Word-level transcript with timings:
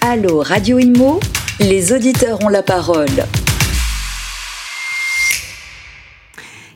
Allô 0.00 0.42
Radio 0.42 0.78
Imo, 0.78 1.20
les 1.60 1.92
auditeurs 1.92 2.42
ont 2.44 2.48
la 2.48 2.62
parole. 2.62 3.08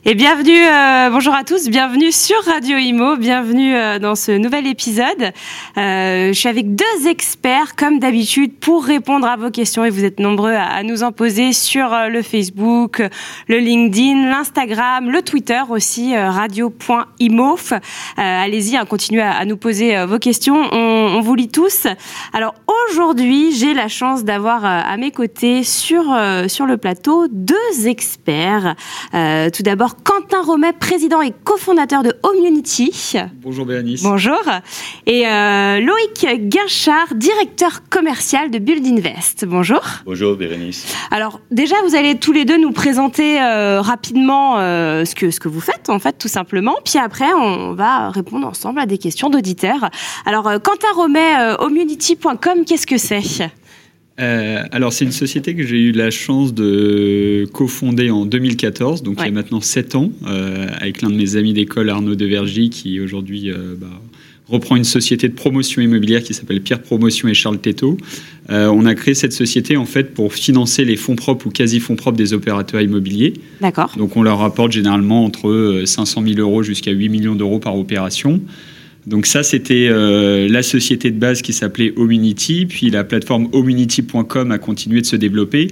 Et 0.04 0.16
bienvenue, 0.16 0.66
euh, 0.66 1.10
bonjour 1.12 1.32
à 1.32 1.44
tous, 1.44 1.68
bienvenue 1.68 2.10
sur 2.10 2.34
Radio 2.44 2.76
Imo, 2.76 3.16
bienvenue 3.16 3.76
euh, 3.76 4.00
dans 4.00 4.16
ce 4.16 4.32
nouvel 4.32 4.66
épisode. 4.66 5.30
Euh, 5.76 6.32
je 6.32 6.32
suis 6.32 6.48
avec 6.48 6.74
deux 6.74 7.06
experts, 7.06 7.76
comme 7.76 8.00
d'habitude, 8.00 8.52
pour 8.58 8.84
répondre 8.84 9.28
à 9.28 9.36
vos 9.36 9.50
questions 9.50 9.84
et 9.84 9.90
vous 9.90 10.04
êtes 10.04 10.18
nombreux 10.18 10.54
à, 10.54 10.82
nous 10.82 11.04
en 11.04 11.12
poser 11.12 11.52
sur 11.52 11.94
le 12.10 12.20
Facebook, 12.22 13.00
le 13.46 13.58
LinkedIn, 13.58 14.28
l'Instagram, 14.28 15.08
le 15.08 15.22
Twitter 15.22 15.60
aussi, 15.70 16.16
radio.imo. 16.16 17.56
Allez-y, 18.16 18.76
hein, 18.76 18.84
continuez 18.86 19.22
à, 19.22 19.44
nous 19.44 19.56
poser 19.56 20.04
vos 20.04 20.18
questions, 20.18 20.64
on, 20.72 21.16
on, 21.16 21.20
vous 21.20 21.36
lit 21.36 21.48
tous. 21.48 21.86
Alors 22.32 22.56
aujourd'hui, 22.90 23.52
j'ai 23.52 23.72
la 23.72 23.86
chance 23.86 24.24
d'avoir 24.24 24.64
à 24.64 24.96
mes 24.96 25.12
côtés 25.12 25.62
sur, 25.62 26.02
sur 26.48 26.66
le 26.66 26.76
plateau 26.76 27.28
deux 27.30 27.86
experts. 27.86 28.74
tout 29.12 29.62
d'abord, 29.62 29.91
Quentin 30.04 30.42
Romet, 30.42 30.72
président 30.72 31.20
et 31.22 31.32
cofondateur 31.44 32.02
de 32.02 32.14
Homunity. 32.22 33.14
Bonjour 33.42 33.66
Bérénice. 33.66 34.02
Bonjour. 34.02 34.40
Et 35.06 35.26
euh, 35.26 35.80
Loïc 35.80 36.48
Guinchard, 36.48 37.14
directeur 37.14 37.88
commercial 37.88 38.50
de 38.50 38.58
Build 38.58 38.86
Invest. 38.86 39.44
Bonjour. 39.44 39.80
Bonjour 40.04 40.36
Bérénice. 40.36 40.94
Alors 41.10 41.40
déjà, 41.50 41.76
vous 41.86 41.94
allez 41.94 42.16
tous 42.16 42.32
les 42.32 42.44
deux 42.44 42.58
nous 42.58 42.72
présenter 42.72 43.40
euh, 43.40 43.80
rapidement 43.80 44.58
euh, 44.58 45.04
ce, 45.04 45.14
que, 45.14 45.30
ce 45.30 45.40
que 45.40 45.48
vous 45.48 45.60
faites, 45.60 45.90
en 45.90 45.98
fait, 45.98 46.18
tout 46.18 46.28
simplement. 46.28 46.76
Puis 46.84 46.98
après, 46.98 47.32
on 47.32 47.74
va 47.74 48.10
répondre 48.10 48.46
ensemble 48.46 48.80
à 48.80 48.86
des 48.86 48.98
questions 48.98 49.30
d'auditeurs. 49.30 49.90
Alors, 50.26 50.44
Quentin 50.62 50.92
Romet, 50.94 51.56
Homunity.com, 51.58 52.64
qu'est-ce 52.66 52.86
que 52.86 52.98
c'est? 52.98 53.22
Euh, 54.20 54.62
alors, 54.72 54.92
c'est 54.92 55.04
une 55.04 55.12
société 55.12 55.54
que 55.54 55.64
j'ai 55.64 55.78
eu 55.78 55.92
la 55.92 56.10
chance 56.10 56.52
de 56.52 57.46
cofonder 57.52 58.10
en 58.10 58.26
2014, 58.26 59.02
donc 59.02 59.16
il 59.20 59.26
y 59.26 59.28
a 59.28 59.30
maintenant 59.30 59.60
7 59.60 59.94
ans, 59.94 60.10
euh, 60.26 60.68
avec 60.78 61.02
l'un 61.02 61.10
de 61.10 61.16
mes 61.16 61.36
amis 61.36 61.54
d'école, 61.54 61.88
Arnaud 61.88 62.14
Devergy, 62.14 62.68
qui 62.68 63.00
aujourd'hui 63.00 63.50
euh, 63.50 63.74
bah, 63.76 63.88
reprend 64.48 64.76
une 64.76 64.84
société 64.84 65.28
de 65.28 65.34
promotion 65.34 65.80
immobilière 65.80 66.22
qui 66.22 66.34
s'appelle 66.34 66.60
Pierre 66.60 66.82
Promotion 66.82 67.28
et 67.28 67.34
Charles 67.34 67.58
Teto. 67.58 67.96
on 68.50 68.84
a 68.84 68.94
créé 68.94 69.14
cette 69.14 69.32
société 69.32 69.78
en 69.78 69.86
fait 69.86 70.12
pour 70.12 70.34
financer 70.34 70.84
les 70.84 70.96
fonds 70.96 71.16
propres 71.16 71.46
ou 71.46 71.50
quasi-fonds 71.50 71.96
propres 71.96 72.18
des 72.18 72.34
opérateurs 72.34 72.82
immobiliers. 72.82 73.32
D'accord. 73.62 73.94
Donc, 73.96 74.14
on 74.16 74.22
leur 74.22 74.38
rapporte 74.38 74.72
généralement 74.72 75.24
entre 75.24 75.82
500 75.86 76.22
000 76.26 76.40
euros 76.40 76.62
jusqu'à 76.62 76.90
8 76.90 77.08
millions 77.08 77.34
d'euros 77.34 77.60
par 77.60 77.78
opération. 77.78 78.42
Donc 79.06 79.26
ça, 79.26 79.42
c'était 79.42 79.88
euh, 79.90 80.48
la 80.48 80.62
société 80.62 81.10
de 81.10 81.18
base 81.18 81.42
qui 81.42 81.52
s'appelait 81.52 81.92
Omunity, 81.96 82.66
puis 82.66 82.90
la 82.90 83.02
plateforme 83.02 83.48
omunity.com 83.52 84.52
a 84.52 84.58
continué 84.58 85.00
de 85.00 85.06
se 85.06 85.16
développer, 85.16 85.68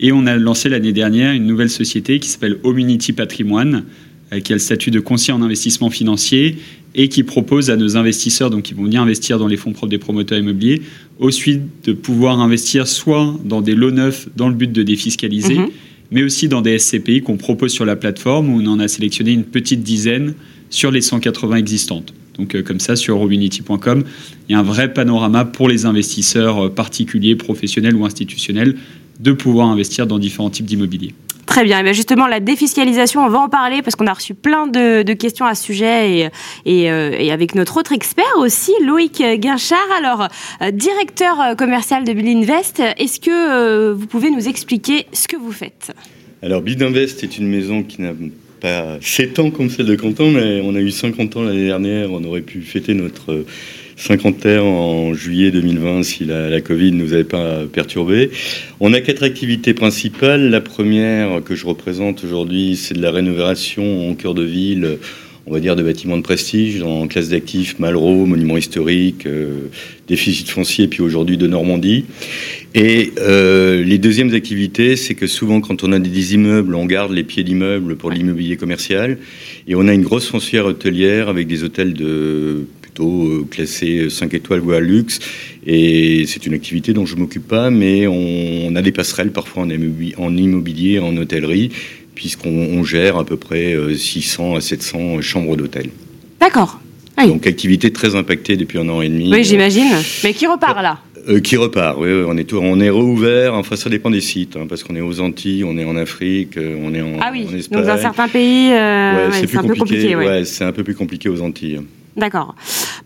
et 0.00 0.12
on 0.12 0.26
a 0.26 0.36
lancé 0.36 0.68
l'année 0.68 0.92
dernière 0.92 1.32
une 1.32 1.46
nouvelle 1.46 1.70
société 1.70 2.18
qui 2.20 2.28
s'appelle 2.28 2.58
Omunity 2.62 3.14
Patrimoine, 3.14 3.84
euh, 4.32 4.40
qui 4.40 4.52
a 4.52 4.56
le 4.56 4.60
statut 4.60 4.90
de 4.90 5.00
conseiller 5.00 5.32
en 5.32 5.40
investissement 5.40 5.88
financier 5.88 6.56
et 6.94 7.08
qui 7.08 7.22
propose 7.22 7.70
à 7.70 7.76
nos 7.76 7.96
investisseurs, 7.96 8.50
donc 8.50 8.64
qui 8.64 8.74
vont 8.74 8.84
venir 8.84 9.00
investir 9.00 9.38
dans 9.38 9.48
les 9.48 9.56
fonds 9.56 9.72
propres 9.72 9.90
des 9.90 9.98
promoteurs 9.98 10.38
immobiliers, 10.38 10.82
ensuite 11.20 11.62
de 11.84 11.94
pouvoir 11.94 12.40
investir 12.40 12.86
soit 12.86 13.34
dans 13.44 13.62
des 13.62 13.74
lots 13.74 13.92
neufs 13.92 14.28
dans 14.36 14.48
le 14.48 14.54
but 14.54 14.70
de 14.70 14.82
défiscaliser, 14.82 15.58
mhm. 15.58 15.68
mais 16.10 16.22
aussi 16.22 16.48
dans 16.48 16.60
des 16.60 16.78
SCPI 16.78 17.22
qu'on 17.22 17.38
propose 17.38 17.72
sur 17.72 17.86
la 17.86 17.96
plateforme 17.96 18.50
où 18.50 18.60
on 18.60 18.66
en 18.66 18.78
a 18.78 18.88
sélectionné 18.88 19.32
une 19.32 19.44
petite 19.44 19.82
dizaine 19.82 20.34
sur 20.68 20.90
les 20.90 21.00
180 21.00 21.56
existantes. 21.56 22.12
Donc 22.38 22.54
euh, 22.54 22.62
comme 22.62 22.80
ça, 22.80 22.96
sur 22.96 23.16
robinity.com, 23.16 24.04
il 24.48 24.52
y 24.52 24.54
a 24.54 24.58
un 24.58 24.62
vrai 24.62 24.92
panorama 24.92 25.44
pour 25.44 25.68
les 25.68 25.86
investisseurs 25.86 26.66
euh, 26.66 26.68
particuliers, 26.70 27.36
professionnels 27.36 27.94
ou 27.96 28.04
institutionnels 28.04 28.76
de 29.20 29.32
pouvoir 29.32 29.68
investir 29.68 30.06
dans 30.06 30.18
différents 30.18 30.50
types 30.50 30.66
d'immobilier. 30.66 31.14
Très 31.46 31.62
bien. 31.62 31.78
Et 31.78 31.82
bien 31.82 31.92
justement, 31.92 32.26
la 32.26 32.40
défiscalisation, 32.40 33.24
on 33.24 33.28
va 33.28 33.38
en 33.38 33.48
parler 33.48 33.82
parce 33.82 33.94
qu'on 33.94 34.06
a 34.06 34.12
reçu 34.12 34.34
plein 34.34 34.66
de, 34.66 35.12
questions 35.12 35.44
à 35.44 35.54
ce 35.54 35.62
sujet 35.62 36.30
et, 36.64 36.90
euh, 36.90 37.16
et, 37.16 37.30
avec 37.30 37.54
notre 37.54 37.76
autre 37.76 37.92
expert 37.92 38.24
aussi, 38.38 38.72
Loïc 38.82 39.22
Guinchard. 39.36 39.78
Alors, 39.96 40.28
directeur 40.72 41.54
commercial 41.56 42.04
de 42.04 42.12
Bill 42.12 42.38
Invest, 42.38 42.82
est-ce 42.98 43.20
que 43.20 43.92
vous 43.92 44.06
pouvez 44.06 44.30
nous 44.30 44.48
expliquer 44.48 45.06
ce 45.12 45.28
que 45.28 45.36
vous 45.36 45.52
faites? 45.52 45.92
Alors, 46.42 46.62
Bill 46.62 46.82
Invest 46.82 47.22
est 47.22 47.38
une 47.38 47.46
maison 47.46 47.82
qui 47.82 48.02
n'a 48.02 48.12
7 49.00 49.38
ans 49.38 49.50
comme 49.50 49.68
celle 49.68 49.86
de 49.86 49.94
Quentin, 49.94 50.30
mais 50.30 50.60
on 50.62 50.74
a 50.74 50.80
eu 50.80 50.90
50 50.90 51.36
ans 51.36 51.42
l'année 51.42 51.66
dernière. 51.66 52.10
On 52.12 52.24
aurait 52.24 52.40
pu 52.40 52.62
fêter 52.62 52.94
notre 52.94 53.44
cinquantaire 53.96 54.64
en 54.64 55.14
juillet 55.14 55.50
2020 55.50 56.02
si 56.02 56.24
la, 56.24 56.48
la 56.48 56.60
Covid 56.60 56.92
ne 56.92 57.02
nous 57.02 57.12
avait 57.12 57.24
pas 57.24 57.60
perturbé. 57.70 58.30
On 58.80 58.92
a 58.92 59.00
quatre 59.00 59.22
activités 59.22 59.74
principales. 59.74 60.50
La 60.50 60.60
première 60.60 61.42
que 61.44 61.54
je 61.54 61.66
représente 61.66 62.24
aujourd'hui, 62.24 62.76
c'est 62.76 62.94
de 62.94 63.02
la 63.02 63.10
rénovation 63.10 64.10
en 64.10 64.14
cœur 64.14 64.34
de 64.34 64.44
ville 64.44 64.98
on 65.46 65.52
va 65.52 65.60
dire, 65.60 65.76
de 65.76 65.82
bâtiments 65.82 66.16
de 66.16 66.22
prestige 66.22 66.80
en 66.82 67.06
classe 67.06 67.28
d'actifs, 67.28 67.78
Malraux, 67.78 68.24
monuments 68.24 68.56
historiques, 68.56 69.26
euh, 69.26 69.68
déficit 70.08 70.48
foncier, 70.48 70.88
puis 70.88 71.02
aujourd'hui 71.02 71.36
de 71.36 71.46
Normandie. 71.46 72.06
Et 72.74 73.12
euh, 73.18 73.84
les 73.84 73.98
deuxièmes 73.98 74.32
activités, 74.32 74.96
c'est 74.96 75.14
que 75.14 75.26
souvent 75.26 75.60
quand 75.60 75.84
on 75.84 75.92
a 75.92 75.98
des 75.98 76.34
immeubles, 76.34 76.74
on 76.74 76.86
garde 76.86 77.12
les 77.12 77.24
pieds 77.24 77.44
d'immeubles 77.44 77.96
pour 77.96 78.10
l'immobilier 78.10 78.56
commercial, 78.56 79.18
et 79.68 79.74
on 79.74 79.86
a 79.86 79.92
une 79.92 80.02
grosse 80.02 80.28
foncière 80.28 80.64
hôtelière 80.64 81.28
avec 81.28 81.46
des 81.46 81.62
hôtels 81.62 81.92
de 81.92 82.64
plutôt 82.80 83.26
euh, 83.26 83.46
classés 83.50 84.08
5 84.08 84.32
étoiles 84.32 84.60
voire 84.60 84.80
luxe, 84.80 85.18
et 85.66 86.24
c'est 86.26 86.46
une 86.46 86.54
activité 86.54 86.94
dont 86.94 87.04
je 87.04 87.16
m'occupe 87.16 87.46
pas, 87.46 87.68
mais 87.68 88.06
on, 88.06 88.74
a 88.74 88.82
des 88.82 88.92
passerelles 88.92 89.30
parfois 89.30 89.64
en 89.64 89.70
immobilier, 90.36 90.98
en 90.98 91.16
hôtellerie, 91.16 91.70
puisqu'on 92.14 92.82
gère 92.84 93.16
à 93.16 93.24
peu 93.24 93.36
près 93.36 93.76
600 93.96 94.54
euh, 94.54 94.58
à 94.58 94.60
700 94.60 95.20
chambres 95.20 95.56
d'hôtel. 95.56 95.90
D'accord. 96.40 96.80
Donc 97.16 97.46
activité 97.46 97.92
très 97.92 98.16
impactée 98.16 98.56
depuis 98.56 98.78
un 98.78 98.88
an 98.88 99.00
et 99.00 99.08
demi. 99.08 99.32
Oui, 99.32 99.44
j'imagine. 99.44 99.88
Mais 100.24 100.34
qui 100.34 100.46
repart 100.46 100.82
là? 100.82 100.98
Euh, 101.28 101.40
qui 101.40 101.56
repart, 101.56 101.96
oui, 101.98 102.10
on 102.26 102.36
est, 102.36 102.52
on 102.52 102.80
est 102.80 102.90
rouvert, 102.90 103.54
enfin 103.54 103.76
ça 103.76 103.88
dépend 103.88 104.10
des 104.10 104.20
sites, 104.20 104.56
hein, 104.56 104.66
parce 104.68 104.82
qu'on 104.82 104.94
est 104.94 105.00
aux 105.00 105.20
Antilles, 105.20 105.64
on 105.64 105.78
est 105.78 105.84
en 105.84 105.96
Afrique, 105.96 106.58
euh, 106.58 106.76
on 106.82 106.92
est 106.92 107.00
en, 107.00 107.18
ah 107.18 107.30
oui, 107.32 107.46
Espagne. 107.56 107.78
Donc 107.78 107.86
dans 107.86 107.96
certains 107.96 108.28
pays, 108.28 108.68
c'est 109.32 109.56
un 109.56 109.62
peu 109.62 109.74
compliqué. 109.74 110.14
Ouais, 110.16 110.44
c'est 110.44 110.64
un 110.64 110.72
peu 110.72 110.84
plus 110.84 110.94
compliqué 110.94 111.30
aux 111.30 111.40
Antilles. 111.40 111.80
D'accord. 112.16 112.54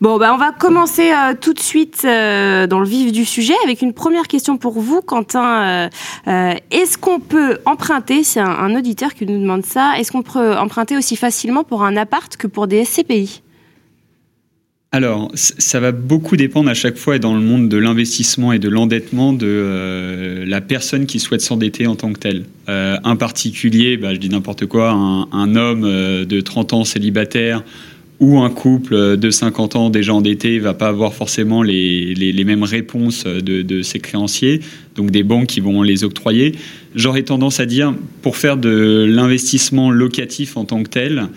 Bon, 0.01 0.19
bah, 0.19 0.33
on 0.35 0.39
va 0.39 0.53
commencer 0.53 1.11
euh, 1.11 1.35
tout 1.41 1.55
de 1.55 1.61
suite 1.61 2.03
euh, 2.05 2.67
dans 2.67 2.79
le 2.79 2.87
vif 2.87 3.11
du 3.11 3.25
sujet 3.25 3.55
avec 3.65 3.81
une 3.81 3.95
première 3.95 4.29
question 4.29 4.59
pour 4.59 4.79
vous, 4.79 5.01
Quentin. 5.01 5.89
Euh, 6.27 6.55
est-ce 6.71 6.99
qu'on 6.99 7.19
peut 7.19 7.59
emprunter, 7.65 8.23
c'est 8.23 8.41
un, 8.41 8.75
auditeur 8.77 9.15
qui 9.15 9.27
nous 9.27 9.41
demande 9.41 9.65
ça, 9.65 9.95
est-ce 9.99 10.13
qu'on 10.13 10.23
peut 10.23 10.57
emprunter 10.57 10.97
aussi 10.97 11.17
facilement 11.17 11.65
pour 11.65 11.85
un 11.85 11.97
appart 11.97 12.37
que 12.37 12.47
pour 12.47 12.67
des 12.67 12.85
SCPI 12.85 13.43
alors, 14.91 15.31
ça 15.35 15.81
va 15.81 15.93
beaucoup 15.93 16.39
dépendre 16.39 16.71
à 16.71 16.75
chaque 16.75 16.97
fois 16.97 17.19
dans 17.19 17.35
le 17.35 17.43
monde 17.43 17.69
de 17.69 17.77
l'investissement 17.77 18.55
et 18.55 18.59
de 18.59 18.71
l'endettement 18.71 19.35
de 19.35 20.45
la 20.47 20.63
personne 20.63 21.05
qui 21.05 21.21
souhaite 21.21 21.43
s'endetter 21.43 21.87
en 21.87 21.95
tant 21.95 22.11
que 22.11 22.19
telle. 22.19 22.47
un 22.69 23.17
particulier, 23.17 23.99
bah, 23.99 24.15
je 24.15 24.19
dis 24.19 24.31
n'importe 24.31 24.65
quoi, 24.65 24.93
un, 24.93 25.29
un 25.31 25.57
homme 25.57 25.83
de 25.83 26.41
30 26.41 26.73
ans 26.73 26.85
célibataire 26.85 27.65
ou 28.21 28.39
un 28.41 28.51
couple 28.51 29.17
de 29.17 29.31
50 29.31 29.77
ans 29.77 29.91
déjà 29.91 30.13
endetté 30.13 30.59
va 30.59 30.75
pas 30.75 30.89
avoir 30.89 31.15
forcément 31.15 31.63
les, 31.63 32.15
les, 32.15 32.45
mêmes 32.45 32.65
réponses 32.65 33.25
de, 33.25 33.63
de, 33.63 33.83
ses 33.83 34.01
créanciers, 34.01 34.61
donc 34.97 35.11
des 35.11 35.23
banques 35.23 35.47
qui 35.47 35.61
vont 35.61 35.83
les 35.83 36.03
octroyer. 36.03 36.57
J'aurais 36.95 37.23
tendance 37.23 37.61
à 37.61 37.67
dire, 37.67 37.95
pour 38.23 38.37
faire 38.37 38.57
de 38.57 39.07
l'investissement 39.09 39.91
locatif 39.91 40.57
en 40.57 40.65
tant 40.65 40.83
que 40.83 40.89
tel, 40.89 41.29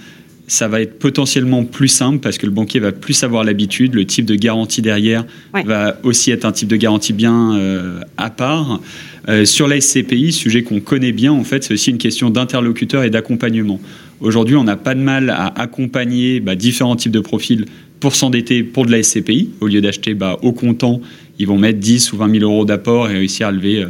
ça 0.52 0.68
va 0.68 0.81
être 0.81 1.00
potentiellement 1.00 1.64
plus 1.64 1.88
simple 1.88 2.19
parce 2.19 2.38
que 2.38 2.46
le 2.46 2.52
banquier 2.52 2.81
va 2.81 2.92
plus 2.92 3.24
avoir 3.24 3.46
l'habitude, 3.46 3.96
le 3.96 4.06
type 4.06 4.25
de 4.25 4.36
garantie 4.36 4.81
derrière 4.81 5.25
va 5.63 5.98
aussi 6.04 6.30
être 6.30 6.44
un 6.44 6.51
type 6.51 6.68
de 6.68 6.75
garantie 6.75 7.13
bien 7.13 7.56
euh, 7.56 8.01
à 8.18 8.30
part. 8.30 8.81
Euh, 9.30 9.45
sur 9.45 9.69
la 9.69 9.80
SCPI, 9.80 10.34
sujet 10.34 10.63
qu'on 10.63 10.81
connaît 10.81 11.13
bien, 11.13 11.31
en 11.31 11.45
fait, 11.45 11.63
c'est 11.63 11.74
aussi 11.74 11.92
une 11.92 12.00
question 12.00 12.30
d'interlocuteur 12.30 13.04
et 13.04 13.10
d'accompagnement. 13.10 13.80
Aujourd'hui, 14.21 14.56
on 14.56 14.63
n'a 14.63 14.77
pas 14.77 14.94
de 14.94 15.00
mal 15.00 15.31
à 15.31 15.47
accompagner 15.59 16.39
bah, 16.39 16.56
différents 16.56 16.95
types 16.95 17.12
de 17.12 17.19
profils 17.19 17.65
pour 18.00 18.13
s'endetter 18.13 18.62
pour 18.62 18.85
de 18.85 18.91
la 18.91 19.01
SCPI. 19.01 19.50
Au 19.62 19.68
lieu 19.68 19.81
d'acheter 19.81 20.13
bah, 20.13 20.38
au 20.44 20.51
comptant, 20.51 21.01
ils 21.39 21.47
vont 21.47 21.57
mettre 21.57 21.79
10 21.79 22.13
ou 22.13 22.18
20 22.18 22.39
000 22.39 22.44
euros 22.44 22.63
d'apport 22.63 23.09
et 23.09 23.13
réussir 23.13 23.47
à 23.47 23.51
lever 23.51 23.83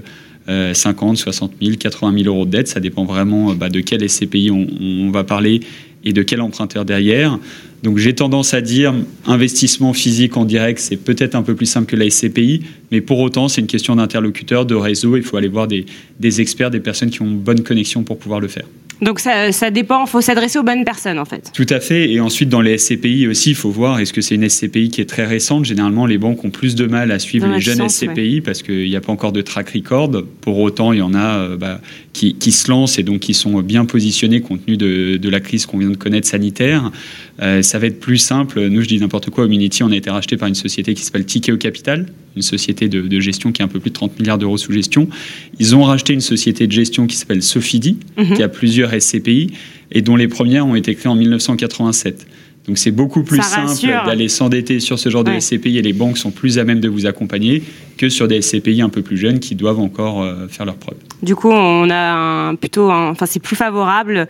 50, 0.47 1.17
60 1.17 1.53
000, 1.61 1.75
80 1.77 2.23
000 2.23 2.33
euros 2.33 2.45
de 2.45 2.51
dette. 2.51 2.69
Ça 2.69 2.79
dépend 2.79 3.03
vraiment 3.03 3.53
bah, 3.53 3.69
de 3.69 3.81
quelle 3.81 4.07
SCPI 4.09 4.51
on, 4.51 5.11
va 5.11 5.25
parler 5.25 5.59
et 6.05 6.13
de 6.13 6.23
quel 6.23 6.39
emprunteur 6.39 6.85
derrière. 6.85 7.37
Donc 7.83 7.97
j'ai 7.97 8.13
tendance 8.13 8.53
à 8.53 8.61
dire 8.61 8.93
investissement 9.25 9.91
physique 9.91 10.37
en 10.37 10.45
direct, 10.45 10.79
c'est 10.79 10.97
peut-être 10.97 11.35
un 11.35 11.41
peu 11.41 11.55
plus 11.55 11.65
simple 11.65 11.87
que 11.87 11.95
la 11.95 12.09
SCPI, 12.09 12.61
mais 12.91 13.01
pour 13.01 13.19
autant 13.19 13.47
c'est 13.47 13.59
une 13.59 13.67
question 13.67 13.95
d'interlocuteur, 13.95 14.65
de 14.65 14.75
réseau. 14.75 15.17
Il 15.17 15.23
faut 15.23 15.37
aller 15.37 15.47
voir 15.47 15.67
des, 15.67 15.85
des 16.19 16.41
experts, 16.41 16.69
des 16.71 16.79
personnes 16.79 17.09
qui 17.09 17.21
ont 17.21 17.27
une 17.27 17.39
bonne 17.39 17.61
connexion 17.61 18.03
pour 18.03 18.17
pouvoir 18.17 18.39
le 18.39 18.47
faire. 18.47 18.65
Donc 19.01 19.19
ça, 19.19 19.51
ça 19.51 19.71
dépend, 19.71 20.05
il 20.05 20.09
faut 20.09 20.21
s'adresser 20.21 20.59
aux 20.59 20.63
bonnes 20.63 20.85
personnes 20.85 21.17
en 21.17 21.25
fait. 21.25 21.51
Tout 21.53 21.65
à 21.69 21.79
fait. 21.79 22.11
Et 22.11 22.19
ensuite, 22.19 22.49
dans 22.49 22.61
les 22.61 22.77
SCPI 22.77 23.27
aussi, 23.27 23.51
il 23.51 23.55
faut 23.55 23.71
voir 23.71 23.99
est-ce 23.99 24.13
que 24.13 24.21
c'est 24.21 24.35
une 24.35 24.47
SCPI 24.47 24.89
qui 24.89 25.01
est 25.01 25.09
très 25.09 25.25
récente? 25.25 25.65
Généralement, 25.65 26.05
les 26.05 26.19
banques 26.19 26.43
ont 26.45 26.51
plus 26.51 26.75
de 26.75 26.85
mal 26.85 27.11
à 27.11 27.17
suivre 27.17 27.47
Dans 27.47 27.53
les 27.53 27.61
jeunes 27.61 27.89
SCPI 27.89 28.41
parce 28.41 28.61
qu'il 28.61 28.87
n'y 28.87 28.95
a 28.95 29.01
pas 29.01 29.11
encore 29.11 29.31
de 29.31 29.41
track 29.41 29.71
record. 29.71 30.11
Pour 30.41 30.59
autant, 30.59 30.93
il 30.93 30.99
y 30.99 31.01
en 31.01 31.15
a 31.15 31.37
euh, 31.37 31.57
bah, 31.57 31.81
qui, 32.13 32.35
qui 32.35 32.51
se 32.51 32.69
lancent 32.69 32.99
et 32.99 33.03
donc 33.03 33.21
qui 33.21 33.33
sont 33.33 33.61
bien 33.61 33.85
positionnés 33.85 34.41
compte 34.41 34.65
tenu 34.65 34.77
de, 34.77 35.17
de 35.17 35.29
la 35.29 35.39
crise 35.39 35.65
qu'on 35.65 35.79
vient 35.79 35.89
de 35.89 35.97
connaître 35.97 36.27
sanitaire. 36.27 36.91
Euh, 37.41 37.61
ça 37.61 37.79
va 37.79 37.87
être 37.87 37.99
plus 37.99 38.17
simple. 38.17 38.67
Nous, 38.67 38.81
je 38.81 38.87
dis 38.87 38.99
n'importe 38.99 39.29
quoi, 39.29 39.45
Ominity, 39.45 39.83
on 39.83 39.91
a 39.91 39.95
été 39.95 40.09
racheté 40.09 40.37
par 40.37 40.47
une 40.47 40.55
société 40.55 40.93
qui 40.93 41.01
s'appelle 41.03 41.25
Tikeo 41.25 41.57
Capital, 41.57 42.05
une 42.35 42.41
société 42.41 42.87
de, 42.89 43.01
de 43.01 43.19
gestion 43.19 43.51
qui 43.51 43.61
a 43.61 43.65
un 43.65 43.67
peu 43.67 43.79
plus 43.79 43.89
de 43.89 43.95
30 43.95 44.19
milliards 44.19 44.37
d'euros 44.37 44.57
sous 44.57 44.71
gestion. 44.73 45.07
Ils 45.59 45.75
ont 45.75 45.83
racheté 45.83 46.13
une 46.13 46.21
société 46.21 46.67
de 46.67 46.71
gestion 46.71 47.07
qui 47.07 47.15
s'appelle 47.15 47.41
Sofidi, 47.41 47.97
Mhm. 48.17 48.35
qui 48.35 48.43
a 48.43 48.49
plusieurs 48.49 48.93
SCPI 48.93 49.51
et 49.91 50.01
dont 50.01 50.15
les 50.15 50.27
premières 50.27 50.65
ont 50.67 50.75
été 50.75 50.93
créées 50.95 51.11
en 51.11 51.15
1987. 51.15 52.27
Donc 52.67 52.77
c'est 52.77 52.91
beaucoup 52.91 53.23
plus 53.23 53.41
Ça 53.41 53.65
simple 53.67 53.91
d'aller 54.05 54.29
s'endetter 54.29 54.79
sur 54.79 54.99
ce 54.99 55.09
genre 55.09 55.23
de. 55.23 55.31
SCPI 55.39 55.79
et 55.79 55.81
les 55.81 55.93
banques 55.93 56.17
sont 56.19 56.29
plus 56.29 56.59
à 56.59 56.63
même 56.63 56.79
de 56.79 56.87
vous 56.89 57.07
accompagner 57.07 57.63
que 57.97 58.07
sur 58.09 58.27
des 58.27 58.39
SCPI 58.41 58.81
un 58.83 58.89
peu 58.89 59.01
plus 59.01 59.17
jeunes 59.17 59.39
qui 59.39 59.55
doivent 59.55 59.79
encore 59.79 60.21
euh, 60.21 60.47
faire 60.47 60.65
leurs 60.67 60.75
preuves. 60.75 60.97
Du 61.23 61.35
coup, 61.35 61.49
on 61.49 61.89
a 61.89 62.13
un, 62.49 62.55
plutôt, 62.55 62.91
un- 62.91 63.09
enfin 63.09 63.25
c'est 63.25 63.39
plus 63.41 63.55
favorable. 63.55 64.27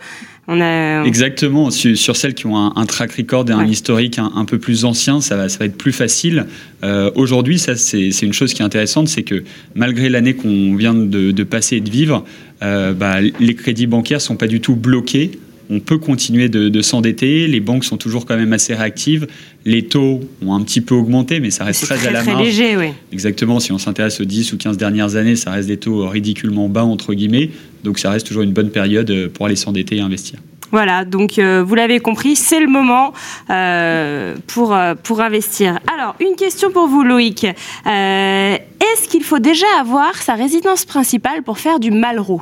On 0.48 0.60
a, 0.60 1.04
Exactement, 1.04 1.70
sur, 1.70 1.96
sur 1.96 2.16
celles 2.16 2.34
qui 2.34 2.46
ont 2.46 2.56
un, 2.56 2.72
un 2.74 2.84
track 2.86 3.12
record 3.12 3.48
et 3.48 3.52
un 3.52 3.64
historique 3.66 4.18
un, 4.18 4.32
un 4.34 4.44
peu 4.44 4.58
plus 4.58 4.84
ancien, 4.84 5.20
ça 5.20 5.36
va, 5.36 5.48
ça 5.48 5.58
va 5.58 5.66
être 5.66 5.76
plus 5.78 5.92
facile. 5.92 6.46
Euh, 6.84 7.10
Aujourd'hui, 7.14 7.58
ça 7.58 7.76
c'est 7.76 8.10
c'est 8.12 8.26
une 8.26 8.32
chose 8.32 8.54
qui 8.54 8.62
est 8.62 8.64
intéressante, 8.64 9.08
c'est 9.08 9.22
que 9.22 9.44
malgré 9.74 10.08
l'année 10.08 10.34
qu'on 10.34 10.74
vient 10.74 10.94
de, 10.94 11.30
de 11.30 11.44
passer 11.44 11.76
et 11.76 11.80
de 11.80 11.90
vivre, 11.90 12.24
euh, 12.62 12.92
bah, 12.94 13.20
les 13.20 13.54
crédits 13.54 13.86
bancaires 13.86 14.20
sont 14.20 14.36
pas 14.36 14.46
du 14.48 14.60
tout 14.60 14.74
bloqués. 14.74 15.32
On 15.70 15.80
peut 15.80 15.98
continuer 15.98 16.48
de, 16.48 16.68
de 16.68 16.82
s'endetter. 16.82 17.46
Les 17.46 17.60
banques 17.60 17.84
sont 17.84 17.96
toujours 17.96 18.26
quand 18.26 18.36
même 18.36 18.52
assez 18.52 18.74
réactives. 18.74 19.26
Les 19.64 19.84
taux 19.84 20.20
ont 20.44 20.54
un 20.54 20.60
petit 20.62 20.80
peu 20.80 20.94
augmenté, 20.94 21.40
mais 21.40 21.50
ça 21.50 21.64
reste 21.64 21.84
très, 21.84 21.96
très 21.96 22.08
à 22.08 22.10
la 22.12 22.22
très 22.22 22.32
marge. 22.32 22.44
léger, 22.44 22.76
oui. 22.76 22.88
Exactement, 23.12 23.60
si 23.60 23.72
on 23.72 23.78
s'intéresse 23.78 24.20
aux 24.20 24.24
10 24.24 24.52
ou 24.52 24.56
15 24.58 24.76
dernières 24.76 25.16
années, 25.16 25.36
ça 25.36 25.50
reste 25.50 25.68
des 25.68 25.76
taux 25.76 26.08
ridiculement 26.08 26.68
bas, 26.68 26.84
entre 26.84 27.14
guillemets. 27.14 27.50
Donc 27.84 27.98
ça 27.98 28.10
reste 28.10 28.26
toujours 28.26 28.42
une 28.42 28.52
bonne 28.52 28.70
période 28.70 29.10
euh, 29.10 29.28
pour 29.28 29.46
aller 29.46 29.56
s'endetter 29.56 29.96
et 29.96 30.00
investir. 30.00 30.38
Voilà, 30.72 31.04
donc 31.04 31.38
euh, 31.38 31.62
vous 31.62 31.74
l'avez 31.74 32.00
compris, 32.00 32.34
c'est 32.34 32.58
le 32.58 32.66
moment 32.66 33.12
euh, 33.50 34.34
pour, 34.46 34.74
euh, 34.74 34.94
pour 34.94 35.20
investir. 35.20 35.78
Alors, 35.94 36.16
une 36.18 36.34
question 36.34 36.70
pour 36.70 36.88
vous, 36.88 37.02
Loïc. 37.02 37.44
Est-ce 37.44 39.08
qu'il 39.08 39.22
faut 39.22 39.38
déjà 39.38 39.66
avoir 39.78 40.16
sa 40.16 40.32
résidence 40.32 40.86
principale 40.86 41.42
pour 41.42 41.58
faire 41.58 41.78
du 41.78 41.90
Malraux 41.90 42.40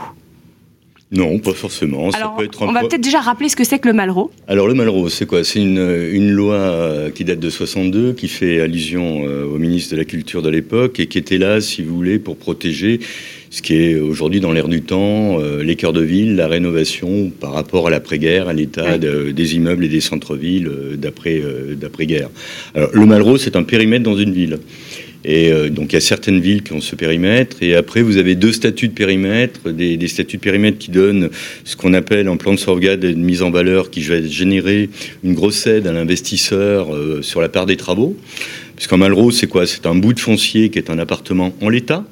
Non, 1.12 1.40
pas 1.40 1.52
forcément. 1.54 2.12
Ça 2.12 2.32
peut 2.38 2.44
être 2.44 2.62
un 2.62 2.68
on 2.68 2.72
va 2.72 2.80
pro- 2.80 2.88
peut-être 2.88 3.00
déjà 3.02 3.18
rappeler 3.20 3.48
ce 3.48 3.56
que 3.56 3.64
c'est 3.64 3.80
que 3.80 3.88
le 3.88 3.94
Malraux. 3.94 4.30
Alors 4.46 4.68
le 4.68 4.74
Malraux, 4.74 5.08
c'est 5.08 5.26
quoi? 5.26 5.42
C'est 5.42 5.58
une, 5.60 5.78
une 6.12 6.30
loi 6.30 6.54
euh, 6.54 7.10
qui 7.10 7.24
date 7.24 7.40
de 7.40 7.50
62, 7.50 8.12
qui 8.12 8.28
fait 8.28 8.60
allusion 8.60 9.24
euh, 9.26 9.44
au 9.44 9.58
ministre 9.58 9.92
de 9.94 9.98
la 9.98 10.04
Culture 10.04 10.40
de 10.40 10.50
l'époque 10.50 11.00
et 11.00 11.06
qui 11.08 11.18
était 11.18 11.38
là, 11.38 11.60
si 11.60 11.82
vous 11.82 11.96
voulez, 11.96 12.20
pour 12.20 12.36
protéger 12.36 13.00
ce 13.52 13.60
qui 13.60 13.74
est 13.74 13.98
aujourd'hui 13.98 14.38
dans 14.38 14.52
l'air 14.52 14.68
du 14.68 14.82
temps, 14.82 15.40
euh, 15.40 15.64
les 15.64 15.74
cœurs 15.74 15.92
de 15.92 16.02
ville, 16.02 16.36
la 16.36 16.46
rénovation 16.46 17.30
par 17.40 17.54
rapport 17.54 17.88
à 17.88 17.90
l'après-guerre, 17.90 18.46
à 18.46 18.52
l'état 18.52 18.96
de- 18.96 19.32
des 19.32 19.56
immeubles 19.56 19.84
et 19.84 19.88
des 19.88 20.00
centres-villes 20.00 20.68
euh, 20.68 20.94
d'après 20.96 21.40
euh, 21.44 21.74
d'après-guerre. 21.74 22.28
Alors 22.76 22.90
le 22.92 23.04
Malraux, 23.06 23.36
c'est 23.36 23.56
un 23.56 23.64
périmètre 23.64 24.04
dans 24.04 24.16
une 24.16 24.32
ville. 24.32 24.60
Et 25.25 25.52
euh, 25.52 25.69
donc 25.69 25.93
il 25.93 25.94
y 25.94 25.99
a 25.99 26.00
certaines 26.00 26.40
villes 26.40 26.62
qui 26.62 26.72
ont 26.72 26.81
ce 26.81 26.96
périmètre, 26.96 27.58
et 27.62 27.75
après 27.75 28.00
vous 28.02 28.17
avez 28.17 28.34
deux 28.34 28.52
statuts 28.52 28.88
de 28.88 28.94
périmètre, 28.94 29.70
des, 29.70 30.08
statuts 30.08 30.38
de 30.38 30.43
périmètre 30.43 30.78
qui 30.78 30.90
donnent 30.90 31.28
ce 31.64 31.76
qu'on 31.76 31.93
appelle 31.93 32.26
un 32.28 32.37
plan 32.37 32.52
de 32.55 32.58
sauvegarde 32.58 33.05
et 33.05 33.12
de 33.12 33.19
mise 33.19 33.43
en 33.43 33.50
valeur 33.50 33.90
qui 33.90 34.00
va 34.00 34.22
générer 34.22 34.88
une 35.22 35.34
grosse 35.34 35.67
aide 35.67 35.87
à 35.87 35.93
l'investisseur 35.93 36.94
euh, 36.94 37.20
sur 37.22 37.40
la 37.40 37.49
part 37.50 37.67
des 37.67 37.76
travaux. 37.76 38.17
Puisqu'un 38.76 38.96
Malraux, 38.96 39.31
c'est 39.31 39.46
quoi? 39.46 39.67
C'est 39.67 39.84
un 39.84 39.94
bout 39.94 40.14
de 40.14 40.20
foncier 40.20 40.70
qui 40.70 40.78
est 40.78 40.88
un 40.88 40.99
appartement 40.99 41.55
en 41.61 41.69
l'état, 41.69 42.06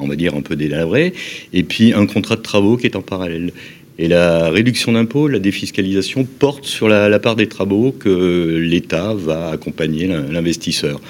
on 0.00 0.08
va 0.08 0.16
dire 0.16 0.34
un 0.34 0.40
peu 0.40 0.56
délabré, 0.56 1.12
et 1.52 1.62
puis 1.62 1.92
un 1.92 2.06
contrat 2.06 2.34
de 2.34 2.42
travaux 2.42 2.76
qui 2.76 2.86
est 2.86 2.96
en 2.96 3.02
parallèle. 3.02 3.52
Et 4.00 4.08
la 4.08 4.50
réduction 4.50 4.92
d'impôt, 4.92 5.28
la 5.28 5.38
défiscalisation 5.38 6.24
porte 6.24 6.64
sur 6.64 6.88
la, 6.88 7.16
part 7.20 7.36
des 7.36 7.46
travaux 7.46 7.92
que 7.92 8.56
l'État 8.56 9.14
va 9.14 9.50
accompagner 9.50 10.08
l'in- 10.08 10.24
l'investisseur. 10.32 11.00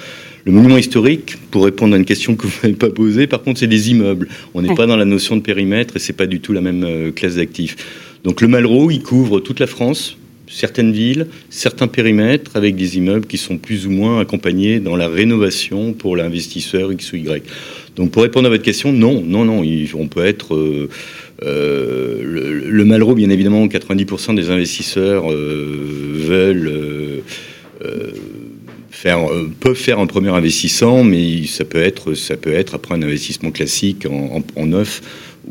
Le 0.45 0.53
monument 0.53 0.79
historique, 0.79 1.37
pour 1.51 1.65
répondre 1.65 1.95
à 1.95 1.99
une 1.99 2.05
question 2.05 2.35
que 2.35 2.47
vous 2.47 2.53
n'avez 2.63 2.75
pas 2.75 2.89
posée, 2.91 3.27
par 3.27 3.43
contre, 3.43 3.61
c'est 3.61 3.67
des 3.67 3.91
immeubles. 3.91 4.29
On 4.55 4.63
n'est 4.63 4.71
Ouais. 4.71 4.75
pas 4.75 4.87
dans 4.87 4.97
la 4.97 5.05
notion 5.05 5.37
de 5.37 5.43
périmètre 5.43 5.97
et 5.97 5.99
c'est 5.99 6.15
pas 6.15 6.27
du 6.27 6.41
tout 6.41 6.53
la 6.53 6.61
même 6.63 6.85
euh, 6.85 7.11
classe 7.11 7.37
d'actifs. 7.37 7.77
Donc 8.25 8.41
le 8.41 8.49
Malraux, 8.49 8.91
il 8.91 9.03
couvre 9.03 9.41
toute 9.41 9.61
la 9.61 9.67
France, 9.67 10.17
certaines 10.49 10.93
villes, 10.93 11.27
certains 11.51 11.89
périmètres 11.89 12.53
avec 12.55 12.75
des 12.77 12.97
immeubles 12.97 13.27
qui 13.27 13.37
sont 13.39 13.59
plus 13.59 13.87
ou 13.87 13.91
moins 13.91 14.21
accompagnés 14.21 14.81
dans 14.81 14.97
la 14.97 15.09
rénovation 15.09 15.93
pour 15.93 16.17
l'investisseur 16.17 16.93
X 16.93 17.13
ou 17.13 17.17
Y. 17.17 17.43
Donc 17.97 18.11
pour 18.11 18.23
répondre 18.23 18.47
à 18.47 18.51
votre 18.51 18.63
question, 18.63 18.93
non, 18.93 19.23
non, 19.23 19.45
non, 19.45 19.63
il- 19.63 19.91
on 19.95 20.07
peut 20.09 20.25
être 20.25 20.55
euh, 20.55 20.89
euh, 21.43 22.21
le, 22.23 22.61
le 22.71 22.85
Malraux, 22.85 23.15
bien 23.15 23.31
évidemment, 23.31 23.67
90% 23.67 24.35
des 24.35 24.51
investisseurs 24.51 25.29
veulent 25.29 26.71
euh, 26.71 27.21
faire, 29.03 29.31
euh, 29.31 29.51
peuvent 29.61 29.75
faire 29.77 29.99
un 29.99 30.07
premier 30.07 30.29
investissement, 30.29 31.03
mais 31.05 31.47
ça 31.47 31.65
peut 31.65 31.79
être, 31.83 32.15
ça 32.15 32.37
peut 32.37 32.53
être 32.53 32.75
après 32.75 32.95
un 32.95 33.03
investissement 33.03 33.51
classique 33.51 34.07
en, 34.07 34.37
en- 34.39 34.61
en 34.63 34.67
neuf 34.67 35.01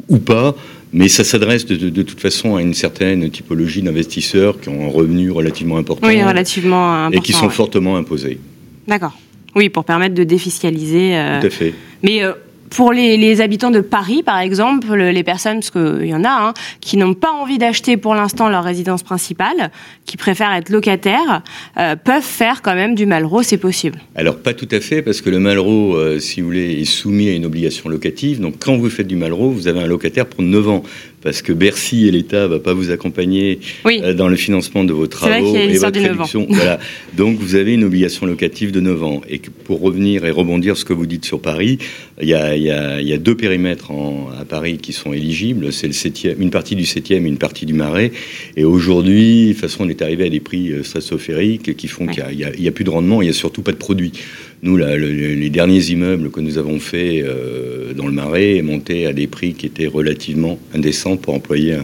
ou 0.08 0.20
pas. 0.20 0.56
Mais 0.94 1.08
ça 1.08 1.24
s'adresse 1.24 1.66
de, 1.66 1.76
de- 1.76 1.90
de 1.90 2.02
toute 2.04 2.20
façon 2.20 2.56
à 2.56 2.62
une 2.62 2.74
certaine 2.76 3.30
typologie 3.30 3.82
d'investisseurs 3.82 4.60
qui 4.60 4.70
ont 4.70 4.86
un 4.88 4.90
revenu 4.92 5.32
relativement 5.32 5.78
important 5.78 6.08
Oui, 6.08 6.22
relativement 6.24 7.06
important. 7.06 7.18
et 7.18 7.22
qui 7.26 7.34
sont 7.34 7.46
ouais. 7.48 7.52
fortement 7.54 7.98
imposés. 7.98 8.40
D'accord. 8.88 9.18
Oui, 9.56 9.70
pour 9.70 9.84
permettre 9.84 10.14
de 10.16 10.24
défiscaliser. 10.24 11.16
euh, 11.16 11.42
Tout 11.42 11.48
à 11.48 11.50
fait. 11.50 11.74
Mais 12.04 12.24
euh, 12.24 12.34
pour 12.70 12.94
les, 12.94 13.42
habitants 13.42 13.72
de 13.72 13.82
Paris, 13.82 14.24
par 14.24 14.40
exemple, 14.40 14.94
les 14.94 15.24
personnes, 15.24 15.60
parce 15.60 15.72
qu'il 15.72 16.08
y 16.08 16.14
en 16.14 16.24
a, 16.24 16.30
hein, 16.30 16.54
qui 16.82 16.98
n'ont 16.98 17.14
pas 17.14 17.32
envie 17.32 17.58
d'acheter 17.58 17.98
pour 17.98 18.16
l'instant 18.16 18.50
leur 18.50 18.64
résidence 18.64 19.04
principale, 19.04 19.72
qui 20.06 20.18
préfèrent 20.18 20.54
être 20.54 20.70
locataires, 20.70 21.42
euh, 21.78 21.96
peuvent 21.96 22.24
faire 22.24 22.62
quand 22.62 22.76
même 22.76 22.96
du 22.96 23.06
Malraux, 23.06 23.44
c'est 23.44 23.58
possible. 23.58 24.00
Alors 24.16 24.38
pas 24.38 24.54
tout 24.54 24.68
à 24.72 24.80
fait, 24.80 25.02
parce 25.02 25.22
que 25.22 25.30
le 25.30 25.40
Malraux, 25.40 25.96
euh, 25.96 26.20
si 26.20 26.42
vous 26.42 26.48
voulez, 26.48 26.82
est 26.82 26.86
soumis 26.86 27.30
à 27.30 27.34
une 27.34 27.46
obligation 27.46 27.90
locative. 27.90 28.40
Donc 28.40 28.56
quand 28.60 28.78
vous 28.78 28.90
faites 28.90 29.08
du 29.08 29.16
Malraux, 29.16 29.52
vous 29.52 29.68
avez 29.68 29.80
un 29.80 29.88
locataire 29.88 30.26
pour 30.26 30.44
9 30.44 30.70
ans. 30.70 30.84
Parce 31.22 31.42
que 31.42 31.52
Bercy 31.52 32.08
et 32.08 32.12
l'État 32.12 32.44
ne 32.44 32.54
vont 32.54 32.60
pas 32.60 32.74
vous 32.74 32.92
accompagner 32.92 33.60
Oui. 33.86 34.00
euh, 34.04 34.14
dans 34.14 34.30
le 34.30 34.38
financement 34.38 34.84
de 34.86 34.94
vos 34.94 35.08
travaux 35.08 35.56
et 35.56 35.74
votre 35.78 35.92
du 35.92 36.00
9 36.00 36.10
ans. 36.12 36.14
réduction. 36.14 36.48
Voilà. 36.50 36.80
Donc 37.18 37.40
vous 37.40 37.56
avez 37.56 37.74
une 37.74 37.84
obligation 37.84 38.26
locative 38.26 38.72
de 38.72 38.80
9 38.80 39.04
ans. 39.04 39.22
Et 39.30 39.40
pour 39.66 39.82
revenir 39.82 40.26
et 40.26 40.32
rebondir 40.32 40.78
ce 40.78 40.86
que 40.86 40.94
vous 40.94 41.06
dites 41.06 41.26
sur 41.26 41.42
Paris, 41.42 41.78
il 42.22 42.30
y 42.30 42.34
a, 42.34 42.56
y 42.56 43.10
y 43.14 43.18
deux 43.20 43.36
périmètres 43.36 43.92
en- 43.92 44.30
à 44.40 44.46
Paris 44.46 44.78
qui 44.78 44.94
sont 44.94 45.12
éligibles. 45.12 45.74
C'est 45.74 45.88
le 45.88 45.94
une 46.40 46.50
partie 46.52 46.76
du 46.76 46.86
7e 46.86 47.26
et 47.26 47.28
une 47.30 47.38
partie 47.38 47.66
du 47.66 47.74
Marais. 47.74 48.12
Et 48.56 48.64
aujourd'hui, 48.64 49.48
de 49.48 49.52
toute 49.52 49.62
façon, 49.62 49.84
on 49.86 49.90
est 49.90 50.02
arrivé 50.02 50.26
à 50.26 50.30
des 50.30 50.40
prix 50.40 50.72
euh, 50.72 50.84
stratosphériques 50.84 51.76
qui 51.76 51.88
font 51.88 52.08
Ouais. 52.08 52.14
qu'il 52.14 52.48
n'y 52.62 52.68
a, 52.68 52.72
plus 52.72 52.86
de 52.86 52.90
rendement, 52.90 53.22
il 53.22 53.26
n'y 53.26 53.32
a 53.32 53.34
surtout 53.34 53.62
pas 53.62 53.72
de 53.74 53.78
produit. 53.78 54.14
Nous, 54.62 54.76
les 54.76 55.50
derniers 55.50 55.84
immeubles 55.92 56.32
que 56.32 56.42
nous 56.42 56.58
avons 56.58 56.80
faits 56.80 57.24
euh, 57.24 57.94
dans 57.94 58.08
le 58.08 58.12
Marais 58.12 58.62
montaient 58.62 59.06
à 59.06 59.14
des 59.14 59.28
prix 59.28 59.54
qui 59.54 59.66
étaient 59.66 59.88
relativement 59.88 60.60
indécents, 60.76 61.16
pour 61.16 61.34
employer 61.34 61.78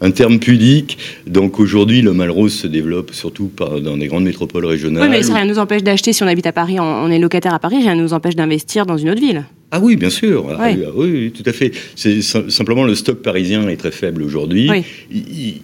un, 0.00 0.10
terme 0.10 0.38
pudique. 0.38 0.98
Donc 1.26 1.58
aujourd'hui, 1.58 2.02
le 2.02 2.12
Malrose 2.12 2.52
se 2.52 2.66
développe 2.66 3.14
surtout 3.14 3.50
dans 3.82 3.96
des 3.96 4.06
grandes 4.08 4.24
métropoles 4.24 4.66
régionales. 4.66 5.04
Oui, 5.04 5.08
mais 5.08 5.22
ça, 5.22 5.34
rien 5.34 5.44
ne 5.44 5.50
nous 5.50 5.58
empêche 5.58 5.82
d'acheter, 5.82 6.12
si 6.12 6.22
on 6.22 6.26
habite 6.26 6.46
à 6.46 6.52
Paris, 6.52 6.78
on, 6.78 6.84
on 6.84 7.10
est 7.10 7.18
locataire 7.18 7.54
à 7.54 7.58
Paris, 7.58 7.78
rien 7.78 7.94
ne 7.94 8.02
nous 8.02 8.12
empêche 8.12 8.36
d'investir 8.36 8.84
dans 8.84 8.98
une 8.98 9.10
autre 9.10 9.20
ville. 9.20 9.44
Ah 9.70 9.80
oui, 9.80 9.96
bien 9.96 10.08
sûr. 10.08 10.46
Ah 10.58 10.70
oui, 10.70 10.82
ah 10.86 10.90
oui, 10.94 11.30
tout 11.30 11.42
à 11.44 11.52
fait. 11.52 11.72
C'est 11.94 12.22
sim- 12.22 12.48
simplement 12.48 12.84
le 12.84 12.94
stock 12.94 13.20
parisien 13.20 13.68
est 13.68 13.76
très 13.76 13.90
faible 13.90 14.22
aujourd'hui. 14.22 14.66
Oui. 14.70 14.82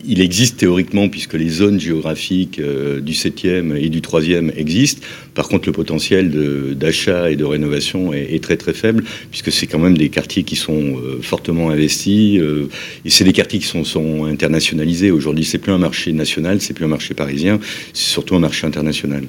Il, 0.06 0.20
existe 0.20 0.58
théoriquement 0.58 1.08
puisque 1.08 1.32
les 1.34 1.48
zones 1.48 1.80
géographiques 1.80 2.58
euh, 2.58 3.00
du 3.00 3.12
7e 3.14 3.74
et 3.74 3.88
du 3.88 4.00
3e 4.02 4.52
existent. 4.58 5.00
Par 5.34 5.48
contre, 5.48 5.68
le 5.68 5.72
potentiel 5.72 6.76
d'achat 6.76 7.30
et 7.30 7.36
de 7.36 7.44
rénovation 7.44 8.12
est, 8.12 8.34
est 8.34 8.42
très 8.42 8.58
très 8.58 8.74
faible 8.74 9.04
puisque 9.30 9.50
c'est 9.50 9.66
quand 9.66 9.78
même 9.78 9.96
des 9.96 10.10
quartiers 10.10 10.42
qui 10.42 10.56
sont 10.56 10.98
euh, 10.98 11.22
fortement 11.22 11.70
investis 11.70 12.38
euh, 12.38 12.68
et 13.06 13.10
c'est 13.10 13.24
des 13.24 13.32
quartiers 13.32 13.58
qui 13.58 13.66
sont, 13.66 13.84
sont 13.84 14.26
internationalisés. 14.26 15.12
Aujourd'hui, 15.12 15.44
c'est 15.44 15.58
plus 15.58 15.72
un 15.72 15.78
marché 15.78 16.12
national, 16.12 16.60
c'est 16.60 16.74
plus 16.74 16.84
un 16.84 16.88
marché 16.88 17.14
parisien, 17.14 17.58
c'est 17.94 18.10
surtout 18.10 18.34
un 18.34 18.40
marché 18.40 18.66
international. 18.66 19.24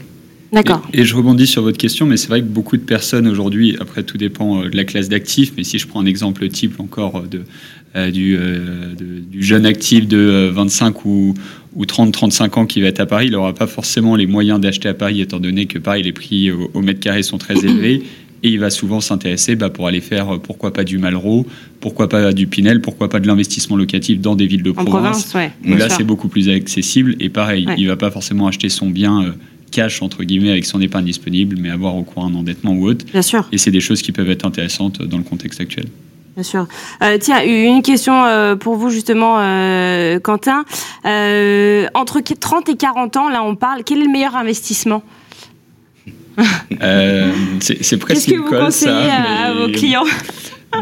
D'accord. 0.54 0.88
Et, 0.94 1.02
et 1.02 1.06
je 1.06 1.16
rebondis 1.16 1.48
sur 1.48 1.62
votre 1.62 1.78
question, 1.78 2.06
mais 2.06 2.18
c'est 2.18 2.28
vrai 2.28 2.42
que 2.42 2.48
beaucoup 2.48 2.78
de 2.78 2.82
personnes 2.84 3.28
aujourd'hui, 3.28 3.76
après 3.80 4.04
tout 4.04 4.18
dépend 4.18 4.64
euh, 4.64 4.70
de 4.70 4.78
la 4.78 4.84
classe 4.84 5.10
d'actifs, 5.10 5.54
mais 5.58 5.64
si 5.64 5.80
je 5.80 5.88
prends 5.88 6.02
un 6.02 6.06
exemple 6.06 6.48
type 6.50 6.80
encore 6.80 7.18
euh, 7.18 7.28
de, 7.28 7.42
euh, 7.96 8.12
du, 8.12 8.36
euh, 8.38 8.94
de- 8.96 9.20
du 9.20 9.44
jeune 9.44 9.66
actif 9.66 10.08
de 10.08 10.18
euh, 10.18 10.52
25 10.54 11.06
ou, 11.06 11.34
ou 11.76 11.84
30-35 11.86 12.60
ans 12.60 12.66
qui 12.66 12.82
va 12.82 12.88
être 12.88 13.00
à 13.00 13.06
Paris, 13.06 13.26
il 13.28 13.32
n'aura 13.34 13.54
pas 13.54 13.68
forcément 13.68 14.16
les 14.16 14.28
moyens 14.28 14.60
d'acheter 14.60 14.88
à 14.90 14.94
Paris, 14.94 15.22
étant 15.22 15.40
donné 15.40 15.66
que 15.66 15.80
Paris, 15.80 16.04
les 16.04 16.14
prix 16.14 16.52
au, 16.52 16.70
au 16.74 16.82
mètre 16.82 17.00
carré 17.00 17.24
sont 17.24 17.38
très 17.38 17.56
élevés. 17.66 18.04
Et 18.44 18.50
il 18.50 18.60
va 18.60 18.70
souvent 18.70 19.02
s'intéresser 19.02 19.56
bah, 19.56 19.72
pour 19.72 19.88
aller 19.88 20.02
faire, 20.02 20.40
pourquoi 20.40 20.72
pas 20.72 20.84
du 20.84 21.00
Malraux, 21.00 21.48
pourquoi 21.80 22.08
pas 22.08 22.32
du 22.32 22.46
Pinel, 22.46 22.80
pourquoi 22.80 23.10
pas 23.10 23.20
de 23.20 23.26
l'investissement 23.26 23.76
locatif 23.76 24.20
dans 24.22 24.36
des 24.36 24.46
villes 24.46 24.62
de 24.62 24.72
province. 24.72 25.26
province, 25.30 25.52
ouais. 25.66 25.78
Là, 25.78 25.90
c'est 25.90 26.04
beaucoup 26.04 26.28
plus 26.28 26.48
accessible. 26.50 27.16
Et 27.20 27.30
pareil, 27.30 27.66
Ouais. 27.66 27.74
il 27.80 27.88
va 27.88 27.96
pas 27.96 28.12
forcément 28.12 28.46
acheter 28.46 28.70
son 28.70 28.92
bien 28.92 29.34
cash, 29.76 30.02
entre 30.02 30.24
guillemets, 30.24 30.52
avec 30.52 30.66
son 30.66 30.82
épargne 30.82 31.06
disponible, 31.06 31.58
mais 31.60 31.70
avoir 31.70 31.96
au 31.96 32.04
cours 32.04 32.24
un 32.24 32.34
endettement 32.34 32.72
ou 32.72 32.88
autre. 32.88 33.06
Bien 33.12 33.22
sûr. 33.22 33.48
Et 33.52 33.58
c'est 33.58 33.72
des 33.72 33.82
choses 33.82 34.02
qui 34.02 34.12
peuvent 34.14 34.30
être 34.30 34.46
intéressantes 34.46 35.02
dans 35.02 35.18
le 35.18 35.24
contexte 35.24 35.60
actuel. 35.60 35.88
Bien 36.36 36.44
sûr. 36.44 36.68
Euh, 37.02 37.18
tiens, 37.20 37.44
une 37.44 37.82
question 37.82 38.26
euh, 38.26 38.56
pour 38.56 38.76
vous 38.76 38.90
justement, 38.90 39.36
euh, 39.40 40.20
Quentin. 40.20 40.66
Entre 41.04 42.22
30 42.22 42.70
et 42.70 42.76
40 42.76 43.18
ans, 43.18 43.30
là 43.30 43.44
on 43.44 43.56
parle, 43.56 43.84
quel 43.84 44.00
est 44.00 44.06
le 44.06 44.12
meilleur 44.12 44.36
investissement? 44.36 45.04
C'est 47.60 47.98
presque 47.98 48.28
Qu'est-ce 48.28 48.32
que 48.32 48.38
vous 48.38 48.50
conseillez 48.50 49.08
ça, 49.08 49.46
à, 49.46 49.54
vos 49.54 49.70
clients? 49.70 50.04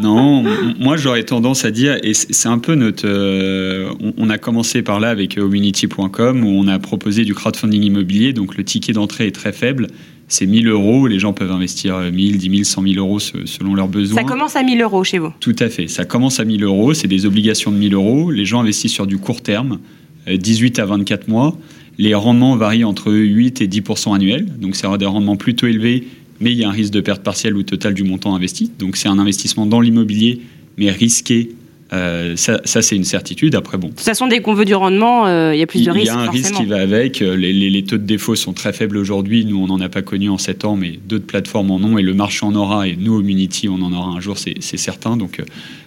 Non, 0.02 0.44
moi 0.80 0.98
j'aurais 0.98 1.24
tendance 1.24 1.66
à 1.66 1.72
dire, 1.72 1.98
et 2.04 2.14
c'est 2.14 2.48
un 2.48 2.58
peu 2.60 2.76
notre. 2.76 3.04
euh, 3.08 3.90
on, 4.02 4.14
on 4.18 4.30
a 4.30 4.38
commencé 4.38 4.82
par 4.82 5.00
là 5.00 5.10
avec 5.10 5.38
euh, 5.38 5.42
Homunity.com 5.44 6.44
où 6.44 6.48
on 6.50 6.68
a 6.68 6.80
proposé 6.80 7.26
du 7.26 7.34
crowdfunding 7.34 7.84
immobilier, 7.84 8.34
donc 8.34 8.58
le 8.58 8.64
ticket 8.64 8.94
d'entrée 8.94 9.28
est 9.28 9.32
très 9.32 9.52
faible. 9.54 9.88
C'est 10.30 10.46
1000 10.46 10.68
euros, 10.68 11.06
les 11.08 11.20
gens 11.20 11.34
peuvent 11.34 11.52
investir 11.52 11.96
euh, 11.96 12.10
1000, 12.12 12.38
10 12.38 12.50
000, 12.50 12.64
100 12.64 12.82
000 12.84 12.96
euros 12.98 13.20
se- 13.20 13.46
selon 13.46 13.76
leurs 13.76 13.88
besoins. 13.90 14.22
Ça 14.22 14.24
commence 14.24 14.56
à 14.56 14.64
1000 14.64 14.82
euros 14.82 15.04
chez 15.04 15.20
vous. 15.20 15.32
Tout 15.40 15.56
à 15.60 15.70
fait. 15.70 15.88
Ça 15.88 16.06
commence 16.06 16.40
à 16.40 16.46
1000 16.46 16.64
euros. 16.64 16.94
C'est 16.94 17.08
des 17.10 17.26
obligations 17.26 17.72
de 17.72 17.78
1000 17.78 17.94
euros. 17.94 18.32
Les 18.32 18.46
gens 18.46 18.62
investissent 18.62 18.94
sur 18.94 19.06
du 19.06 19.18
court 19.18 19.42
terme, 19.42 19.80
euh, 20.28 20.38
18 20.38 20.80
à 20.80 20.86
24 20.86 21.28
mois. 21.28 21.56
Les 22.00 22.16
rendements 22.16 22.56
varient 22.56 22.86
entre 22.86 23.12
8 23.14 23.62
et 23.62 23.68
10% 23.68 24.16
annuels. 24.16 24.48
Donc, 24.60 24.76
c'est 24.76 24.88
des 24.98 25.06
rendements 25.06 25.36
plutôt 25.36 25.68
élevés, 25.68 26.08
mais 26.40 26.52
il 26.52 26.58
y 26.58 26.64
a 26.64 26.70
un 26.70 26.72
risque 26.72 26.94
de 26.94 27.02
perte 27.02 27.24
partielle 27.24 27.56
ou 27.56 27.64
totale 27.64 27.94
du 27.94 28.04
montant 28.04 28.36
investi. 28.36 28.72
Donc, 28.80 28.98
c'est 28.98 29.08
un 29.08 29.20
investissement 29.20 29.66
dans 29.66 29.82
l'immobilier, 29.82 30.42
mais 30.78 30.90
risqué. 30.92 31.52
Euh, 31.92 32.36
ça, 32.36 32.60
ça, 32.66 32.82
c'est 32.82 32.96
une 32.96 33.04
certitude. 33.04 33.54
Après, 33.54 33.78
bon, 33.78 33.90
De 33.90 33.94
toute 33.94 34.02
façon, 34.02 34.26
dès 34.26 34.42
qu'on 34.42 34.56
veut 34.56 34.66
du 34.66 34.74
rendement, 34.74 35.28
euh, 35.28 35.54
il 35.54 35.60
y 35.60 35.62
a 35.62 35.68
plus 35.68 35.80
il 35.80 35.86
de 35.86 35.92
il 35.92 35.94
risques. 35.94 36.06
y 36.08 36.10
a 36.10 36.18
un 36.20 36.30
risque 36.30 36.54
qui 36.56 36.66
va 36.66 36.78
avec. 36.78 37.22
Euh, 37.22 37.36
Les, 37.36 37.54
les- 37.54 37.70
les 37.70 37.84
taux 37.84 37.98
de 37.98 38.04
défaut 38.04 38.36
sont 38.36 38.54
très 38.54 38.74
faibles 38.74 38.98
aujourd'hui. 38.98 39.46
Nous, 39.46 39.58
on 39.58 39.68
n'en 39.68 39.80
a 39.80 39.90
pas 39.90 40.02
connu 40.02 40.28
en 40.30 40.40
7 40.40 40.66
ans, 40.66 40.76
mais 40.76 40.98
d'autres 41.08 41.28
plateformes 41.28 41.70
en 41.70 41.76
ont 41.84 41.98
et 42.00 42.02
le 42.02 42.16
marché 42.16 42.46
en 42.48 42.56
aura. 42.56 42.88
Et 42.88 42.96
nous, 43.00 43.18
Community, 43.18 43.70
on 43.70 43.76
en 43.82 43.94
aura 43.94 44.10
un 44.10 44.20
jour, 44.20 44.40
c'est 44.40 44.56
c'est 44.60 44.78
certain. 44.78 45.18
Donc, 45.18 45.40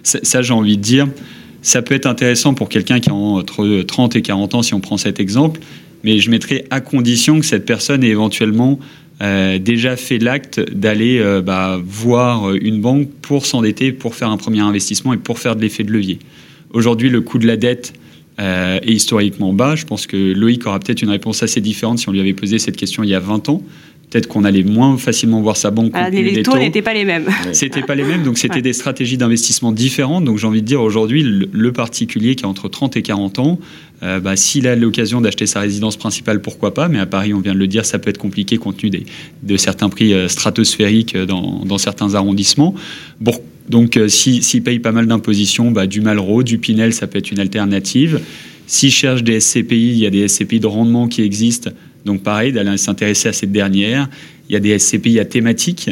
ça, 0.03 0.19
ça, 0.23 0.41
j'ai 0.41 0.53
envie 0.53 0.77
de 0.77 0.81
dire, 0.81 1.07
ça 1.61 1.81
peut 1.81 1.95
être 1.95 2.05
intéressant 2.05 2.53
pour 2.53 2.69
quelqu'un 2.69 3.01
qui 3.01 3.09
a 3.09 3.13
entre 3.13 3.81
30 3.81 4.15
et 4.15 4.21
40 4.21 4.55
ans, 4.55 4.61
si 4.61 4.73
on 4.73 4.79
prend 4.79 4.95
cet 4.95 5.19
exemple. 5.19 5.59
Mais 6.05 6.19
je 6.19 6.29
mettrais 6.29 6.63
à 6.69 6.79
condition 6.79 7.37
que 7.39 7.45
cette 7.45 7.65
personne 7.65 8.01
ait 8.03 8.09
éventuellement 8.09 8.79
euh, 9.21 9.57
déjà 9.57 9.95
fait 9.95 10.19
l'acte 10.19 10.59
d'aller 10.71 11.19
euh, 11.19 11.41
bah, 11.41 11.79
voir 11.83 12.53
une 12.53 12.81
banque 12.81 13.09
pour 13.21 13.45
s'endetter, 13.45 13.91
pour 13.91 14.15
faire 14.15 14.29
un 14.29 14.37
premier 14.37 14.59
investissement 14.59 15.13
et 15.13 15.17
pour 15.17 15.39
faire 15.39 15.55
de 15.55 15.61
l'effet 15.61 15.83
de 15.83 15.91
levier. 15.91 16.19
Aujourd'hui, 16.71 17.09
le 17.09 17.21
coût 17.21 17.39
de 17.39 17.47
la 17.47 17.57
dette 17.57 17.93
euh, 18.39 18.79
est 18.83 18.91
historiquement 18.91 19.53
bas. 19.53 19.75
Je 19.75 19.85
pense 19.85 20.05
que 20.05 20.33
Loïc 20.33 20.67
aura 20.67 20.79
peut-être 20.79 21.01
une 21.01 21.09
réponse 21.09 21.41
assez 21.41 21.61
différente 21.61 21.97
si 21.97 22.09
on 22.09 22.11
lui 22.11 22.19
avait 22.19 22.33
posé 22.33 22.59
cette 22.59 22.77
question 22.77 23.03
il 23.03 23.09
y 23.09 23.15
a 23.15 23.19
20 23.19 23.49
ans. 23.49 23.63
Peut-être 24.17 24.27
qu'on 24.29 24.45
allait 24.45 24.63
moins 24.63 24.97
facilement 24.97 25.41
voir 25.41 25.55
sa 25.57 25.69
banque. 25.69 25.91
Tenu 25.93 26.23
les, 26.23 26.41
taux 26.41 26.57
n'étaient 26.57 26.81
pas 26.81 26.95
les 26.95 27.05
mêmes. 27.05 27.25
C'était 27.51 27.83
pas 27.83 27.93
les 27.93 28.03
mêmes, 28.03 28.23
donc 28.23 28.39
c'était 28.39 28.55
Ouais. 28.55 28.61
des 28.63 28.73
stratégies 28.73 29.15
d'investissement 29.15 29.71
différentes. 29.71 30.25
Donc 30.25 30.39
j'ai 30.39 30.47
envie 30.47 30.63
de 30.63 30.65
dire 30.65 30.81
aujourd'hui, 30.81 31.21
le, 31.21 31.47
le 31.51 31.71
particulier 31.71 32.33
qui 32.33 32.43
a 32.43 32.47
entre 32.47 32.67
30 32.67 32.97
et 32.97 33.03
40 33.03 33.37
ans, 33.37 33.59
euh, 34.01 34.19
bah, 34.19 34.35
s'il 34.35 34.65
a 34.67 34.75
l'occasion 34.75 35.21
d'acheter 35.21 35.45
sa 35.45 35.59
résidence 35.59 35.97
principale, 35.97 36.41
pourquoi 36.41 36.73
pas? 36.73 36.87
Mais 36.87 36.97
à 36.97 37.05
Paris, 37.05 37.35
on 37.35 37.41
vient 37.41 37.53
de 37.53 37.59
le 37.59 37.67
dire, 37.67 37.85
ça 37.85 37.99
peut 37.99 38.09
être 38.09 38.17
compliqué 38.17 38.57
compte 38.57 38.77
tenu 38.77 38.89
des, 38.89 39.05
de 39.43 39.55
certains 39.55 39.89
prix 39.89 40.13
euh, 40.13 40.27
stratosphériques 40.27 41.13
euh, 41.15 41.27
dans, 41.27 41.63
dans 41.63 41.77
certains 41.77 42.15
arrondissements. 42.15 42.73
Bon, 43.21 43.35
donc 43.69 43.97
euh, 43.97 44.07
si- 44.07 44.41
s'il 44.41 44.63
paye 44.63 44.79
pas 44.79 44.91
mal 44.91 45.05
d'impositions, 45.05 45.69
bah, 45.69 45.85
du 45.85 46.01
Malraux, 46.01 46.41
du 46.41 46.57
Pinel, 46.57 46.91
ça 46.91 47.05
peut 47.05 47.19
être 47.19 47.29
une 47.29 47.39
alternative. 47.39 48.19
S'il 48.65 48.89
cherche 48.91 49.21
des 49.23 49.39
SCPI, 49.39 49.89
il 49.91 49.99
y 49.99 50.07
a 50.07 50.09
des 50.09 50.27
SCPI 50.27 50.59
de 50.59 50.65
rendement 50.67 51.07
qui 51.07 51.21
existent. 51.21 51.69
Donc 52.07 52.23
pareil, 52.23 52.51
d'aller 52.51 52.77
s'intéresser 52.77 53.29
à 53.29 53.33
cette 53.33 53.51
dernière. 53.51 54.09
Il 54.49 54.53
y 54.53 54.55
a 54.55 54.59
des 54.59 54.79
SCPI 54.79 55.19
à 55.19 55.25
thématique. 55.25 55.91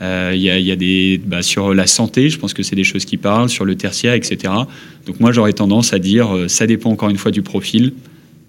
Euh, 0.00 0.32
il 0.34 0.40
y 0.42 0.48
a, 0.50 0.58
il 0.58 0.64
y 0.66 0.70
a 0.72 0.76
des 0.76 1.20
bah, 1.24 1.42
sur 1.42 1.74
la 1.74 1.86
santé, 1.86 2.28
je 2.30 2.38
pense 2.38 2.54
que 2.54 2.62
c'est 2.62 2.76
des 2.76 2.84
choses 2.84 3.04
qui 3.04 3.16
parlent, 3.16 3.48
sur 3.48 3.64
le 3.64 3.76
tertiaire, 3.76 4.12
etc. 4.14 4.52
Donc 5.06 5.20
moi 5.20 5.32
j'aurais 5.32 5.54
tendance 5.54 5.92
à 5.94 5.98
dire, 5.98 6.34
euh, 6.34 6.48
ça 6.48 6.66
dépend 6.66 6.90
encore 6.90 7.08
une 7.08 7.16
fois 7.16 7.30
du 7.30 7.42
profil. 7.42 7.92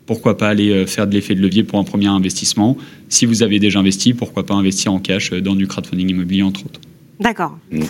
Pourquoi 0.06 0.38
pas 0.38 0.50
aller 0.50 0.70
euh, 0.72 0.86
faire 0.86 1.08
de 1.08 1.14
l'effet 1.14 1.36
de 1.36 1.42
levier 1.42 1.64
pour 1.64 1.80
un 1.80 1.84
premier 1.86 2.08
investissement 2.08 2.78
Si 3.10 3.26
vous 3.26 3.44
avez 3.44 3.60
déjà 3.60 3.80
investi, 3.80 4.14
pourquoi 4.14 4.46
pas 4.46 4.54
investir 4.56 4.92
en 4.94 5.00
cash 5.00 5.32
dans 5.32 5.56
du 5.56 5.68
crowdfunding 5.68 6.10
immobilier 6.10 6.44
entre 6.44 6.66
autres. 6.66 6.82
D'accord. 7.20 7.58
Mm. 7.72 7.84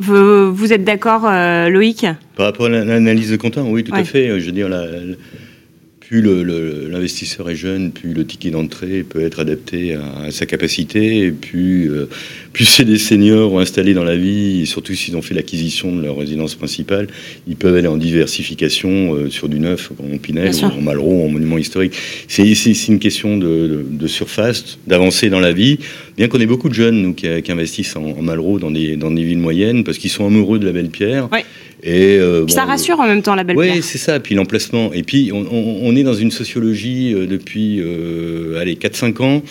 Vous, 0.00 0.54
vous 0.54 0.72
êtes 0.72 0.84
d'accord, 0.84 1.22
euh, 1.26 1.68
Loïc? 1.70 2.06
Par 2.36 2.46
rapport 2.46 2.66
à 2.66 2.68
l'analyse 2.68 3.30
de 3.30 3.36
Quentin, 3.36 3.64
oui, 3.64 3.82
tout 3.84 3.92
Ouais. 3.92 4.00
à 4.00 4.04
fait. 4.04 4.38
Je 4.38 4.46
veux 4.46 4.52
dire, 4.52 4.68
la- 4.68 4.86
la- 4.86 5.16
plus 6.08 6.22
l'investisseur 6.22 7.50
est 7.50 7.54
jeune, 7.54 7.92
plus 7.92 8.14
le 8.14 8.24
ticket 8.24 8.50
d'entrée 8.50 9.04
peut 9.06 9.20
être 9.20 9.40
adapté 9.40 9.92
à, 9.94 10.22
à 10.26 10.30
sa 10.30 10.46
capacité, 10.46 11.18
et 11.26 11.30
plus, 11.30 11.90
euh, 11.92 12.08
plus 12.54 12.64
c'est 12.64 12.86
des 12.86 12.96
seniors 12.96 13.60
installés 13.60 13.92
dans 13.92 14.04
la 14.04 14.16
vie, 14.16 14.62
et 14.62 14.64
surtout 14.64 14.94
s'ils 14.94 15.16
ont 15.18 15.22
fait 15.22 15.34
l'acquisition 15.34 15.94
de 15.94 16.00
leur 16.02 16.16
résidence 16.16 16.54
principale, 16.54 17.08
ils 17.46 17.56
peuvent 17.56 17.76
aller 17.76 17.88
en 17.88 17.98
diversification 17.98 19.14
euh, 19.16 19.28
sur 19.28 19.50
du 19.50 19.60
neuf, 19.60 19.90
en 19.98 20.16
Pinel, 20.16 20.54
ou 20.54 20.78
en 20.78 20.80
Malraux, 20.80 21.24
en 21.26 21.28
monument 21.28 21.58
historique. 21.58 21.92
C'est 22.26 22.88
une 22.88 22.98
question 23.00 23.36
de, 23.36 23.46
de- 23.46 23.84
de 23.90 24.06
surface, 24.06 24.78
d'avancer 24.86 25.28
dans 25.28 25.40
la 25.40 25.52
vie. 25.52 25.78
Bien 26.16 26.28
qu'on 26.28 26.40
ait 26.40 26.46
beaucoup 26.46 26.70
de 26.70 26.74
jeunes, 26.74 27.02
nous, 27.02 27.12
qui, 27.12 27.26
qui 27.42 27.52
investissent 27.52 27.96
en, 27.96 28.02
en 28.18 28.22
Malraux 28.22 28.58
dans 28.58 28.70
des, 28.70 28.96
dans 28.96 29.10
des 29.10 29.24
villes 29.24 29.38
moyennes, 29.38 29.84
parce 29.84 29.98
qu'ils 29.98 30.10
sont 30.10 30.26
amoureux 30.26 30.58
de 30.58 30.64
la 30.64 30.72
belle 30.72 30.88
pierre. 30.88 31.30
Ouais. 31.30 31.44
Et, 31.82 32.18
euh, 32.18 32.46
Ça 32.48 32.64
rassure 32.64 32.98
en 33.00 33.06
même 33.06 33.22
temps, 33.22 33.34
la 33.34 33.44
belle 33.44 33.56
oui, 33.56 33.82
c'est 33.82 33.98
ça. 33.98 34.18
Puis 34.20 34.34
l'emplacement. 34.34 34.92
Et 34.92 35.02
puis, 35.02 35.30
on, 35.32 35.46
on- 35.50 35.80
on 35.84 35.96
est 35.96 36.02
dans 36.02 36.14
une 36.14 36.30
sociologie 36.30 37.14
euh, 37.14 37.26
depuis 37.26 37.80
euh, 37.80 38.58
allez, 38.60 38.74
4-5 38.74 39.22
ans. 39.22 39.42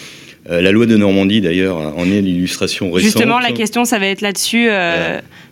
Euh, 0.49 0.61
la 0.61 0.71
loi 0.71 0.85
de 0.85 0.95
Normandie, 0.95 1.41
d'ailleurs, 1.41 1.77
en 1.77 2.05
est 2.11 2.21
l'illustration 2.21 2.91
récente. 2.91 3.11
Justement, 3.11 3.39
la 3.39 3.51
question, 3.51 3.83
ça 3.85 3.99
va 3.99 4.07
être 4.07 4.21
là-dessus. 4.21 4.69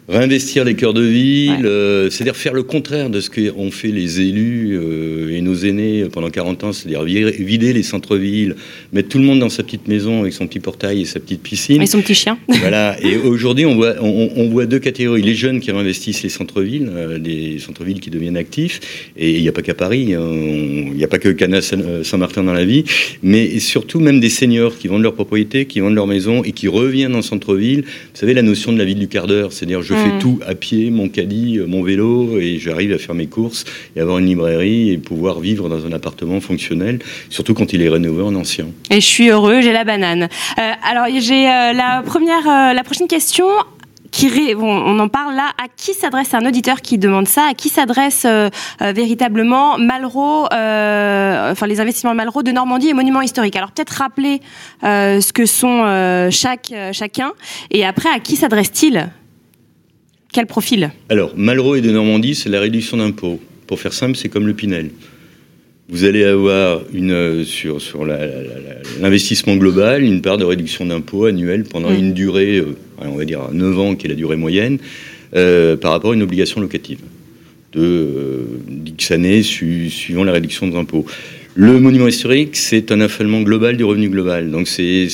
Réinvestir 0.08 0.64
les 0.66 0.76
cœurs 0.76 0.94
de 0.94 1.02
ville, 1.02 1.52
Ouais. 1.62 1.66
euh, 1.66 2.10
c'est-à-dire 2.12 2.36
faire 2.36 2.54
le 2.54 2.62
contraire 2.62 3.10
de 3.10 3.20
ce 3.20 3.30
qu'ont 3.32 3.72
fait 3.72 3.88
les 3.88 4.22
élus 4.22 4.78
euh, 4.80 5.36
et 5.36 5.42
nos 5.42 5.56
aînés 5.56 6.06
pendant 6.12 6.30
40 6.30 6.64
ans, 6.64 6.74
c'est-à-dire 6.74 7.04
vider 7.04 7.74
les 7.74 7.82
centres-villes, 7.82 8.56
mettre 8.94 9.10
tout 9.10 9.18
le 9.18 9.24
monde 9.24 9.40
dans 9.40 9.50
sa 9.50 9.64
petite 9.64 9.88
maison 9.88 10.22
avec 10.22 10.34
son 10.34 10.46
petit 10.46 10.60
portail 10.60 11.02
et 11.02 11.06
sa 11.06 11.20
petite 11.20 11.42
piscine. 11.42 11.82
Et 11.82 11.88
son 11.88 12.02
petit 12.02 12.14
chien. 12.14 12.38
Voilà. 12.60 12.98
Et 13.04 13.18
aujourd'hui, 13.18 13.66
on 13.66 13.76
voit, 13.76 13.96
on, 14.00 14.30
on 14.36 14.50
voit 14.50 14.66
deux 14.68 14.78
catégories. 14.80 15.24
Les 15.24 15.34
jeunes 15.36 15.60
qui 15.60 15.72
réinvestissent 15.72 16.22
les 16.24 16.30
centres-villes, 16.30 16.90
euh, 16.94 17.18
les 17.18 17.58
centres-villes 17.60 18.00
qui 18.00 18.12
deviennent 18.12 18.38
actifs. 18.38 19.12
Et 19.18 19.36
il 19.36 19.42
n'y 19.42 19.50
a 19.50 19.52
pas 19.52 19.62
qu'à 19.64 19.74
Paris, 19.74 20.14
hein. 20.14 20.22
Il 20.32 20.94
n'y 20.94 21.04
a 21.04 21.08
pas 21.08 21.18
que 21.20 21.30
Cana 21.30 21.62
Saint- 21.62 21.82
euh, 21.82 22.04
Saint-Martin 22.04 22.44
dans 22.44 22.54
la 22.54 22.64
vie, 22.66 22.84
mais 23.24 23.60
surtout 23.60 24.00
même 24.00 24.20
des 24.20 24.30
seniors 24.30 24.78
qui 24.78 24.88
vendent 24.88 25.02
leur 25.04 25.14
propriété, 25.16 25.66
qui 25.66 25.80
vendent 25.80 25.96
leur 25.96 26.08
maison 26.08 26.44
et 26.44 26.52
qui 26.52 26.68
reviennent 26.68 27.16
en 27.16 27.22
centre-ville. 27.24 27.82
Vous 27.82 28.20
savez, 28.20 28.34
la 28.36 28.44
notion 28.44 28.72
de 28.72 28.78
la 28.78 28.86
ville 28.86 29.00
du 29.00 29.08
quart 29.08 29.26
d'heure, 29.28 29.52
c'est-à-dire 29.52 29.82
je 29.82 29.95
Mm. 29.96 30.04
fais 30.04 30.20
tout 30.20 30.40
à 30.48 30.56
pied, 30.56 30.92
mon 30.92 31.10
caddie, 31.10 31.60
euh, 31.60 31.66
mon 31.68 31.82
vélo, 31.84 32.38
et 32.40 32.60
j'arrive 32.60 32.92
à 32.94 32.98
faire 32.98 33.16
mes 33.16 33.28
courses 33.28 33.66
et 33.96 34.02
avoir 34.02 34.18
une 34.20 34.28
librairie 34.28 34.92
et 34.92 34.98
pouvoir 34.98 35.40
vivre 35.40 35.70
dans 35.70 35.86
un 35.86 35.92
appartement 35.92 36.40
fonctionnel, 36.42 37.00
surtout 37.30 37.54
quand 37.54 37.74
il 37.74 37.82
est 37.82 37.90
rénové 37.90 38.24
en 38.24 38.36
ancien. 38.36 38.68
Et 38.90 38.96
je 39.02 39.06
suis 39.06 39.30
heureux, 39.30 39.62
j'ai 39.62 39.72
la 39.74 39.84
banane. 39.84 40.24
Euh, 40.24 40.72
alors, 40.90 41.06
j'ai 41.20 41.48
euh, 41.48 41.74
la 41.74 42.04
première, 42.06 42.48
euh, 42.48 42.74
la 42.74 42.84
prochaine 42.84 43.08
question. 43.08 43.48
Qui 44.12 44.30
ré- 44.30 44.56
bon, 44.56 44.72
on 44.72 44.98
en 45.00 45.10
parle 45.10 45.36
là. 45.36 45.50
À 45.62 45.68
qui 45.76 45.94
s'adresse 45.94 46.34
un 46.34 46.46
auditeur 46.46 46.82
qui 46.82 46.98
demande 46.98 47.28
ça? 47.28 47.48
À 47.50 47.54
qui 47.54 47.68
s'adresse 47.68 48.26
véritablement 48.80 49.78
Malraux, 49.78 50.46
enfin 50.46 51.68
les 51.68 51.82
investissements 51.82 52.16
Malraux 52.16 52.42
de 52.42 52.52
Normandie 52.54 52.88
et 52.88 52.94
monuments 52.94 53.22
historiques? 53.22 53.58
Alors 53.58 53.72
peut-être 53.72 53.90
rappeler 53.90 54.40
ce 54.84 55.34
que 55.34 55.46
sont 55.46 56.30
chaque 56.32 56.72
chacun 56.94 57.34
et 57.72 57.86
après 57.86 58.08
à 58.08 58.20
qui 58.20 58.38
s'adresse-t-il? 58.38 59.10
Quel 60.36 60.48
profil 60.48 60.92
Alors, 61.08 61.32
Malraux 61.38 61.76
et 61.76 61.82
de 61.82 61.90
Normandie, 61.92 62.36
c'est 62.36 62.50
la 62.50 62.60
réduction 62.60 62.98
d'impôts. 62.98 63.40
Pour 63.68 63.80
faire 63.80 63.94
simple, 63.94 64.18
c'est 64.18 64.28
comme 64.28 64.46
le 64.46 64.54
Pinel. 64.54 64.90
Vous 65.88 66.04
allez 66.04 66.26
avoir 66.26 66.82
une, 66.94 67.12
euh, 67.12 67.46
sur, 67.46 67.80
l'investissement 69.00 69.56
global 69.56 70.04
une 70.04 70.22
part 70.22 70.38
de 70.38 70.44
réduction 70.44 70.86
d'impôts 70.86 71.24
annuelle 71.24 71.64
pendant 71.64 71.90
Mm. 71.90 72.00
une 72.00 72.14
durée, 72.14 72.58
euh, 72.58 72.76
on 72.98 73.16
va 73.16 73.24
dire 73.24 73.48
9 73.54 73.80
ans, 73.80 73.96
qui 73.96 74.08
est 74.08 74.10
la 74.10 74.16
durée 74.16 74.36
moyenne, 74.36 74.78
euh, 75.38 75.78
par 75.78 75.92
rapport 75.92 76.12
à 76.12 76.16
une 76.16 76.24
obligation 76.24 76.60
locative 76.60 77.00
de 77.76 77.82
euh, 77.82 78.42
X 78.88 79.12
années 79.12 79.44
su- 79.44 79.90
suivant 79.90 80.24
la 80.24 80.32
réduction 80.32 80.68
des 80.68 80.76
impôts. 80.76 81.06
Le 81.58 81.80
monument 81.80 82.08
historique, 82.10 82.58
c'est 82.58 82.92
un 82.92 83.00
affalement 83.00 83.42
global 83.42 83.78
du 83.78 83.86
revenu 83.86 84.10
global. 84.10 84.52
Donc 84.52 84.68
c'est 84.68 85.08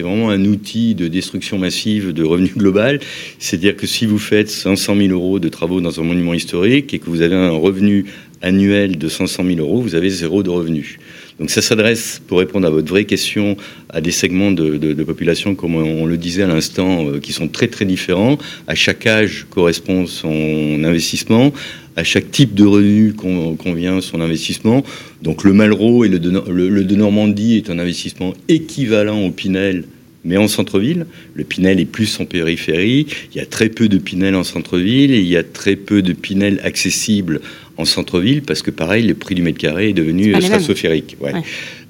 vraiment 0.00 0.30
un 0.30 0.44
outil 0.44 0.96
de 0.96 1.06
destruction 1.06 1.56
massive 1.56 2.12
de 2.12 2.24
revenu 2.24 2.50
global. 2.56 2.98
C'est-à-dire 3.38 3.76
que 3.76 3.86
si 3.86 4.04
vous 4.04 4.18
faites 4.18 4.50
500 4.50 4.96
000 4.96 5.08
euros 5.10 5.38
de 5.38 5.48
travaux 5.48 5.80
dans 5.80 6.00
un 6.00 6.02
monument 6.02 6.34
historique 6.34 6.92
et 6.94 6.98
que 6.98 7.08
vous 7.08 7.20
avez 7.22 7.36
un 7.36 7.50
revenu 7.50 8.06
annuel 8.42 8.98
de 8.98 9.08
500 9.08 9.44
000 9.46 9.58
euros, 9.60 9.80
vous 9.80 9.94
avez 9.94 10.10
zéro 10.10 10.42
de 10.42 10.50
revenu. 10.50 10.98
Donc 11.40 11.50
ça 11.50 11.62
s'adresse, 11.62 12.22
pour 12.26 12.38
répondre 12.38 12.66
à 12.66 12.70
votre 12.70 12.88
vraie 12.88 13.04
question, 13.04 13.56
à 13.90 14.00
des 14.00 14.12
segments 14.12 14.52
de, 14.52 15.04
population, 15.04 15.54
comme 15.54 15.74
on, 15.74 16.06
le 16.06 16.16
disait 16.16 16.42
à 16.42 16.46
l'instant, 16.46 17.06
euh, 17.06 17.18
qui 17.18 17.32
sont 17.32 17.48
très 17.48 17.66
très 17.68 17.84
différents. 17.84 18.38
À 18.66 18.74
chaque 18.74 19.06
âge 19.06 19.46
correspond 19.50 20.06
son 20.06 20.82
investissement. 20.84 21.52
À 21.96 22.02
chaque 22.02 22.30
type 22.30 22.54
de 22.54 22.64
revenu 22.64 23.12
convient 23.12 24.00
son 24.00 24.20
investissement. 24.20 24.82
Donc 25.22 25.44
le 25.44 25.52
Malraux 25.52 26.04
et 26.04 26.08
le 26.08 26.18
de 26.18 26.96
Normandie 26.96 27.56
est 27.56 27.70
un 27.70 27.78
investissement 27.78 28.34
équivalent 28.48 29.24
au 29.24 29.30
Pinel 29.30 29.84
mais 30.24 30.36
en 30.36 30.48
centre-ville. 30.48 31.06
Le 31.34 31.44
Pinel 31.44 31.78
est 31.78 31.84
plus 31.84 32.18
en 32.18 32.24
périphérie. 32.24 33.06
Il 33.32 33.38
y 33.38 33.40
a 33.40 33.46
très 33.46 33.68
peu 33.68 33.88
de 33.88 33.98
Pinel 33.98 34.34
en 34.34 34.44
centre-ville 34.44 35.12
et 35.12 35.20
il 35.20 35.28
y 35.28 35.36
a 35.36 35.42
très 35.42 35.76
peu 35.76 36.02
de 36.02 36.12
Pinel 36.12 36.60
accessibles 36.64 37.40
en 37.76 37.84
centre-ville 37.84 38.42
parce 38.42 38.62
que, 38.62 38.70
pareil, 38.70 39.06
le 39.06 39.14
prix 39.14 39.34
du 39.34 39.42
mètre 39.42 39.58
carré 39.58 39.90
est 39.90 39.94
devenu 39.94 40.34
stratosphérique. 40.40 41.16
Ouais. 41.20 41.32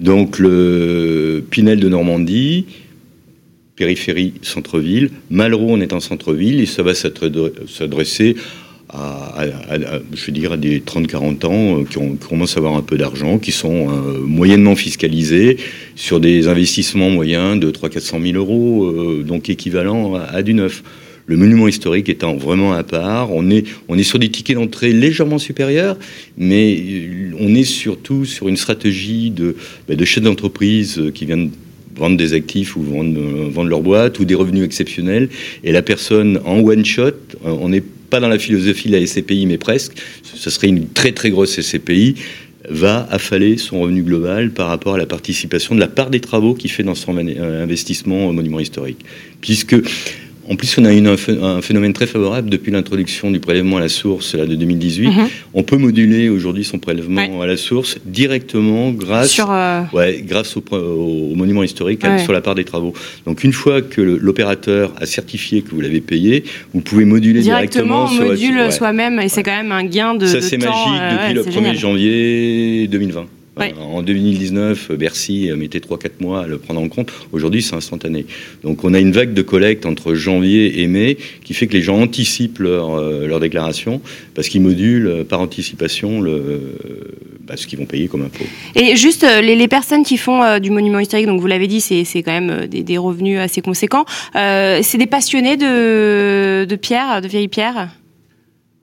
Donc, 0.00 0.38
le 0.38 1.44
Pinel 1.50 1.80
de 1.80 1.88
Normandie, 1.88 2.66
périphérie, 3.76 4.34
centre-ville. 4.42 5.10
Malraux, 5.30 5.70
on 5.70 5.80
est 5.80 5.92
en 5.92 6.00
centre-ville 6.00 6.60
et 6.60 6.66
ça 6.66 6.82
va 6.82 6.94
s'adresser 6.94 8.36
à, 8.96 9.44
je 10.12 10.26
veux 10.26 10.32
dire, 10.32 10.52
à 10.52 10.56
des 10.56 10.80
30-40 10.80 11.46
ans 11.46 11.80
euh, 11.80 11.84
qui, 11.84 11.98
ont, 11.98 12.16
commencent 12.16 12.56
à 12.56 12.58
avoir 12.58 12.76
un 12.76 12.82
peu 12.82 12.96
d'argent, 12.96 13.38
qui 13.38 13.50
sont 13.50 13.88
euh, 13.88 14.18
moyennement 14.20 14.76
fiscalisés 14.76 15.56
sur 15.96 16.20
des 16.20 16.46
investissements 16.46 17.10
moyens 17.10 17.58
de 17.58 17.70
300-400 17.70 18.32
000 18.32 18.36
euros, 18.36 18.84
euh, 18.84 19.24
donc 19.26 19.48
équivalent 19.50 20.14
à, 20.14 20.42
du 20.42 20.54
neuf. 20.54 20.82
Le 21.26 21.36
monument 21.36 21.68
historique 21.68 22.08
étant 22.08 22.36
vraiment 22.36 22.74
à 22.74 22.82
part, 22.82 23.32
on 23.32 23.50
est, 23.50 23.64
on 23.88 23.96
est 23.96 24.02
sur 24.02 24.18
des 24.18 24.28
tickets 24.28 24.56
d'entrée 24.56 24.92
légèrement 24.92 25.38
supérieurs, 25.38 25.96
mais 26.36 26.82
on 27.40 27.54
est 27.54 27.64
surtout 27.64 28.24
sur 28.24 28.48
une 28.48 28.56
stratégie 28.56 29.30
de, 29.30 29.56
bah, 29.88 29.94
de 29.94 30.04
chefs 30.04 30.22
d'entreprise 30.22 31.00
qui 31.14 31.24
viennent 31.24 31.50
vendre 31.96 32.16
des 32.16 32.34
actifs 32.34 32.76
ou 32.76 32.82
vendre, 32.82 33.18
vendre 33.50 33.68
leur 33.68 33.80
boîte 33.80 34.18
ou 34.18 34.24
des 34.24 34.34
revenus 34.34 34.64
exceptionnels. 34.64 35.28
Et 35.62 35.72
la 35.72 35.82
personne 35.82 36.40
en 36.44 36.58
one 36.60 36.84
shot, 36.84 37.12
on 37.42 37.72
est 37.72 37.84
pas 38.10 38.20
dans 38.20 38.28
la 38.28 38.38
philosophie 38.38 38.88
de 38.88 38.96
la 38.96 39.06
SCPI, 39.06 39.46
mais 39.46 39.58
presque, 39.58 39.92
ce 40.22 40.50
serait 40.50 40.68
une 40.68 40.88
très 40.88 41.12
très 41.12 41.30
grosse 41.30 41.60
SCPI, 41.60 42.16
va 42.68 43.06
affaler 43.10 43.58
son 43.58 43.80
revenu 43.80 44.02
global 44.02 44.50
par 44.50 44.68
rapport 44.68 44.94
à 44.94 44.98
la 44.98 45.06
participation 45.06 45.74
de 45.74 45.80
la 45.80 45.88
part 45.88 46.10
des 46.10 46.20
travaux 46.20 46.54
qu'il 46.54 46.70
fait 46.70 46.82
dans 46.82 46.94
son 46.94 47.16
investissement 47.16 48.26
au 48.28 48.32
monument 48.32 48.60
historique. 48.60 49.04
Puisque 49.40 49.76
en 50.48 50.56
plus, 50.56 50.76
on 50.78 50.84
a 50.84 50.92
eu 50.92 51.02
un 51.06 51.62
phénomène 51.62 51.92
très 51.92 52.06
favorable 52.06 52.50
depuis 52.50 52.70
l'introduction 52.70 53.30
du 53.30 53.40
prélèvement 53.40 53.78
à 53.78 53.80
la 53.80 53.88
source 53.88 54.34
là, 54.34 54.44
de 54.46 54.54
2018. 54.54 55.06
Mhm. 55.06 55.28
On 55.54 55.62
peut 55.62 55.76
moduler 55.76 56.28
aujourd'hui 56.28 56.64
son 56.64 56.78
prélèvement 56.78 57.40
à 57.40 57.46
la 57.46 57.56
source 57.56 57.98
directement 58.04 58.90
grâce, 58.90 59.40
euh, 59.40 59.82
ouais, 59.92 60.22
grâce 60.26 60.56
au, 60.56 60.62
monument 61.34 61.62
historique 61.62 62.02
sur 62.22 62.32
la 62.32 62.40
part 62.40 62.54
des 62.54 62.64
travaux. 62.64 62.92
Donc 63.26 63.44
une 63.44 63.52
fois 63.52 63.80
que 63.80 64.00
l'opérateur 64.00 64.92
a 65.00 65.06
certifié 65.06 65.62
que 65.62 65.70
vous 65.70 65.80
l'avez 65.80 66.00
payé, 66.00 66.44
vous 66.72 66.80
pouvez 66.80 67.04
moduler 67.04 67.40
directement. 67.40 68.06
Directement, 68.06 68.24
on 68.24 68.28
module 68.28 68.72
soi-même 68.72 69.20
et 69.20 69.28
c'est 69.28 69.42
quand 69.42 69.56
même 69.56 69.72
un 69.72 69.84
gain 69.84 70.14
de, 70.14 70.26
Ça, 70.26 70.40
c'est 70.40 70.58
magique 70.58 70.74
euh, 71.00 71.32
depuis 71.32 71.34
le 71.34 71.42
1er 71.42 71.78
janvier 71.78 72.88
2020. 72.88 73.26
En 73.56 74.02
2019, 74.02 74.92
Bercy 74.92 75.50
mettait 75.56 75.78
3-4 75.78 76.10
mois 76.20 76.42
à 76.42 76.46
le 76.46 76.58
prendre 76.58 76.80
en 76.80 76.88
compte. 76.88 77.12
Aujourd'hui, 77.32 77.62
c'est 77.62 77.76
instantané. 77.76 78.26
Donc 78.62 78.84
on 78.84 78.94
a 78.94 78.98
une 78.98 79.12
vague 79.12 79.32
de 79.32 79.42
collecte 79.42 79.86
entre 79.86 80.14
janvier 80.14 80.82
et 80.82 80.86
mai 80.86 81.16
qui 81.44 81.54
fait 81.54 81.66
que 81.66 81.72
les 81.74 81.82
gens 81.82 82.00
anticipent 82.00 82.58
leur, 82.58 82.94
euh, 82.94 83.26
leur 83.26 83.40
déclaration 83.40 84.00
parce 84.34 84.48
qu'ils 84.48 84.62
modulent 84.62 85.06
euh, 85.06 85.24
par 85.24 85.40
anticipation 85.40 86.20
le, 86.20 86.76
bah, 87.46 87.56
ce 87.56 87.66
qu'ils 87.66 87.78
vont 87.78 87.86
payer 87.86 88.08
comme 88.08 88.22
impôt. 88.22 88.44
Et 88.74 88.96
juste, 88.96 89.24
euh, 89.24 89.40
les, 89.40 89.68
personnes 89.68 90.04
qui 90.04 90.16
font 90.16 90.58
du 90.58 90.70
monument 90.70 90.98
historique, 90.98 91.26
donc 91.26 91.40
vous 91.40 91.46
l'avez 91.46 91.66
dit, 91.66 91.80
c'est 91.80 92.04
quand 92.22 92.32
même 92.32 92.66
des, 92.66 92.98
revenus 92.98 93.38
assez 93.38 93.60
conséquents. 93.60 94.04
c'est 94.34 94.98
des 94.98 95.06
passionnés 95.06 95.56
de, 95.56 96.64
de 96.64 96.76
pierre, 96.76 97.22
de 97.22 97.28
vieilles 97.28 97.48
pierres 97.48 97.88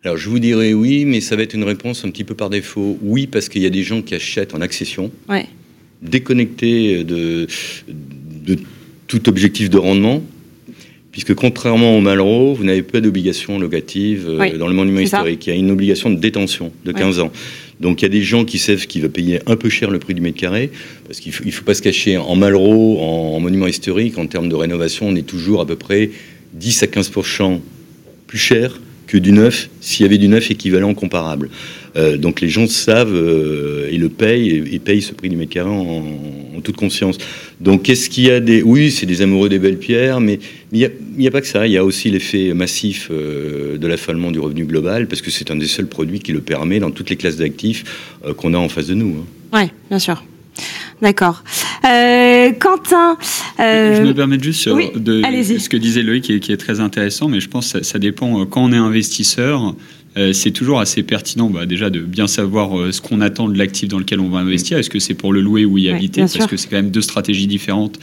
alors 0.04 0.18
je 0.18 0.30
vous 0.30 0.40
dirais 0.40 0.74
oui, 0.74 1.06
mais 1.06 1.22
ça 1.22 1.36
va 1.36 1.44
être 1.44 1.54
une 1.54 1.64
réponse 1.64 2.04
un 2.06 2.10
petit 2.10 2.24
peu 2.24 2.34
par 2.34 2.50
défaut. 2.50 2.98
Oui, 3.04 3.28
parce 3.28 3.50
qu'il 3.50 3.62
y 3.62 3.68
a 3.68 3.70
des 3.70 3.84
gens 3.84 4.02
qui 4.02 4.16
achètent 4.16 4.56
en 4.56 4.62
accession, 4.62 5.12
déconnectés 6.02 7.04
de, 7.04 7.46
de 7.88 8.58
tout 9.08 9.30
objectif 9.30 9.70
de 9.70 9.78
rendement, 9.78 10.24
puisque 11.12 11.36
contrairement 11.36 11.96
au 11.96 12.02
Malraux, 12.02 12.56
vous 12.56 12.64
n'avez 12.64 12.82
pas 12.82 13.00
d'obligation 13.00 13.60
locative 13.60 14.26
euh, 14.28 14.58
dans 14.58 14.68
le 14.68 14.74
monument 14.74 15.02
historique. 15.02 15.46
Il 15.46 15.50
y 15.52 15.54
a 15.54 15.60
une 15.60 15.70
obligation 15.70 16.10
de 16.10 16.16
détention 16.16 16.72
de 16.84 16.92
15 16.92 17.20
ans. 17.20 17.32
Donc 17.80 18.02
il 18.02 18.06
y 18.06 18.08
a 18.08 18.10
des 18.10 18.24
gens 18.24 18.44
qui 18.44 18.58
savent 18.58 18.88
qu'ils 18.88 19.04
vont 19.04 19.10
payer 19.10 19.40
un 19.46 19.56
peu 19.56 19.70
cher 19.70 19.92
le 19.92 20.00
prix 20.00 20.16
du 20.16 20.22
mètre 20.22 20.38
carré, 20.38 20.72
parce 21.06 21.20
qu'il 21.20 21.32
ne 21.46 21.52
faut, 21.52 21.64
pas 21.64 21.76
se 21.76 21.82
cacher. 21.84 22.18
En 22.18 22.36
Malraux, 22.36 23.00
en, 23.00 23.36
en, 23.36 23.40
monument 23.40 23.68
historique, 23.68 24.18
en 24.18 24.26
termes 24.26 24.50
de 24.50 24.56
rénovation, 24.56 25.10
on 25.10 25.16
est 25.16 25.28
toujours 25.28 25.62
à 25.62 25.68
peu 25.68 25.76
près 25.76 26.10
10 26.54 26.82
à 26.82 26.88
15 26.88 27.12
plus 28.26 28.40
cher 28.40 28.80
que 29.12 29.18
du 29.18 29.34
neuf, 29.34 29.70
s'il 29.82 30.06
y 30.06 30.08
avait 30.08 30.18
du 30.18 30.30
neuf 30.30 30.50
équivalent 30.52 30.94
comparable. 30.94 31.50
Euh, 31.98 32.16
donc 32.16 32.40
les 32.40 32.48
gens 32.48 32.66
savent 32.68 33.14
euh, 33.14 33.90
et 33.92 33.98
le 33.98 34.08
payent 34.08 34.64
et, 34.72 34.80
payent 34.80 35.02
ce 35.02 35.14
prix 35.14 35.28
du 35.28 35.36
mètre 35.36 35.60
en, 35.68 36.62
toute 36.64 36.78
conscience. 36.78 37.18
Donc 37.60 37.84
qu'est-ce 37.84 38.10
qu'il 38.10 38.26
y 38.26 38.32
a 38.32 38.40
des... 38.40 38.62
Oui, 38.62 38.90
c'est 38.90 39.06
des 39.06 39.22
amoureux 39.22 39.50
des 39.50 39.60
belles 39.60 39.80
pierres, 39.80 40.22
mais 40.22 40.40
il 40.72 40.90
n'y 41.18 41.28
a, 41.28 41.32
pas 41.32 41.42
que 41.42 41.48
ça. 41.48 41.68
Il 41.68 41.74
y 41.74 41.78
a 41.78 41.84
aussi 41.84 42.10
l'effet 42.10 42.54
massif 42.54 43.10
euh, 43.12 43.78
de 43.78 43.88
l'affalement 43.88 44.32
du 44.32 44.40
revenu 44.40 44.64
global, 44.64 45.08
parce 45.08 45.22
que 45.22 45.30
c'est 45.30 45.52
un 45.52 45.58
des 45.58 45.68
seuls 45.68 45.88
produits 45.88 46.20
qui 46.20 46.32
le 46.32 46.40
permet 46.40 46.80
dans 46.80 46.92
toutes 46.92 47.10
les 47.10 47.18
classes 47.18 47.38
d'actifs 47.38 47.84
qu'on 48.38 48.54
a 48.54 48.58
en 48.58 48.70
face 48.70 48.88
de 48.88 48.94
nous. 48.94 49.18
Hein. 49.18 49.26
Oui, 49.54 49.72
bien 49.90 50.00
sûr. 50.00 50.24
D'accord. 51.02 51.44
Euh, 51.84 52.52
Quentin. 52.60 53.18
Euh, 53.60 53.98
je 53.98 54.08
me 54.08 54.14
permets 54.14 54.40
juste 54.40 54.62
sur 54.62 54.76
de, 54.76 55.22
ce 55.58 55.68
que 55.68 55.78
disait 55.78 56.04
Loïc, 56.04 56.24
qui 56.24 56.34
est, 56.34 56.40
qui 56.40 56.52
est, 56.52 56.58
très 56.58 56.80
intéressant, 56.80 57.28
mais 57.28 57.40
je 57.40 57.50
pense 57.50 57.74
que 57.74 57.84
ça, 57.84 58.00
dépend. 58.00 58.42
Euh, 58.42 58.46
quand 58.46 58.64
on 58.64 58.72
est 58.72 58.78
investisseur, 58.78 59.76
c'est 60.34 60.52
toujours 60.52 60.82
assez 60.82 61.04
pertinent 61.04 61.50
bah, 61.50 61.66
déjà 61.66 61.90
de 61.90 62.02
bien 62.02 62.28
savoir 62.28 62.94
ce 62.94 63.00
qu'on 63.00 63.22
attend 63.22 63.48
de 63.48 63.58
l'actif 63.58 63.88
dans 63.88 63.98
lequel 63.98 64.20
on 64.20 64.28
va 64.30 64.40
investir. 64.40 64.78
Est-ce 64.78 64.90
que 64.90 65.00
c'est 65.00 65.14
pour 65.14 65.32
le 65.32 65.40
louer 65.40 65.64
ou 65.64 65.78
y 65.78 65.90
habiter? 65.90 66.22
Parce 66.22 66.48
que 66.48 66.58
c'est 66.58 66.68
quand 66.68 66.76
même 66.76 66.92
deux 66.92 67.02
stratégies 67.02 67.48
différentes. 67.48 67.98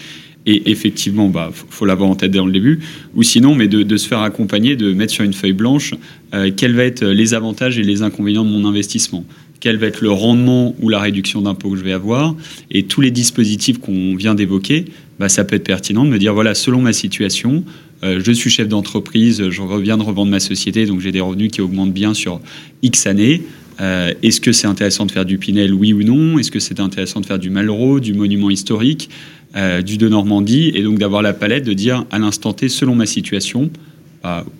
Et 0.46 0.70
effectivement, 0.70 1.28
bah, 1.28 1.50
faut 1.52 1.84
l'avoir 1.84 2.08
en 2.08 2.14
tête 2.14 2.30
dès 2.30 2.42
le 2.42 2.50
début. 2.50 2.80
Ou 3.14 3.22
sinon, 3.22 3.54
mais 3.54 3.68
de, 3.68 3.96
se 3.98 4.08
faire 4.08 4.22
accompagner, 4.22 4.74
de 4.74 4.94
mettre 4.94 5.12
sur 5.12 5.22
une 5.22 5.34
feuille 5.34 5.52
blanche 5.52 5.94
quels 6.56 6.74
vont 6.74 6.80
être 6.80 7.04
les 7.04 7.34
avantages 7.34 7.78
et 7.78 7.82
les 7.82 8.00
inconvénients 8.00 8.44
de 8.44 8.50
mon 8.50 8.66
investissement 8.66 9.24
quel 9.60 9.76
va 9.76 9.86
être 9.86 10.00
le 10.00 10.10
rendement 10.10 10.74
ou 10.80 10.88
la 10.88 11.00
réduction 11.00 11.42
d'impôt 11.42 11.70
que 11.70 11.76
je 11.76 11.84
vais 11.84 11.92
avoir. 11.92 12.34
Et 12.70 12.84
tous 12.84 13.00
les 13.00 13.10
dispositifs 13.10 13.78
qu'on 13.78 14.14
vient 14.14 14.34
d'évoquer, 14.34 14.86
bah, 15.18 15.28
ça 15.28 15.44
peut 15.44 15.56
être 15.56 15.64
pertinent 15.64 16.04
de 16.04 16.10
me 16.10 16.18
dire, 16.18 16.34
voilà, 16.34 16.54
selon 16.54 16.80
ma 16.80 16.92
situation, 16.92 17.64
euh, 18.04 18.20
je 18.24 18.32
suis 18.32 18.50
chef 18.50 18.68
d'entreprise, 18.68 19.50
je 19.50 19.62
reviens 19.62 19.96
de 19.96 20.02
revendre 20.02 20.30
ma 20.30 20.40
société, 20.40 20.86
donc 20.86 21.00
j'ai 21.00 21.12
des 21.12 21.20
revenus 21.20 21.50
qui 21.50 21.60
augmentent 21.60 21.92
bien 21.92 22.14
sur 22.14 22.40
X 22.82 23.06
années. 23.06 23.42
Euh, 23.80 24.12
est-ce 24.22 24.40
que 24.40 24.52
c'est 24.52 24.66
intéressant 24.66 25.06
de 25.06 25.12
faire 25.12 25.24
du 25.24 25.38
Pinel, 25.38 25.72
oui 25.72 25.92
ou 25.92 26.02
non? 26.02 26.38
Est-ce 26.38 26.50
que 26.50 26.58
c'est 26.58 26.80
intéressant 26.80 27.20
de 27.20 27.26
faire 27.26 27.38
du 27.38 27.50
Malraux, 27.50 28.00
du 28.00 28.12
monument 28.12 28.50
historique, 28.50 29.08
euh, 29.56 29.82
du 29.82 29.98
de 29.98 30.08
Normandie? 30.08 30.72
Et 30.74 30.82
donc 30.82 30.98
d'avoir 30.98 31.22
la 31.22 31.32
palette 31.32 31.64
de 31.64 31.72
dire 31.72 32.04
à 32.10 32.18
l'instant 32.18 32.52
T, 32.52 32.68
selon 32.68 32.94
ma 32.94 33.06
situation, 33.06 33.70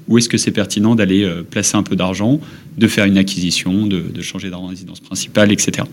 où 0.09 0.19
est-ce 0.19 0.29
que 0.29 0.39
c'est 0.39 0.51
pertinent 0.51 0.95
d'aller 0.95 1.25
euh, 1.25 1.43
placer 1.43 1.77
un 1.77 1.83
peu 1.83 1.97
d'argent, 1.97 2.41
de 2.77 2.89
faire 2.89 3.05
une 3.05 3.19
acquisition, 3.19 3.87
de, 3.87 4.21
changer 4.23 4.51
de 4.51 4.55
résidence 4.55 5.01
principale, 5.01 5.53
etc. 5.53 5.87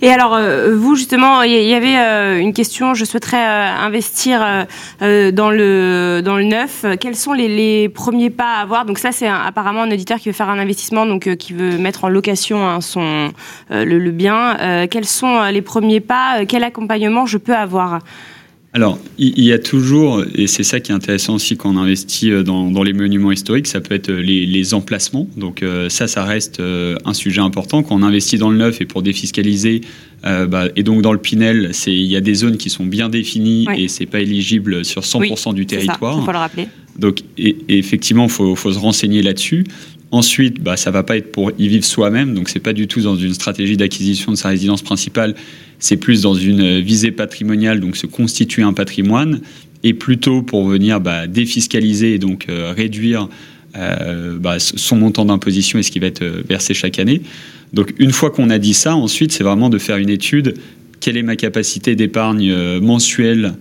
Et 0.00 0.08
alors, 0.08 0.34
euh, 0.34 0.76
vous, 0.76 0.94
justement, 0.94 1.42
il 1.42 1.52
y 1.52 1.74
avait 1.74 1.96
euh, 1.96 2.38
une 2.38 2.52
question, 2.52 2.94
je 2.94 3.04
souhaiterais 3.04 3.42
investir 3.42 4.66
dans, 5.00 5.50
le, 5.50 6.20
dans 6.24 6.36
le 6.36 6.44
neuf. 6.44 6.84
Quels 7.00 7.16
sont 7.16 7.32
les, 7.32 7.88
premiers 7.88 8.30
pas 8.30 8.58
à 8.58 8.62
avoir? 8.62 8.84
Donc 8.84 8.98
ça, 8.98 9.12
c'est 9.12 9.26
apparemment 9.26 9.82
un 9.82 9.90
auditeur 9.90 10.18
qui 10.18 10.28
veut 10.28 10.34
faire 10.34 10.50
un 10.50 10.58
investissement, 10.58 11.06
donc 11.06 11.34
qui 11.36 11.52
veut 11.52 11.78
mettre 11.78 12.04
en 12.04 12.08
location 12.08 12.66
hein, 12.66 12.80
son, 12.80 13.32
le, 13.70 14.10
bien. 14.10 14.86
quels 14.90 15.06
sont 15.06 15.42
les 15.50 15.62
premiers 15.62 16.00
pas? 16.00 16.44
Quel 16.46 16.64
accompagnement 16.64 17.26
je 17.26 17.38
peux 17.38 17.54
avoir? 17.54 18.00
Alors, 18.74 18.98
il 19.18 19.44
y 19.44 19.52
a 19.52 19.58
toujours, 19.58 20.24
et 20.34 20.46
c'est 20.46 20.62
ça 20.62 20.80
qui 20.80 20.92
est 20.92 20.94
intéressant 20.94 21.34
aussi 21.34 21.58
quand 21.58 21.74
on 21.74 21.76
investit 21.76 22.30
euh, 22.30 22.42
dans, 22.42 22.82
les 22.82 22.94
monuments 22.94 23.30
historiques, 23.30 23.66
ça 23.66 23.82
peut 23.82 23.94
être 23.94 24.08
euh, 24.08 24.22
les, 24.22 24.72
emplacements. 24.72 25.28
Donc 25.36 25.62
euh, 25.62 25.90
ça, 25.90 26.08
ça 26.08 26.24
reste 26.24 26.60
un 26.60 27.12
sujet 27.12 27.42
important. 27.42 27.82
Quand 27.82 27.96
on 27.96 28.02
investit 28.02 28.38
dans 28.38 28.48
le 28.48 28.56
neuf 28.56 28.80
et 28.80 28.86
pour 28.86 29.02
défiscaliser, 29.02 29.82
bah, 30.22 30.68
et 30.76 30.84
donc 30.84 31.02
dans 31.02 31.12
le 31.12 31.18
Pinel, 31.18 31.72
il 31.86 32.06
y 32.06 32.16
a 32.16 32.20
des 32.20 32.34
zones 32.34 32.56
qui 32.56 32.70
sont 32.70 32.86
bien 32.86 33.08
définies 33.08 33.66
et 33.76 33.88
c'est 33.88 34.06
pas 34.06 34.20
éligible 34.20 34.84
sur 34.84 35.02
100% 35.02 35.52
du 35.52 35.66
territoire. 35.66 36.16
Il 36.20 36.24
faut 36.24 36.32
le 36.32 36.38
rappeler. 36.38 36.68
Donc 36.96 37.22
et, 37.36 37.56
effectivement, 37.68 38.24
il 38.24 38.30
faut, 38.30 38.54
faut, 38.54 38.72
se 38.72 38.78
renseigner 38.78 39.22
là-dessus. 39.22 39.64
Ensuite, 40.12 40.62
bah, 40.62 40.76
ça 40.76 40.90
va 40.90 41.02
pas 41.02 41.16
être 41.16 41.32
pour 41.32 41.52
y 41.58 41.68
vivre 41.68 41.86
soi-même, 41.86 42.34
donc 42.34 42.50
c'est 42.50 42.60
pas 42.60 42.74
du 42.74 42.86
tout 42.86 43.00
dans 43.00 43.16
une 43.16 43.32
stratégie 43.32 43.78
d'acquisition 43.78 44.30
de 44.30 44.36
sa 44.36 44.50
résidence 44.50 44.82
principale, 44.82 45.34
c'est 45.78 45.96
plus 45.96 46.20
dans 46.20 46.34
une 46.34 46.80
visée 46.80 47.10
patrimoniale, 47.10 47.80
donc 47.80 47.96
se 47.96 48.06
constituer 48.06 48.62
un 48.62 48.74
patrimoine, 48.74 49.40
et 49.82 49.94
plutôt 49.94 50.42
pour 50.42 50.68
venir 50.68 51.00
bah, 51.00 51.26
défiscaliser 51.26 52.12
et 52.12 52.18
donc 52.18 52.46
euh, 52.50 52.74
réduire 52.76 53.30
euh, 53.74 54.36
bah, 54.38 54.58
son 54.58 54.96
montant 54.96 55.24
d'imposition 55.24 55.78
et 55.78 55.82
ce 55.82 55.90
qui 55.90 55.98
va 55.98 56.08
être 56.08 56.20
euh, 56.20 56.42
versé 56.46 56.74
chaque 56.74 56.98
année. 56.98 57.22
Donc 57.72 57.94
une 57.98 58.12
fois 58.12 58.30
qu'on 58.30 58.50
a 58.50 58.58
dit 58.58 58.74
ça, 58.74 58.94
ensuite 58.94 59.32
c'est 59.32 59.44
vraiment 59.44 59.70
de 59.70 59.78
faire 59.78 59.96
une 59.96 60.10
étude 60.10 60.54
quelle 61.00 61.16
est 61.16 61.22
ma 61.22 61.36
capacité 61.36 61.96
d'épargne 61.96 62.54
mensuelle 62.78 63.54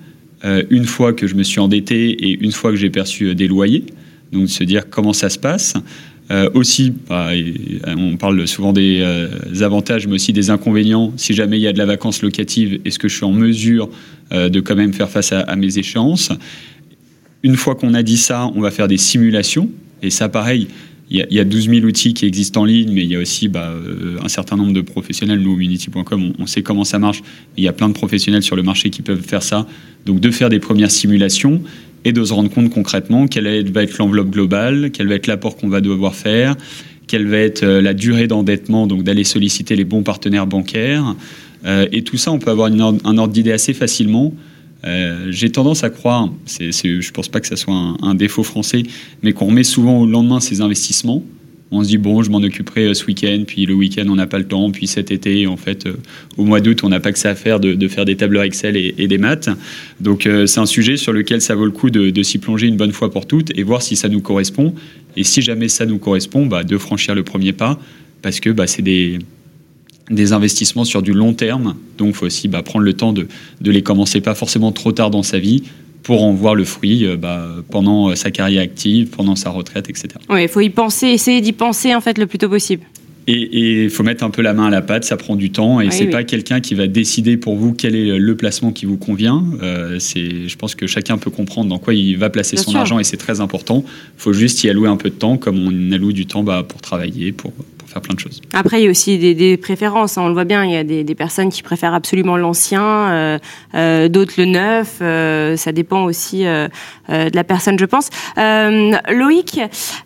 une 0.70 0.86
fois 0.86 1.12
que 1.12 1.26
je 1.26 1.34
me 1.34 1.42
suis 1.42 1.60
endetté 1.60 2.12
et 2.12 2.38
une 2.40 2.52
fois 2.52 2.70
que 2.70 2.78
j'ai 2.78 2.92
perçu 2.92 3.34
des 3.34 3.48
loyers? 3.48 3.84
Donc, 4.32 4.44
de 4.44 4.50
se 4.50 4.64
dire 4.64 4.90
comment 4.90 5.14
ça 5.14 5.30
se 5.30 5.40
passe. 5.40 5.74
Aussi, 6.54 6.94
bah, 7.10 7.30
on 7.88 8.16
parle 8.18 8.48
souvent 8.48 8.74
des 8.74 9.04
avantages, 9.62 10.08
mais 10.08 10.14
aussi 10.14 10.34
des 10.34 10.50
inconvénients. 10.50 11.12
Si 11.18 11.34
jamais 11.34 11.58
il 11.58 11.62
y 11.62 11.68
a 11.68 11.74
de 11.74 11.78
la 11.78 11.86
vacance 11.86 12.22
locative, 12.22 12.80
est-ce 12.86 13.00
que 13.00 13.08
je 13.08 13.16
suis 13.16 13.26
en 13.26 13.32
mesure 13.32 13.90
de 14.32 14.60
quand 14.60 14.76
même 14.76 14.94
faire 14.94 15.10
face 15.10 15.34
à 15.34 15.56
mes 15.56 15.78
échéances? 15.78 16.32
Une 17.44 17.56
fois 17.56 17.76
qu'on 17.76 17.94
a 17.94 18.04
dit 18.04 18.18
ça, 18.18 18.50
on 18.56 18.62
va 18.62 18.72
faire 18.72 18.88
des 18.88 18.98
simulations. 18.98 19.70
Et 20.04 20.10
ça, 20.10 20.30
pareil, 20.30 20.68
il 21.10 21.28
y, 21.30 21.40
a, 21.40 21.44
12 21.44 21.70
000 21.70 21.86
outils 21.86 22.14
qui 22.14 22.26
existent 22.26 22.62
en 22.62 22.66
ligne, 22.66 22.94
mais 22.94 23.04
il 23.04 23.12
y 23.12 23.18
a 23.18 23.20
aussi 23.20 23.50
bah, 23.50 23.70
euh, 23.70 24.18
un 24.24 24.30
certain 24.30 24.56
nombre 24.56 24.72
de 24.72 24.80
professionnels. 24.80 25.42
Nous, 25.42 25.60
Unity.com, 25.60 26.34
on, 26.40 26.46
sait 26.46 26.62
comment 26.62 26.86
ça 26.86 27.00
marche. 27.00 27.22
Il 27.58 27.64
y 27.66 27.68
a 27.68 27.74
plein 27.74 27.90
de 27.90 27.94
professionnels 27.94 28.44
sur 28.44 28.56
le 28.56 28.64
marché 28.64 28.90
qui 28.90 29.02
peuvent 29.02 29.22
faire 29.22 29.44
ça. 29.44 29.68
Donc, 30.06 30.22
de 30.22 30.32
faire 30.32 30.48
des 30.48 30.60
premières 30.60 30.90
simulations 30.90 31.62
et 32.06 32.12
de 32.14 32.24
se 32.24 32.34
rendre 32.34 32.50
compte 32.50 32.70
concrètement 32.70 33.28
quelle 33.28 33.72
va 33.72 33.84
être 33.84 33.98
l'enveloppe 33.98 34.30
globale, 34.30 34.92
quel 34.92 35.08
va 35.08 35.16
être 35.16 35.28
l'apport 35.28 35.56
qu'on 35.56 35.70
va 35.70 35.82
devoir 35.82 36.16
faire, 36.16 36.56
quelle 37.08 37.28
va 37.28 37.38
être 37.38 37.64
euh, 37.64 37.82
la 37.82 37.94
durée 37.94 38.28
d'endettement, 38.28 38.88
donc 38.88 39.04
d'aller 39.04 39.24
solliciter 39.24 39.76
les 39.76 39.84
bons 39.84 40.04
partenaires 40.04 40.48
bancaires. 40.48 41.16
Euh, 41.66 41.88
et 41.92 42.04
tout 42.04 42.18
ça, 42.18 42.32
on 42.32 42.40
peut 42.40 42.50
avoir 42.50 42.72
un 42.72 43.18
ordre 43.18 43.34
d'idée 43.34 43.52
assez 43.52 43.74
facilement. 43.74 44.34
Euh, 44.84 45.28
j'ai 45.30 45.52
tendance 45.52 45.84
à 45.84 45.90
croire, 45.90 46.30
je 46.48 46.64
ne 46.66 47.12
pense 47.12 47.28
pas 47.28 47.40
que 47.40 47.48
ça 47.48 47.56
soit 47.56 47.76
un, 48.02 48.16
défaut 48.16 48.44
français, 48.44 48.84
mais 49.22 49.34
qu'on 49.34 49.48
remet 49.48 49.64
souvent 49.64 50.00
au 50.00 50.08
lendemain 50.08 50.40
ces 50.40 50.62
investissements. 50.62 51.24
On 51.72 51.84
se 51.84 51.88
dit, 51.88 51.98
bon, 51.98 52.22
je 52.22 52.30
m'en 52.30 52.40
occuperai 52.40 52.88
euh, 52.88 52.94
ce 52.94 53.06
week-end, 53.06 53.44
puis 53.48 53.66
le 53.66 53.74
week-end, 53.74 54.06
on 54.10 54.16
n'a 54.16 54.28
pas 54.28 54.40
le 54.40 54.46
temps, 54.46 54.72
puis 54.72 54.88
cet 54.88 55.10
été, 55.10 55.48
en 55.48 55.58
fait, 55.58 55.86
euh, 55.86 55.94
au 56.38 56.44
mois 56.44 56.60
d'août, 56.60 56.84
on 56.84 56.90
n'a 56.90 57.00
pas 57.00 57.12
que 57.12 57.20
ça 57.20 57.30
à 57.30 57.36
faire 57.36 57.60
de, 57.60 57.88
faire 57.88 58.06
des 58.06 58.18
tableurs 58.18 58.44
Excel 58.44 58.76
et, 58.76 59.08
des 59.08 59.18
maths. 59.18 59.50
Donc, 60.00 60.28
c'est 60.46 60.60
un 60.60 60.66
sujet 60.66 60.98
sur 60.98 61.14
lequel 61.14 61.42
ça 61.42 61.56
vaut 61.56 61.66
le 61.66 61.72
coup 61.72 61.90
de, 61.90 62.24
s'y 62.24 62.40
plonger 62.40 62.68
une 62.68 62.78
bonne 62.78 62.92
fois 62.92 63.10
pour 63.12 63.26
toutes 63.26 63.58
et 63.58 63.64
voir 63.64 63.82
si 63.82 63.96
ça 63.96 64.10
nous 64.10 64.22
correspond. 64.22 64.74
Et 65.16 65.24
si 65.24 65.42
jamais 65.42 65.70
ça 65.70 65.86
nous 65.86 65.98
correspond, 65.98 66.46
bah, 66.46 66.64
de 66.64 66.78
franchir 66.78 67.16
le 67.16 67.24
premier 67.24 67.54
pas, 67.54 67.80
parce 68.22 68.40
que 68.40 68.50
bah, 68.50 68.68
c'est 68.68 68.82
des 68.82 69.20
des 70.10 70.34
investissements 70.34 70.84
sur 70.84 71.02
du 71.02 71.14
long 71.14 71.34
terme. 71.34 71.76
Donc, 71.98 72.10
il 72.10 72.14
faut 72.14 72.26
aussi 72.26 72.50
bah, 72.50 72.62
prendre 72.64 72.84
le 72.84 72.94
temps 72.94 73.14
de, 73.14 73.28
de, 73.62 73.72
les 73.72 73.82
commencer 73.82 74.20
pas 74.20 74.36
forcément 74.36 74.74
trop 74.74 74.92
tard 74.92 75.10
dans 75.10 75.24
sa 75.24 75.40
vie 75.40 75.64
pour 76.04 76.24
en 76.24 76.34
voir 76.34 76.56
le 76.56 76.66
fruit 76.66 77.06
euh, 77.06 77.18
bah, 77.18 77.48
pendant 77.70 78.10
euh, 78.10 78.16
sa 78.16 78.32
carrière 78.32 78.64
active, 78.64 79.10
pendant 79.10 79.36
sa 79.36 79.50
retraite, 79.50 79.90
etc. 79.90 80.10
Oui, 80.30 80.44
il 80.44 80.50
faut 80.50 80.62
y 80.62 80.70
penser, 80.70 81.08
essayer 81.08 81.42
d'y 81.42 81.54
penser 81.54 81.94
en 81.96 82.02
fait 82.02 82.18
le 82.18 82.28
plus 82.28 82.38
tôt 82.38 82.50
possible. 82.50 82.84
Et 83.28 83.84
il 83.84 83.90
faut 83.92 84.02
mettre 84.02 84.24
un 84.24 84.32
peu 84.32 84.42
la 84.42 84.54
main 84.54 84.66
à 84.66 84.70
la 84.72 84.82
pâte, 84.82 85.04
ça 85.04 85.16
prend 85.16 85.36
du 85.36 85.52
temps 85.52 85.80
et 85.80 85.92
c'est 85.92 86.08
pas 86.08 86.24
quelqu'un 86.24 86.60
qui 86.60 86.74
va 86.74 86.88
décider 86.88 87.38
pour 87.38 87.56
vous 87.56 87.72
quel 87.72 87.96
est 87.96 88.18
le 88.18 88.36
placement 88.36 88.72
qui 88.72 88.88
vous 88.88 88.98
convient. 88.98 89.44
Euh, 89.62 90.00
c'est, 90.00 90.48
je 90.48 90.58
pense 90.58 90.74
que 90.74 90.88
chacun 90.88 91.20
peut 91.20 91.30
comprendre 91.30 91.70
dans 91.70 91.78
quoi 91.78 91.94
il 91.94 92.18
va 92.18 92.32
placer 92.32 92.58
son 92.58 92.74
argent 92.74 92.98
et 92.98 93.04
c'est 93.04 93.18
très 93.18 93.40
important. 93.40 93.84
Il 93.86 94.22
faut 94.22 94.34
juste 94.34 94.64
y 94.64 94.70
allouer 94.72 94.90
un 94.90 94.98
peu 94.98 95.12
de 95.12 95.16
temps, 95.16 95.38
comme 95.38 95.60
on 95.60 95.92
alloue 95.92 96.14
du 96.14 96.26
temps 96.26 96.42
bah, 96.42 96.66
pour 96.68 96.82
travailler, 96.82 97.32
pour, 97.32 97.54
faire 97.92 98.02
plein 98.02 98.16
de 98.16 98.20
choses. 98.20 98.42
Après, 98.54 98.82
il 98.82 98.86
y 98.86 98.88
a 98.88 98.90
aussi 98.90 99.18
des, 99.18 99.58
préférences. 99.58 100.18
Hein. 100.18 100.24
on 100.24 100.28
le 100.28 100.34
voit 100.34 100.46
bien, 100.46 100.64
il 100.64 100.72
y 100.72 100.76
a 100.76 100.84
des, 100.84 101.16
personnes 101.16 101.50
qui 101.50 101.62
préfèrent 101.62 101.94
absolument 101.94 102.38
l'ancien, 102.38 102.84
euh, 102.84 103.40
euh, 103.76 104.08
d'autres 104.08 104.34
le 104.38 104.46
neuf. 104.46 105.00
Euh, 105.02 105.58
ça 105.58 105.72
dépend 105.72 106.04
aussi 106.04 106.44
de 106.44 106.70
la 107.10 107.44
personne, 107.44 107.78
je 107.78 107.86
pense. 107.86 108.10
Loïc, 108.38 109.60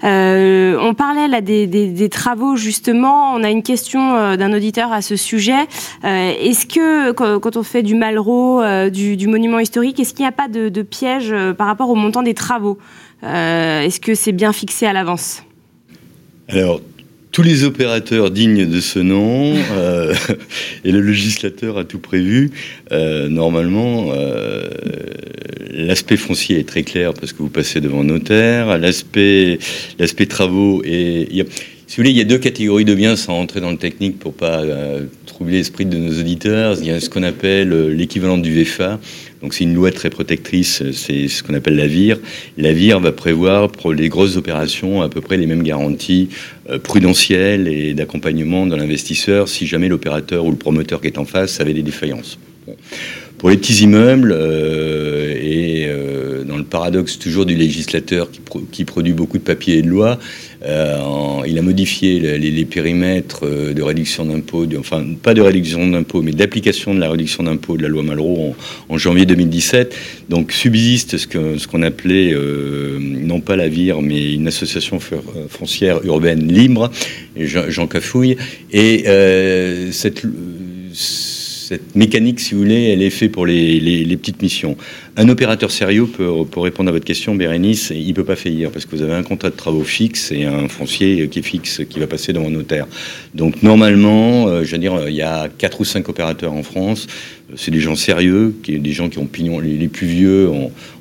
on 0.04 0.94
parlait 0.98 1.28
là 1.28 1.42
des, 1.42 2.10
travaux 2.10 2.56
justement. 2.56 3.34
On 3.34 3.44
a 3.44 3.50
une 3.50 3.64
question 3.64 4.36
d'un 4.36 4.54
auditeur 4.54 4.92
à 4.92 5.02
ce 5.02 5.16
sujet. 5.16 5.68
est-ce 6.04 6.66
que 6.66 7.12
quand 7.12 7.58
on 7.58 7.64
fait 7.64 7.84
du 7.84 7.96
Malraux, 7.96 8.64
du, 8.90 9.28
monument 9.28 9.60
historique, 9.60 10.00
est-ce 10.00 10.14
qu'il 10.14 10.24
n'y 10.24 10.30
a 10.30 10.32
pas 10.32 10.48
de, 10.48 10.70
de 10.70 10.82
piège 10.82 11.34
par 11.58 11.68
rapport 11.68 11.90
au 11.90 11.96
montant 11.96 12.24
des 12.24 12.34
travaux? 12.34 12.78
Est-ce 13.24 14.00
que 14.00 14.16
c'est 14.16 14.32
bien 14.32 14.54
fixé 14.54 14.86
à 14.86 14.94
l'avance? 14.94 15.44
Alors, 16.48 16.80
tous 17.36 17.44
les 17.44 17.66
opérateurs 17.66 18.32
dignes 18.32 18.66
de 18.66 18.80
ce 18.80 18.98
nom, 18.98 19.56
euh, 19.74 20.16
et 20.86 20.92
le 20.94 21.02
législateur 21.02 21.78
a 21.78 21.84
tout 21.84 22.00
prévu, 22.00 22.52
euh, 22.94 23.28
normalement, 23.28 24.12
euh, 24.14 24.70
l'aspect 25.70 26.16
foncier 26.16 26.60
est 26.60 26.64
très 26.66 26.84
clair 26.84 27.14
parce 27.14 27.34
que 27.34 27.40
vous 27.40 27.50
passez 27.50 27.82
devant 27.82 28.06
notaire, 28.06 28.78
l'aspect, 28.78 29.60
l'aspect 30.00 30.28
travaux 30.28 30.82
et 30.86 31.28
si 31.88 31.98
vous 31.98 32.04
voulez, 32.04 32.12
il 32.12 32.18
y 32.18 32.22
a 32.22 32.26
deux 32.26 32.38
catégories 32.38 32.86
de 32.86 32.96
biens 32.96 33.18
sans 33.18 33.34
rentrer 33.34 33.60
dans 33.60 33.72
le 33.72 33.78
technique 33.78 34.18
pour 34.18 34.34
pas 34.34 34.64
troubler 35.26 35.58
l'esprit 35.58 35.86
de 35.86 35.98
nos 35.98 36.18
auditeurs. 36.18 36.78
Il 36.80 36.88
y 36.88 36.92
a 36.92 37.00
ce 37.00 37.10
qu'on 37.10 37.22
appelle 37.22 37.90
l'équivalent 37.90 38.38
du 38.38 38.52
VFA. 38.52 39.00
Donc 39.42 39.54
c'est 39.54 39.64
une 39.64 39.74
loi 39.74 39.92
très 39.92 40.10
protectrice, 40.10 40.84
c'est 40.92 41.28
ce 41.28 41.44
qu'on 41.44 41.54
appelle 41.54 41.76
la 41.76 41.88
VIR. 41.88 42.18
La 42.58 42.74
VIR 42.74 43.00
va 43.00 43.12
prévoir 43.12 43.72
pour 43.72 43.94
les 43.94 44.10
grosses 44.10 44.38
opérations 44.38 45.02
à 45.02 45.10
peu 45.10 45.22
près 45.22 45.38
les 45.38 45.46
mêmes 45.46 45.64
garanties 45.64 46.30
euh, 46.70 46.80
prudentielles 46.80 47.68
et 47.68 47.94
d'accompagnement 47.94 48.66
de 48.66 48.76
l'investisseur 48.76 49.48
si 49.50 49.68
jamais 49.68 49.88
l'opérateur 49.88 50.46
ou 50.46 50.52
le 50.52 50.58
promoteur 50.58 51.02
qui 51.02 51.08
est 51.08 51.18
en 51.18 51.26
face 51.26 51.60
avait 51.60 51.74
des 51.74 51.84
défaillances. 51.84 52.40
Pour 53.46 53.52
les 53.52 53.58
petits 53.58 53.84
immeubles, 53.84 54.34
euh, 54.36 55.36
et 55.40 55.86
euh, 55.88 56.44
dans 56.46 56.58
le 56.58 56.64
paradoxe 56.64 57.20
toujours 57.20 57.46
du 57.46 57.54
législateur 57.54 58.28
qui, 58.72 58.86
produit 58.86 59.14
beaucoup 59.14 59.38
de 59.38 59.44
papiers 59.44 59.78
et 59.78 59.82
de 59.84 59.88
lois, 59.88 60.18
euh, 60.66 60.98
il 61.46 61.56
a 61.60 61.62
modifié 61.62 62.40
les, 62.40 62.66
périmètres 62.66 63.46
de 63.46 63.82
réduction 63.84 64.26
d'impôts, 64.26 64.66
enfin 64.80 65.06
pas 65.22 65.36
de 65.36 65.42
réduction 65.42 65.88
d'impôts, 65.88 66.24
mais 66.24 66.32
d'application 66.32 66.96
de 66.96 67.00
la 67.00 67.08
réduction 67.08 67.44
d'impôts 67.44 67.78
de 67.78 67.84
la 67.84 67.88
loi 67.88 68.02
Malraux 68.02 68.56
en, 68.90 68.98
janvier 68.98 69.28
2017. 69.28 69.96
Donc 70.28 70.52
subsiste 70.52 71.20
ce 71.20 71.68
qu'on 71.68 71.84
appelait, 71.84 72.34
non 73.00 73.42
pas 73.42 73.56
la 73.56 73.68
VIR, 73.68 74.02
mais 74.02 74.34
une 74.34 74.48
association 74.48 74.98
foncière 75.50 76.04
urbaine 76.04 76.52
libre, 76.52 76.90
Jean, 77.38 77.86
Cafouille, 77.86 78.38
et 78.74 79.06
cette 79.92 80.24
cette 81.68 81.96
mécanique, 81.96 82.40
si 82.40 82.54
vous 82.54 82.60
voulez, 82.62 82.90
elle 82.90 83.02
est 83.02 83.10
faite 83.10 83.32
pour 83.32 83.48
les, 83.48 84.18
petites 84.18 84.42
missions. 84.44 84.78
Un 85.18 85.30
opérateur 85.30 85.72
sérieux, 85.72 86.06
peut, 86.06 86.30
pour 86.50 86.64
répondre 86.64 86.90
à 86.90 86.92
votre 86.92 87.06
question, 87.06 87.34
Bérénice, 87.34 87.92
il 87.96 88.08
ne 88.08 88.14
peut 88.14 88.24
pas 88.24 88.36
faillir 88.36 88.70
parce 88.70 88.86
que 88.86 88.96
vous 88.96 89.02
avez 89.02 89.14
un 89.14 89.24
contrat 89.24 89.50
de 89.50 89.56
travaux 89.56 89.84
fixe 89.84 90.32
et 90.32 90.46
un 90.46 90.68
foncier 90.68 91.28
qui 91.28 91.40
est 91.40 91.42
fixe, 91.42 91.82
qui 91.90 92.00
va 92.00 92.06
passer 92.06 92.34
devant 92.34 92.48
un 92.48 92.52
notaire. 92.52 92.86
Donc 93.34 93.64
normalement, 93.64 94.48
euh, 94.48 94.64
je 94.64 94.72
veux 94.74 94.78
dire, 94.78 95.08
il 95.08 95.16
y 95.16 95.24
a 95.24 95.50
quatre 95.58 95.82
ou 95.82 95.86
cinq 95.86 96.08
opérateurs 96.08 96.54
en 96.54 96.62
France. 96.62 97.08
C'est 97.56 97.72
des 97.72 97.80
gens 97.80 97.96
sérieux, 97.96 98.56
des 98.68 98.92
gens 98.92 99.10
qui 99.10 99.18
ont 99.18 99.26
pignon. 99.26 99.60
Les, 99.60 99.88
plus 99.88 100.08
vieux 100.08 100.50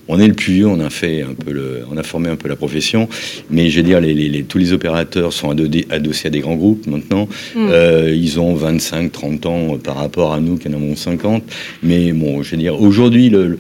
on 0.09 0.21
est 0.21 0.29
le 0.29 0.35
plus 0.35 0.55
vieux, 0.55 0.67
on 0.67 0.81
a 0.81 0.91
fait 0.91 1.23
un 1.23 1.35
peu 1.35 1.53
le, 1.53 1.85
on 1.91 1.97
a 1.97 2.03
formé 2.03 2.29
un 2.29 2.37
peu 2.37 2.49
la 2.49 2.57
profession, 2.57 3.09
mais 3.51 3.71
je 3.71 3.79
veux 3.79 3.83
dire, 3.83 4.01
les, 4.01 4.45
tous 4.45 4.59
les 4.59 4.73
opérateurs 4.73 5.33
sont 5.33 5.51
adossés 5.91 6.29
à 6.29 6.31
des 6.31 6.41
grands 6.41 6.57
groupes 6.57 6.87
maintenant. 6.87 7.29
Mm. 7.55 7.69
Euh, 7.71 8.15
ils 8.15 8.41
ont 8.41 8.55
25, 8.55 9.11
30 9.13 9.47
ans 9.47 9.79
par 9.79 9.97
rapport 9.97 10.33
à 10.33 10.41
nous 10.41 10.57
qui 10.57 10.69
en 10.69 10.75
avons 10.75 10.97
50. 10.97 11.43
Mais 11.83 12.13
bon, 12.13 12.43
je 12.43 12.53
veux 12.53 12.57
dire, 12.57 12.81
aujourd'hui, 12.81 13.31
le, 13.31 13.59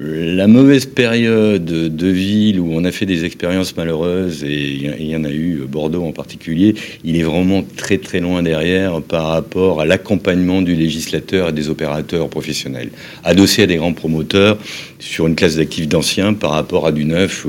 la 0.00 0.48
mauvaise 0.48 0.86
période 0.86 1.64
de 1.64 2.08
ville 2.08 2.58
où 2.58 2.70
on 2.72 2.84
a 2.84 2.90
fait 2.90 3.06
des 3.06 3.24
expériences 3.24 3.76
malheureuses, 3.76 4.42
et 4.42 4.70
il 4.98 5.06
y 5.06 5.16
en 5.16 5.24
a 5.24 5.30
eu, 5.30 5.62
Bordeaux 5.68 6.04
en 6.04 6.12
particulier, 6.12 6.74
il 7.04 7.16
est 7.16 7.22
vraiment 7.22 7.62
très 7.76 7.98
très 7.98 8.20
loin 8.20 8.42
derrière 8.42 9.00
par 9.02 9.28
rapport 9.28 9.80
à 9.80 9.86
l'accompagnement 9.86 10.62
du 10.62 10.74
législateur 10.74 11.50
et 11.50 11.52
des 11.52 11.68
opérateurs 11.68 12.28
professionnels. 12.28 12.90
Adossé 13.22 13.62
à 13.62 13.66
des 13.66 13.76
grands 13.76 13.92
promoteurs 13.92 14.58
sur 14.98 15.26
une 15.26 15.36
classe 15.36 15.56
d'actifs 15.56 15.88
d'anciens 15.88 16.34
par 16.34 16.50
rapport 16.50 16.86
à 16.86 16.92
du 16.92 17.04
neuf 17.04 17.46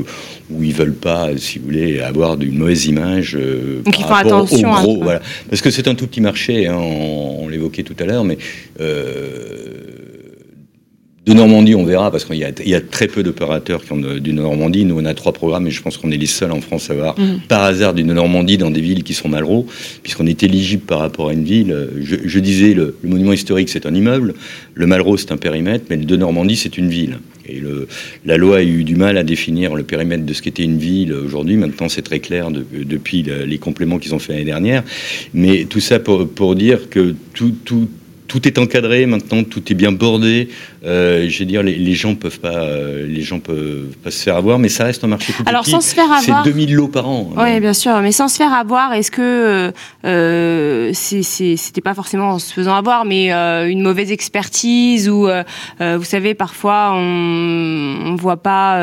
où 0.51 0.63
ils 0.63 0.73
veulent 0.73 0.93
pas, 0.93 1.29
si 1.37 1.57
vous 1.57 1.65
voulez, 1.65 1.99
avoir 1.99 2.37
d'une 2.37 2.57
mauvaise 2.57 2.85
image. 2.85 3.35
Euh, 3.35 3.81
Donc 3.83 3.97
il 3.97 4.05
faut 4.05 4.13
attention. 4.13 4.71
Au 4.71 4.81
gros, 4.81 5.03
voilà. 5.03 5.21
Parce 5.49 5.61
que 5.61 5.71
c'est 5.71 5.87
un 5.87 5.95
tout 5.95 6.05
petit 6.05 6.21
marché, 6.21 6.67
hein, 6.67 6.77
on, 6.77 7.47
l'évoquait 7.49 7.83
tout 7.83 7.95
à 7.99 8.05
l'heure, 8.05 8.23
mais 8.23 8.37
euh, 8.79 10.04
de 11.25 11.33
Normandie, 11.33 11.73
on 11.73 11.83
verra, 11.83 12.11
parce 12.11 12.23
qu'il 12.23 12.37
y, 12.37 12.75
a 12.75 12.81
très 12.81 13.07
peu 13.07 13.23
d'opérateurs 13.23 13.83
qui 13.83 13.91
ont 13.93 13.97
du 13.97 14.31
Normandie. 14.31 14.85
Nous, 14.85 14.95
on 14.99 15.05
a 15.05 15.13
trois 15.15 15.33
programmes 15.33 15.65
et 15.65 15.71
je 15.71 15.81
pense 15.81 15.97
qu'on 15.97 16.11
est 16.11 16.17
les 16.17 16.27
seuls 16.27 16.51
en 16.51 16.61
France 16.61 16.91
à 16.91 16.93
avoir, 16.93 17.19
mm. 17.19 17.41
par 17.47 17.63
hasard, 17.63 17.95
du 17.95 18.03
Normandie 18.03 18.57
dans 18.57 18.69
des 18.69 18.81
villes 18.81 19.03
qui 19.03 19.15
sont 19.15 19.27
Malraux, 19.27 19.65
puisqu'on 20.03 20.27
est 20.27 20.43
éligible 20.43 20.83
par 20.83 20.99
rapport 20.99 21.29
à 21.29 21.33
une 21.33 21.43
ville. 21.43 21.75
Je, 21.99 22.39
disais, 22.39 22.75
le, 22.75 22.95
monument 23.03 23.33
historique, 23.33 23.69
c'est 23.69 23.87
un 23.87 23.95
immeuble, 23.95 24.35
le 24.75 24.85
Malraux, 24.85 25.17
c'est 25.17 25.31
un 25.31 25.37
périmètre, 25.37 25.85
mais 25.89 25.97
le 25.97 26.05
de 26.05 26.15
Normandie, 26.15 26.55
c'est 26.57 26.77
une 26.77 26.89
ville. 26.89 27.17
Et 27.47 27.59
le, 27.59 27.87
la 28.25 28.37
loi 28.37 28.57
a 28.57 28.63
eu 28.63 28.83
du 28.83 28.95
mal 28.95 29.17
à 29.17 29.23
définir 29.23 29.75
le 29.75 29.83
périmètre 29.83 30.25
de 30.25 30.33
ce 30.33 30.43
qu'était 30.43 30.63
une 30.63 30.77
ville 30.77 31.11
aujourd'hui. 31.13 31.57
Maintenant, 31.57 31.89
c'est 31.89 32.01
très 32.03 32.19
clair 32.19 32.49
depuis 32.51 33.23
les 33.23 33.57
compléments 33.57 33.97
qu'ils 33.97 34.13
ont 34.13 34.19
fait 34.19 34.33
l'année 34.33 34.45
dernière. 34.45 34.83
Mais 35.33 35.65
tout 35.65 35.79
ça 35.79 35.99
pour, 35.99 36.27
pour 36.27 36.55
dire 36.55 36.89
que 36.89 37.15
tout, 37.33 37.53
tout 37.65 37.87
tout 38.35 38.47
est 38.49 38.57
encadré 38.57 39.05
maintenant, 39.05 39.43
tout 39.43 39.63
est 39.71 39.75
bien 39.75 39.93
bordé. 39.93 40.49
Euh, 40.85 41.29
je 41.29 41.39
veux 41.39 41.45
dire, 41.45 41.63
les, 41.63 41.93
gens 41.93 42.15
peuvent 42.15 42.41
pas, 42.41 42.63
euh, 42.63 43.07
les 43.07 43.21
gens 43.21 43.39
peuvent 43.39 43.87
pas 44.03 44.11
se 44.11 44.21
faire 44.23 44.35
avoir, 44.35 44.59
mais 44.59 44.67
ça 44.67 44.83
reste 44.83 45.05
un 45.05 45.07
marché 45.07 45.31
tout 45.31 45.43
Alors, 45.45 45.61
petit. 45.61 45.71
sans 45.71 45.79
se 45.79 45.95
faire 45.95 46.11
avoir, 46.11 46.43
c'est 46.43 46.51
2000 46.51 46.75
lots 46.75 46.89
par 46.89 47.07
an. 47.07 47.31
Oui, 47.37 47.59
bien 47.61 47.71
sûr, 47.73 47.97
mais 48.01 48.11
sans 48.11 48.27
se 48.27 48.35
faire 48.35 48.53
avoir, 48.53 48.91
est-ce 48.93 49.09
que 49.09 49.71
euh, 50.05 50.91
c'était 50.93 51.81
pas 51.81 51.93
forcément 51.93 52.31
en 52.31 52.39
se 52.39 52.51
faisant 52.51 52.75
avoir, 52.75 53.05
mais 53.05 53.31
une 53.31 53.81
mauvaise 53.81 54.11
expertise 54.11 55.07
ou 55.07 55.29
vous 55.79 56.03
savez, 56.03 56.33
parfois 56.33 56.91
on, 56.93 58.01
on 58.05 58.15
voit 58.15 58.37
pas 58.37 58.81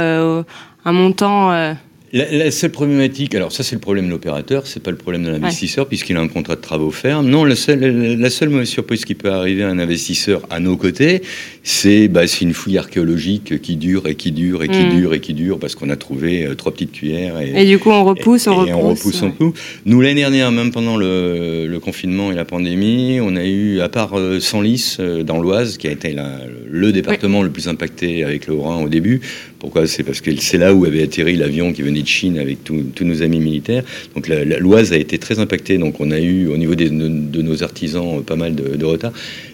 un 0.85 0.93
montant. 0.93 1.75
La, 2.14 2.51
seule 2.51 2.72
problématique, 2.72 3.35
alors 3.35 3.53
ça 3.53 3.62
c'est 3.62 3.75
le 3.75 3.81
problème 3.81 4.05
de 4.05 4.11
l'opérateur, 4.11 4.66
c'est 4.66 4.83
pas 4.83 4.90
le 4.90 4.98
problème 4.98 5.25
de 5.25 5.31
l'investisseur 5.31 5.87
puisqu'il 5.88 6.18
a 6.18 6.20
un 6.20 6.29
contrat 6.29 6.57
de 6.57 6.61
travaux 6.61 6.90
ferme. 6.90 7.27
Non, 7.27 7.46
la 7.46 7.57
seule, 7.57 8.18
la 8.20 8.29
seule 8.29 8.51
mauvaise 8.51 8.68
surprise 8.68 9.07
qui 9.07 9.14
peut 9.14 9.31
arriver 9.31 9.62
à 9.62 9.70
un 9.70 9.79
investisseur 9.79 10.42
à 10.51 10.61
nos 10.61 10.77
côtés, 10.77 11.22
c'est 11.62 12.09
bah, 12.09 12.25
une 12.42 12.53
fouille 12.53 12.77
archéologique 12.77 13.62
qui 13.62 13.77
dure 13.77 14.07
et 14.09 14.14
qui 14.14 14.31
dure 14.31 14.62
et 14.62 14.68
qui 14.68 14.85
hmm. 14.85 14.90
dure 14.90 15.14
et 15.14 15.20
qui 15.20 15.33
dure 15.33 15.59
parce 15.59 15.75
qu'on 15.75 15.88
a 15.88 15.96
trouvé 15.96 16.44
euh, 16.44 16.55
trois 16.55 16.72
petites 16.72 16.92
cuillères. 16.92 17.40
Et, 17.40 17.64
du 17.64 17.79
coup 17.79 17.88
on 17.88 18.05
repousse, 18.05 18.46
on 18.46 18.57
repousse. 18.57 18.75
on 18.75 18.88
repousse, 18.90 19.22
on 19.22 19.53
Nous 19.87 20.01
l'année 20.03 20.20
dernière, 20.20 20.53
même 20.53 20.70
pendant 20.70 20.98
le, 20.98 21.66
le, 21.66 21.81
confinement 21.81 22.31
et 22.31 22.35
la 22.35 22.44
pandémie, 22.44 23.20
on 23.22 23.37
a 23.37 23.44
eu, 23.46 23.81
à 23.81 23.88
part 23.88 24.18
euh, 24.18 24.38
Senlis 24.38 24.96
euh, 25.01 25.22
dans 25.22 25.40
l'Oise, 25.40 25.79
qui 25.79 25.88
a 25.88 25.90
été 25.90 26.14
le 26.68 26.92
département 26.92 27.42
le 27.42 27.48
plus 27.48 27.68
impacté 27.68 28.22
avec 28.22 28.48
le 28.48 28.53
Haut-Rhin 28.53 28.83
au 28.83 28.90
début, 28.90 29.22
pourquoi 29.62 29.87
C'est 29.87 30.03
parce 30.03 30.20
que 30.20 30.35
c'est 30.40 30.59
là 30.59 30.75
où 30.75 30.85
avait 30.87 31.05
atterri 31.05 31.37
l'avion 31.37 31.72
qui 31.72 31.83
venait 31.83 32.03
de 32.03 32.07
Chine 32.09 32.37
avec 32.37 32.64
tous 32.64 33.05
nos 33.05 33.22
amis 33.22 33.38
militaires. 33.38 33.85
Donc 34.12 34.27
l'Oise 34.27 34.92
a 34.92 34.96
été 34.96 35.18
très 35.18 35.38
impactée. 35.38 35.79
Donc 35.79 36.01
on 36.01 36.11
a 36.11 36.18
eu 36.18 36.48
au 36.48 36.57
niveau 36.57 36.75
de, 36.75 36.88
nos 36.88 37.62
artisans 37.62 38.25
pas 38.25 38.35
mal 38.35 38.57
de, 38.57 38.85
retard. 38.85 39.12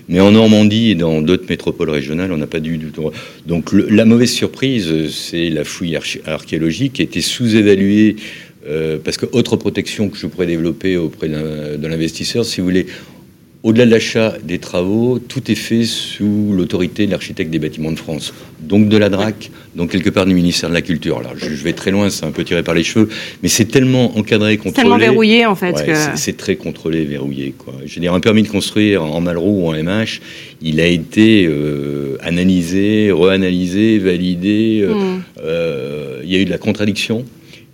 Mais 0.09 0.19
en 0.21 0.31
Normandie 0.31 0.93
et 0.93 0.95
dans 0.95 1.21
d'autres 1.21 1.45
métropoles 1.47 1.91
régionales, 1.91 2.33
on 2.33 2.39
n'a 2.39 2.47
pas 2.47 2.61
du 2.61 2.79
tout. 2.79 3.11
Donc 3.45 3.71
la 3.71 4.07
mauvaise 4.07 4.33
surprise, 4.33 5.11
c'est 5.11 5.51
la 5.51 5.65
fouille 5.65 5.99
archéologique 6.25 6.95
qui 6.95 7.03
a 7.03 7.05
été 7.05 7.21
sous-évaluée. 7.21 8.17
Euh, 8.67 8.99
parce 9.03 9.19
que 9.19 9.27
autre 9.33 9.57
protection 9.57 10.09
que 10.09 10.17
je 10.17 10.27
pourrais 10.27 10.47
développer 10.47 10.97
auprès 10.97 11.29
de 11.29 11.87
l'investisseur, 11.87 12.47
si 12.47 12.61
vous 12.61 12.67
voulez, 12.67 12.87
au-delà 13.65 13.87
de 13.87 13.91
l'achat 13.91 14.35
des 14.43 14.59
travaux, 14.59 15.19
tout 15.19 15.51
est 15.51 15.57
fait 15.57 15.85
sous 15.85 16.53
l'autorité 16.53 17.07
de 17.07 17.11
l'architecte 17.11 17.51
des 17.51 17.59
bâtiments 17.59 17.91
de 17.91 17.99
France, 17.99 18.33
donc 18.61 18.89
de 18.89 18.97
la 18.97 19.09
DRAC, 19.09 19.51
donc 19.75 19.91
quelque 19.91 20.11
part 20.11 20.27
du 20.27 20.35
ministère 20.35 20.69
de 20.69 20.75
la 20.75 20.83
Culture. 20.83 21.19
Alors 21.19 21.33
je, 21.37 21.49
vais 21.49 21.73
très 21.73 21.91
loin, 21.91 22.09
c'est 22.09 22.25
un 22.25 22.31
peu 22.31 22.45
tiré 22.45 22.63
par 22.63 22.75
les 22.75 22.85
cheveux, 22.85 23.09
mais 23.43 23.49
c'est 23.49 23.65
tellement 23.65 24.17
encadré, 24.17 24.57
contrôlé. 24.59 24.75
Tellement 24.75 24.99
verrouillé 24.99 25.45
en 25.45 25.57
fait. 25.57 25.75
C'est 26.15 26.37
très 26.37 26.57
contrôlé, 26.57 27.05
verrouillé. 27.05 27.53
Quoi. 27.57 27.75
Je 27.85 27.95
veux 27.97 28.01
dire, 28.01 28.15
un 28.15 28.21
permis 28.21 28.45
de 28.45 28.49
construire 28.49 29.03
en 29.03 29.21
Malraux 29.21 29.65
ou 29.65 29.69
en 29.69 29.73
MH, 29.73 30.21
il 30.63 30.81
a 30.81 30.87
été 30.87 31.47
euh, 31.47 32.17
analysé, 32.21 33.11
reanalysé, 33.11 33.99
validé. 33.99 34.83
Euh, 34.83 34.95
hmm. 34.95 35.23
euh, 35.43 36.21
il 36.25 36.31
y 36.31 36.37
a 36.37 36.39
eu 36.39 36.45
de 36.45 36.51
la 36.51 36.59
contradiction. 36.59 37.25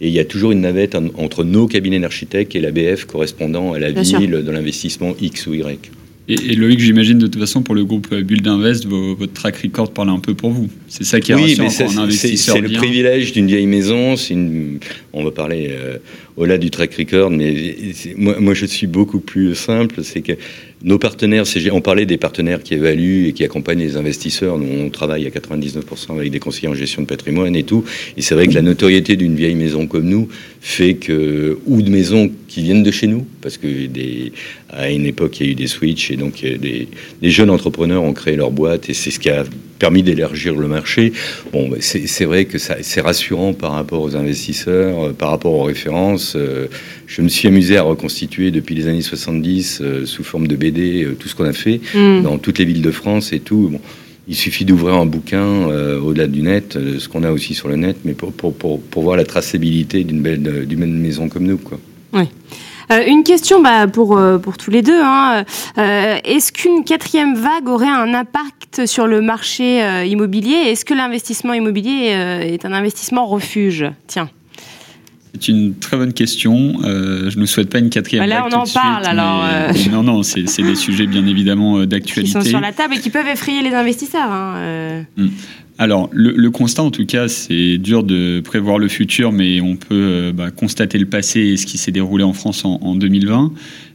Et 0.00 0.08
il 0.08 0.12
y 0.12 0.18
a 0.18 0.24
toujours 0.24 0.52
une 0.52 0.62
navette 0.62 0.96
entre 1.16 1.44
nos 1.44 1.66
cabinets 1.66 2.00
d'architectes 2.00 2.56
et 2.56 2.60
la 2.60 2.72
BF 2.72 3.04
correspondant 3.04 3.72
à 3.72 3.78
la 3.78 3.92
ville 3.92 4.42
de 4.44 4.50
l'investissement 4.50 5.14
X 5.20 5.46
ou 5.46 5.54
Y. 5.54 5.90
Et, 6.26 6.36
Loïc, 6.56 6.80
j'imagine 6.80 7.18
de 7.18 7.26
toute 7.26 7.38
façon 7.38 7.62
pour 7.62 7.74
le 7.74 7.84
groupe 7.84 8.14
Build 8.14 8.46
Invest, 8.48 8.86
votre 8.86 9.32
track 9.34 9.58
record 9.58 9.92
parle 9.92 10.08
un 10.08 10.20
peu 10.20 10.34
pour 10.34 10.50
vous. 10.50 10.70
C'est 10.88 11.04
ça 11.04 11.20
qui 11.20 11.32
est 11.32 11.34
oui, 11.34 11.54
rassurant 11.54 11.98
investisseur. 11.98 12.56
C'est 12.56 12.62
le 12.62 12.70
privilège 12.70 13.32
d'une 13.32 13.46
vieille 13.46 13.66
maison. 13.66 14.16
Une, 14.16 14.78
on 15.12 15.22
va 15.22 15.30
parler 15.30 15.68
euh, 15.70 15.98
au-delà 16.36 16.58
du 16.58 16.70
track 16.70 16.94
record, 16.94 17.30
mais 17.30 17.76
moi, 18.16 18.54
je 18.54 18.66
suis 18.66 18.86
beaucoup 18.86 19.20
plus 19.20 19.54
simple. 19.54 20.02
C'est 20.02 20.20
que 20.20 20.32
nos 20.82 20.98
partenaires, 20.98 21.44
on 21.72 21.80
parlait 21.80 22.06
des 22.06 22.18
partenaires 22.18 22.62
qui 22.62 22.74
évaluent 22.74 23.28
et 23.28 23.32
qui 23.32 23.44
accompagnent 23.44 23.78
les 23.78 23.96
investisseurs. 23.96 24.58
Nous, 24.58 24.84
on 24.84 24.90
travaille 24.90 25.26
à 25.26 25.30
99% 25.30 26.18
avec 26.18 26.30
des 26.30 26.40
conseillers 26.40 26.68
en 26.68 26.74
gestion 26.74 27.02
de 27.02 27.06
patrimoine 27.06 27.54
et 27.54 27.62
tout. 27.62 27.84
Et 28.16 28.22
c'est 28.22 28.34
vrai 28.34 28.48
que 28.48 28.54
la 28.54 28.62
notoriété 28.62 29.16
d'une 29.16 29.36
vieille 29.36 29.54
maison 29.54 29.86
comme 29.86 30.08
nous 30.08 30.28
fait 30.60 30.94
que, 30.94 31.58
ou 31.66 31.82
de 31.82 31.90
maisons 31.90 32.30
qui 32.48 32.62
viennent 32.62 32.82
de 32.82 32.90
chez 32.90 33.06
nous, 33.06 33.26
parce 33.40 33.56
que 33.56 33.86
des, 33.86 34.32
à 34.70 34.90
une 34.90 35.06
époque, 35.06 35.40
il 35.40 35.46
y 35.46 35.48
a 35.48 35.52
eu 35.52 35.54
des 35.54 35.66
switches 35.66 36.10
et 36.10 36.16
donc 36.16 36.42
des, 36.42 36.88
des 37.22 37.30
jeunes 37.30 37.50
entrepreneurs 37.50 38.02
ont 38.02 38.12
créé 38.12 38.36
leur 38.36 38.50
boîte 38.50 38.90
et 38.90 38.94
c'est 38.94 39.10
ce 39.10 39.20
qui 39.20 39.30
a 39.30 39.44
permis 39.78 40.02
d'élargir 40.02 40.54
le 40.54 40.68
marché. 40.68 41.12
Bon, 41.52 41.68
bah, 41.68 41.76
c'est 41.80 42.24
vrai 42.24 42.46
que 42.46 42.58
c'est 42.58 43.00
rassurant 43.00 43.52
par 43.52 43.72
rapport 43.72 44.00
aux 44.02 44.16
investisseurs, 44.16 45.06
euh, 45.08 45.12
par 45.12 45.30
rapport 45.30 45.52
aux 45.52 45.64
références. 45.64 46.23
Euh, 46.36 46.66
je 47.06 47.22
me 47.22 47.28
suis 47.28 47.48
amusé 47.48 47.76
à 47.76 47.82
reconstituer 47.82 48.50
depuis 48.50 48.74
les 48.74 48.88
années 48.88 49.02
70, 49.02 49.80
euh, 49.80 50.06
sous 50.06 50.24
forme 50.24 50.46
de 50.46 50.56
BD, 50.56 51.06
tout 51.18 51.28
ce 51.28 51.34
qu'on 51.34 51.44
a 51.44 51.52
fait 51.52 51.80
mm. 51.94 52.22
dans 52.22 52.38
toutes 52.38 52.58
les 52.58 52.64
villes 52.64 52.82
de 52.82 52.90
France 52.90 53.32
et 53.32 53.40
tout. 53.40 53.68
Bon, 53.72 53.80
il 54.26 54.34
suffit 54.34 54.64
d'ouvrir 54.64 54.94
un 54.94 55.06
bouquin 55.06 55.66
au-delà 56.02 56.26
du 56.26 56.40
net, 56.40 56.78
ce 56.98 57.08
qu'on 57.10 57.24
a 57.24 57.30
aussi 57.30 57.52
sur 57.52 57.68
le 57.68 57.76
net, 57.76 57.98
mais 58.06 58.14
pour, 58.14 58.32
pour, 58.32 58.54
pour, 58.54 58.80
pour 58.80 59.02
voir 59.02 59.18
la 59.18 59.24
traçabilité 59.24 60.02
d'une 60.02 60.22
belle, 60.22 60.66
d'une 60.66 60.86
maison 60.86 61.28
comme 61.28 61.44
nous. 61.44 61.58
Quoi. 61.58 61.78
Oui. 62.14 62.24
Euh, 62.92 63.04
une 63.06 63.24
question 63.24 63.60
bah, 63.62 63.86
pour, 63.86 64.16
euh, 64.16 64.38
pour 64.38 64.56
tous 64.56 64.70
les 64.70 64.82
deux. 64.82 65.00
Hein. 65.02 65.44
Euh, 65.78 66.18
est-ce 66.24 66.52
qu'une 66.52 66.84
quatrième 66.84 67.34
vague 67.34 67.68
aurait 67.68 67.88
un 67.88 68.12
impact 68.14 68.86
sur 68.86 69.06
le 69.06 69.20
marché 69.20 69.80
immobilier? 70.06 70.54
Est-ce 70.54 70.84
que 70.84 70.94
l'investissement 70.94 71.54
immobilier 71.54 72.08
est 72.42 72.64
un 72.64 72.72
investissement 72.72 73.26
refuge? 73.26 73.86
Tiens. 74.06 74.28
C'est 75.34 75.48
une 75.48 75.74
très 75.74 75.96
bonne 75.96 76.12
question. 76.12 76.80
je 76.82 77.38
ne 77.38 77.46
souhaite 77.46 77.70
pas 77.70 77.78
une 77.78 77.90
quatrième 77.90 78.24
bah. 78.24 78.34
Là, 78.34 78.46
on 78.50 78.54
en 78.54 78.66
parle 78.66 79.04
alors. 79.04 79.44
Non, 79.90 80.02
non, 80.02 80.22
c'est 80.22 80.62
des 80.62 80.74
sujets 80.74 81.06
bien 81.06 81.26
évidemment 81.26 81.84
d'actualité. 81.84 82.38
Qui 82.38 82.44
sont 82.44 82.48
sur 82.48 82.60
la 82.60 82.72
table 82.72 82.94
et 82.94 83.00
qui 83.00 83.10
peuvent 83.10 83.28
effrayer 83.28 83.62
les 83.62 83.74
investisseurs. 83.74 84.30
Hein, 84.30 85.04
mm. 85.16 85.28
Alors, 85.76 86.08
le, 86.12 86.50
constat, 86.50 86.82
en 86.84 86.90
tout 86.92 87.04
cas, 87.04 87.26
c'est 87.26 87.78
dur 87.78 88.04
de 88.04 88.40
prévoir 88.40 88.78
le 88.78 88.86
futur, 88.86 89.32
mais 89.32 89.60
on 89.60 89.74
peut 89.74 89.86
euh, 89.90 90.32
bah, 90.32 90.52
constater 90.52 90.98
le 90.98 91.06
passé 91.06 91.40
et 91.40 91.56
ce 91.56 91.66
qui 91.66 91.78
s'est 91.78 91.90
déroulé 91.90 92.22
en 92.22 92.32
France 92.32 92.64
en, 92.64 92.94
2020. 92.94 93.52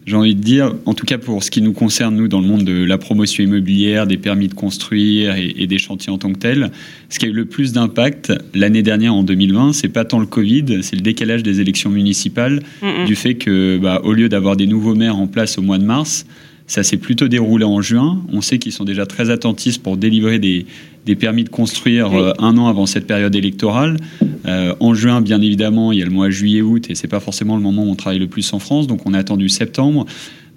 J'ai 0.09 0.15
envie 0.15 0.33
de 0.33 0.41
dire, 0.41 0.73
en 0.87 0.95
tout 0.95 1.05
cas 1.05 1.19
pour 1.19 1.43
ce 1.43 1.51
qui 1.51 1.61
nous 1.61 1.71
concerne, 1.71 2.15
nous, 2.15 2.27
dans 2.27 2.41
le 2.41 2.47
monde 2.47 2.63
de 2.63 2.83
la 2.83 2.97
promotion 2.97 3.43
immobilière, 3.43 4.07
des 4.07 4.17
permis 4.17 4.47
de 4.47 4.55
construire 4.55 5.35
et, 5.35 5.67
des 5.67 5.77
chantiers 5.77 6.11
en 6.11 6.17
tant 6.17 6.33
que 6.33 6.39
tels, 6.39 6.71
ce 7.09 7.19
qui 7.19 7.25
a 7.25 7.27
eu 7.27 7.31
le 7.31 7.45
plus 7.45 7.73
d'impact 7.73 8.33
l'année 8.55 8.81
dernière, 8.81 9.13
en 9.13 9.21
2020, 9.21 9.71
c'est 9.71 9.87
pas 9.87 10.05
tant 10.05 10.19
le 10.19 10.25
Covid, 10.25 10.81
c'est 10.81 10.95
le 10.95 11.03
décalage 11.03 11.43
des 11.43 11.61
élections 11.61 11.91
municipales, 11.91 12.63
du 13.05 13.15
fait 13.15 13.35
que, 13.35 13.77
bah, 13.77 14.01
au 14.03 14.13
lieu 14.13 14.29
d'avoir 14.29 14.55
des 14.55 14.65
nouveaux 14.65 14.95
maires 14.95 15.15
en 15.15 15.27
place 15.27 15.59
au 15.59 15.61
mois 15.61 15.77
de 15.77 15.85
mars, 15.85 16.25
ça 16.69 16.83
s'est 16.83 16.97
plutôt 16.97 17.27
déroulé 17.27 17.65
en 17.65 17.81
juin. 17.81 18.21
On 18.31 18.41
sait 18.41 18.59
qu'ils 18.59 18.71
sont 18.71 18.85
déjà 18.85 19.07
très 19.07 19.31
attentifs 19.31 19.81
pour 19.81 19.97
délivrer 19.97 20.37
des, 20.37 20.67
des 21.05 21.15
permis 21.15 21.43
de 21.43 21.49
construire 21.49 22.13
euh, 22.13 22.31
un 22.37 22.57
an 22.57 22.67
avant 22.67 22.85
cette 22.85 23.07
période 23.07 23.35
électorale. 23.35 23.97
Euh, 24.45 24.75
en 24.79 24.93
juin, 24.93 25.19
bien 25.19 25.41
évidemment, 25.41 25.91
il 25.91 25.97
y 25.97 26.03
a 26.03 26.05
le 26.05 26.11
mois 26.11 26.29
juillet-août 26.29 26.85
et 26.91 26.95
c'est 26.95 27.07
pas 27.07 27.19
forcément 27.19 27.57
le 27.57 27.63
moment 27.63 27.83
où 27.83 27.89
on 27.89 27.95
travaille 27.95 28.19
le 28.19 28.27
plus 28.27 28.53
en 28.53 28.59
France, 28.59 28.85
donc 28.85 29.01
on 29.07 29.15
a 29.15 29.17
attendu 29.17 29.49
septembre. 29.49 30.05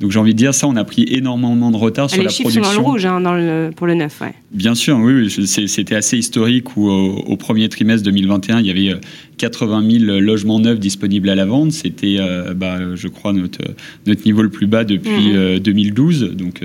Donc 0.02 0.10
j'ai 0.10 0.18
envie 0.18 0.34
de 0.34 0.38
dire 0.38 0.52
ça, 0.52 0.66
on 0.66 0.74
a 0.74 0.82
pris 0.82 1.04
énormément 1.08 1.70
de 1.70 1.76
retard 1.76 2.10
sur 2.10 2.20
la 2.20 2.28
production. 2.28 2.48
Les 2.48 2.54
chiffres 2.54 2.64
sont 2.64 2.76
dans 2.76 2.82
le 2.82 2.88
rouge 2.88 3.06
hein, 3.06 3.20
dans 3.20 3.34
le, 3.34 3.70
pour 3.74 3.86
le 3.86 3.94
neuf, 3.94 4.20
ouais. 4.20 4.34
Bien 4.50 4.74
sûr, 4.74 4.98
oui, 4.98 5.30
c'était 5.30 5.94
assez 5.94 6.18
historique 6.18 6.76
où 6.76 6.90
au, 6.90 7.36
premier 7.36 7.68
trimestre 7.68 8.04
2021, 8.06 8.58
il 8.58 8.66
y 8.66 8.70
avait 8.70 9.00
80 9.38 9.80
euh, 9.80 9.98
000 10.00 10.20
logements 10.20 10.58
neufs 10.58 10.80
disponibles 10.80 11.28
à 11.28 11.36
la 11.36 11.44
vente. 11.44 11.70
C'était, 11.70 12.18
bah, 12.56 12.96
je 12.96 13.06
crois, 13.06 13.32
notre, 13.32 13.60
notre 14.06 14.24
niveau 14.24 14.42
le 14.42 14.50
plus 14.50 14.66
bas 14.66 14.82
depuis 14.82 15.60
2012. 15.60 16.24
Mhm. 16.24 16.28
Donc 16.34 16.64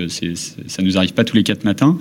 ça 0.66 0.82
nous 0.82 0.98
arrive 0.98 1.14
pas 1.14 1.24
tous 1.24 1.36
les 1.36 1.44
quatre 1.44 1.64
matins. 1.64 1.96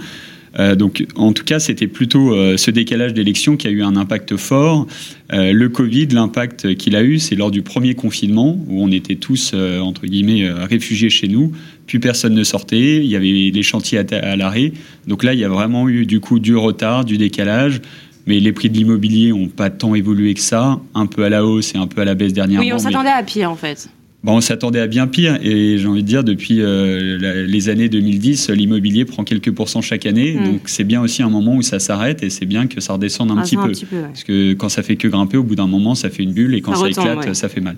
Euh, 0.59 0.75
donc, 0.75 1.05
en 1.15 1.33
tout 1.33 1.43
cas, 1.43 1.59
c'était 1.59 1.87
plutôt 1.87 2.33
euh, 2.33 2.57
ce 2.57 2.71
décalage 2.71 3.13
d'élection 3.13 3.57
qui 3.57 3.67
a 3.67 3.69
eu 3.69 3.83
un 3.83 3.95
impact 3.95 4.37
fort. 4.37 4.87
Euh, 5.33 5.51
le 5.53 5.69
Covid, 5.69 6.07
l'impact 6.07 6.75
qu'il 6.75 6.95
a 6.95 7.03
eu, 7.03 7.19
c'est 7.19 7.35
lors 7.35 7.51
du 7.51 7.61
premier 7.61 7.93
confinement 7.93 8.59
où 8.67 8.83
on 8.83 8.91
était 8.91 9.15
tous 9.15 9.53
entre 9.53 10.05
guillemets 10.05 10.49
réfugiés 10.49 11.09
chez 11.09 11.27
nous. 11.27 11.51
Plus 11.85 11.99
personne 11.99 12.33
ne 12.33 12.43
sortait. 12.43 12.97
Il 12.97 13.07
y 13.07 13.15
avait 13.15 13.51
les 13.53 13.63
chantiers 13.63 13.99
à, 13.99 14.35
l'arrêt. 14.35 14.73
Donc 15.07 15.23
là, 15.23 15.33
il 15.33 15.39
y 15.39 15.43
a 15.43 15.49
vraiment 15.49 15.87
eu 15.89 16.05
du 16.05 16.19
coup 16.19 16.39
du 16.39 16.55
retard, 16.55 17.05
du 17.05 17.17
décalage 17.17 17.81
mais 18.27 18.41
les 18.41 18.51
prix 18.51 18.69
de 18.69 18.75
l'immobilier 18.75 19.29
n'ont 19.29 19.47
pas 19.47 19.69
tant 19.69 19.95
évolué 19.95 20.33
que 20.33 20.41
ça, 20.41 20.81
un 20.93 21.05
peu 21.05 21.23
à 21.23 21.29
la 21.29 21.45
hausse 21.45 21.73
et 21.73 21.77
un 21.77 21.87
peu 21.87 22.01
à 22.01 22.03
la 22.03 22.13
baisse 22.13 22.33
dernièrement. 22.33 22.65
Oui, 22.65 22.73
on 22.73 22.77
s'attendait 22.77 23.09
à 23.09 23.23
pire 23.23 23.49
en 23.49 23.55
fait. 23.55 23.89
Bon, 24.23 24.37
on 24.37 24.41
s'attendait 24.41 24.79
à 24.79 24.87
bien 24.87 25.07
pire 25.07 25.37
et 25.43 25.77
j'ai 25.77 25.87
envie 25.87 26.01
de 26.01 26.07
dire 26.07 26.23
depuis 26.23 26.61
euh, 26.61 27.45
les 27.45 27.69
années 27.69 27.87
2010, 27.87 28.49
l'immobilier 28.49 29.05
prend 29.05 29.23
quelques 29.23 29.51
pourcents 29.51 29.81
chaque 29.81 30.07
année, 30.07 30.33
mm. 30.33 30.43
donc 30.43 30.61
c'est 30.65 30.83
bien 30.83 31.01
aussi 31.01 31.21
un 31.21 31.29
moment 31.29 31.55
où 31.55 31.61
ça 31.61 31.79
s'arrête 31.79 32.23
et 32.23 32.29
c'est 32.29 32.47
bien 32.47 32.65
que 32.65 32.81
ça 32.81 32.93
redescende 32.93 33.29
un, 33.31 33.37
ah, 33.37 33.43
petit, 33.43 33.55
peu. 33.55 33.71
Parce 34.01 34.23
que 34.23 34.53
quand 34.53 34.69
ça 34.69 34.81
fait 34.81 34.95
que 34.95 35.07
grimper, 35.07 35.37
au 35.37 35.43
bout 35.43 35.55
d'un 35.55 35.67
moment, 35.67 35.93
ça 35.93 36.09
fait 36.09 36.23
une 36.23 36.33
bulle 36.33 36.55
et 36.55 36.61
quand 36.61 36.75
ça, 36.75 36.89
éclate, 36.89 37.33
ça 37.35 37.47
fait 37.47 37.61
mal. 37.61 37.75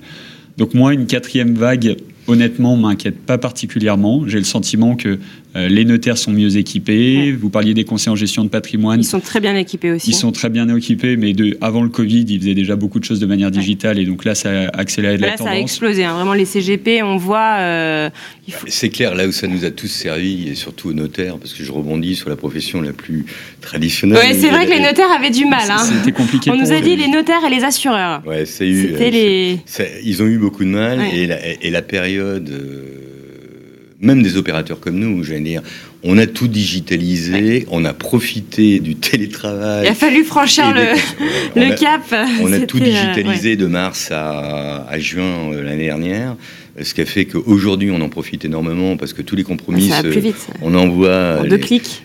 Donc 0.57 0.73
moi, 0.73 0.93
une 0.93 1.07
quatrième 1.07 1.55
vague, 1.55 1.97
honnêtement, 2.27 2.77
m'inquiète 2.77 3.19
pas 3.19 3.37
particulièrement. 3.37 4.23
J'ai 4.27 4.37
le 4.37 4.43
sentiment 4.43 4.95
que 4.95 5.19
les 5.55 5.85
notaires 5.85 6.17
sont 6.17 6.31
mieux 6.31 6.57
équipés. 6.57 7.31
Vous 7.31 7.49
parliez 7.49 7.73
des 7.73 7.83
conseils 7.83 8.11
en 8.11 8.15
gestion 8.15 8.43
de 8.43 8.49
patrimoine. 8.49 8.99
Ils 8.99 9.05
sont 9.05 9.19
très 9.19 9.39
bien 9.39 9.55
équipés 9.55 9.91
aussi. 9.91 10.11
Ils 10.11 10.13
sont 10.13 10.31
très 10.31 10.49
bien 10.49 10.73
équipés, 10.75 11.17
mais 11.17 11.33
de, 11.33 11.57
avant 11.61 11.81
le 11.81 11.89
Covid, 11.89 12.25
ils 12.27 12.39
faisaient 12.39 12.53
déjà 12.53 12.75
beaucoup 12.75 12.99
de 12.99 13.05
choses 13.05 13.19
de 13.19 13.25
manière 13.25 13.51
digitale. 13.51 13.99
Et 13.99 14.05
donc 14.05 14.25
là, 14.25 14.35
ça 14.35 14.49
a 14.49 14.79
accéléré 14.79 15.17
la 15.17 15.31
tendance. 15.31 15.39
Là, 15.39 15.51
ça 15.51 15.57
a 15.57 15.59
explosé. 15.59 16.03
Hein. 16.03 16.13
Vraiment, 16.13 16.33
les 16.33 16.45
CGP, 16.45 17.01
on 17.03 17.17
voit. 17.17 18.09
C'est 18.67 18.89
clair, 18.89 19.15
là 19.15 19.27
où 19.27 19.31
ça 19.31 19.47
nous 19.47 19.65
a 19.65 19.71
tous 19.71 19.87
servi, 19.87 20.49
et 20.49 20.55
surtout 20.55 20.89
aux 20.89 20.93
notaires, 20.93 21.37
parce 21.37 21.53
que 21.53 21.63
je 21.63 21.71
rebondis 21.71 22.15
sur 22.15 22.29
la 22.29 22.35
profession 22.35 22.81
la 22.81 22.93
plus 22.93 23.25
traditionnelle. 23.61 24.19
Oui, 24.21 24.37
c'est 24.39 24.49
vrai 24.49 24.65
que 24.65 24.71
les 24.71 24.79
notaires 24.79 25.11
avaient 25.11 25.29
du 25.29 25.45
mal. 25.45 25.69
Hein. 25.69 25.77
C'était 25.77 26.11
compliqué. 26.11 26.51
On 26.51 26.57
nous 26.57 26.71
a 26.71 26.81
dit 26.81 26.95
les 26.95 27.07
notaires 27.07 27.43
et 27.45 27.49
les 27.49 27.63
assureurs. 27.63 28.21
Ouais, 28.25 28.45
c'est 28.45 28.67
eu. 28.67 28.95
ils 30.03 30.23
ont 30.23 30.27
eu 30.27 30.37
beaucoup 30.37 30.63
de 30.63 30.69
mal 30.69 31.01
et, 31.13 31.27
la, 31.27 31.37
et, 31.61 31.69
la, 31.69 31.81
période, 31.81 32.49
euh, 32.49 32.98
même 34.01 34.23
des 34.23 34.37
opérateurs 34.37 34.79
comme 34.79 34.97
nous, 34.97 35.23
j'allais 35.23 35.41
dire, 35.41 35.61
on 36.03 36.17
a 36.17 36.25
tout 36.25 36.47
digitalisé, 36.47 37.65
on 37.69 37.83
a 37.83 37.93
profité 37.93 38.79
du 38.79 38.95
télétravail. 38.95 39.85
Il 39.85 39.89
a 39.89 39.93
fallu 39.93 40.23
franchir 40.23 40.73
le, 40.73 40.95
le 41.59 41.75
cap. 41.75 42.03
On 42.41 42.53
a 42.53 42.59
tout 42.61 42.77
euh, 42.77 42.85
digitalisé 42.85 43.57
de 43.57 43.65
mars 43.65 44.09
à, 44.11 44.85
à 44.87 44.99
juin 44.99 45.51
euh, 45.51 45.63
l'année 45.63 45.85
dernière, 45.85 46.37
ce 46.81 46.93
qui 46.93 47.01
a 47.01 47.05
fait 47.05 47.25
qu'aujourd'hui 47.25 47.91
on 47.91 47.99
en 47.99 48.09
profite 48.09 48.45
énormément 48.45 48.95
parce 48.95 49.11
que 49.11 49.21
tous 49.21 49.35
les 49.35 49.43
compromis, 49.43 49.89
ça 49.89 50.01
va 50.01 50.09
plus 50.09 50.21
vite, 50.21 50.47
on 50.61 50.73
envoie. 50.75 51.39
En 51.41 51.45
deux 51.45 51.57
clics. 51.57 52.03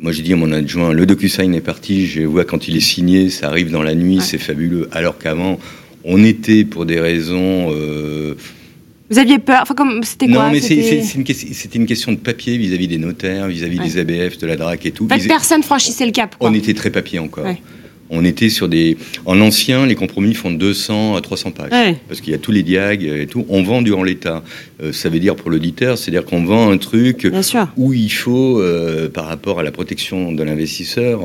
Moi, 0.00 0.12
j'ai 0.12 0.22
dit 0.22 0.32
à 0.32 0.36
mon 0.36 0.52
adjoint, 0.52 0.92
le 0.92 1.06
DocuSign 1.06 1.52
est 1.56 1.60
parti, 1.60 2.06
je 2.06 2.22
vois 2.22 2.44
quand 2.44 2.68
il 2.68 2.76
est 2.76 2.80
signé, 2.80 3.30
ça 3.30 3.48
arrive 3.48 3.72
dans 3.72 3.82
la 3.82 3.96
nuit, 3.96 4.20
c'est 4.20 4.38
fabuleux. 4.38 4.88
Alors 4.92 5.18
qu'avant, 5.18 5.58
on 6.04 6.22
était 6.24 6.64
pour 6.64 6.86
des 6.86 7.00
raisons. 7.00 7.72
Euh, 7.72 8.36
vous 9.10 9.18
aviez 9.18 9.38
peur 9.38 9.60
Enfin, 9.62 9.74
comme 9.74 10.02
c'était 10.02 10.26
quoi 10.26 10.46
Non, 10.46 10.52
mais 10.52 10.60
c'était 10.60 11.02
une, 11.14 11.24
une, 11.74 11.86
question 11.86 12.12
de 12.12 12.18
papier 12.18 12.58
vis-à-vis 12.58 12.88
des 12.88 12.98
notaires, 12.98 13.48
vis-à-vis 13.48 13.78
des 13.78 13.98
ABF, 13.98 14.38
de 14.38 14.46
la 14.46 14.56
DRAC 14.56 14.86
et 14.86 14.90
tout. 14.90 15.06
personne 15.06 15.62
franchissait 15.62 16.06
le 16.06 16.12
cap. 16.12 16.36
On 16.40 16.54
était 16.54 16.74
très 16.74 16.90
papier 16.90 17.18
encore. 17.18 17.46
On 18.10 18.24
était 18.24 18.48
sur 18.48 18.68
des. 18.68 18.96
En 19.26 19.40
ancien, 19.40 19.84
les 19.84 19.94
compromis 19.94 20.32
font 20.32 20.50
200 20.50 21.16
à 21.16 21.20
300 21.20 21.50
pages. 21.50 21.96
Parce 22.08 22.20
qu'il 22.20 22.32
y 22.32 22.34
a 22.34 22.38
tous 22.38 22.52
les 22.52 22.62
diags 22.62 23.04
et 23.04 23.26
tout. 23.26 23.44
On 23.48 23.62
vend 23.62 23.82
durant 23.82 24.02
l'État. 24.02 24.42
Euh, 24.82 24.92
ça 24.92 25.08
veut 25.08 25.18
dire 25.18 25.36
pour 25.36 25.50
l'auditeur, 25.50 25.98
c'est-à-dire 25.98 26.24
qu'on 26.24 26.44
vend 26.44 26.70
un 26.70 26.78
truc 26.78 27.28
où 27.76 27.92
il 27.92 28.08
faut, 28.08 28.60
euh, 28.60 29.10
par 29.10 29.26
rapport 29.26 29.60
à 29.60 29.62
la 29.62 29.70
protection 29.70 30.32
de 30.32 30.42
l'investisseur, 30.42 31.20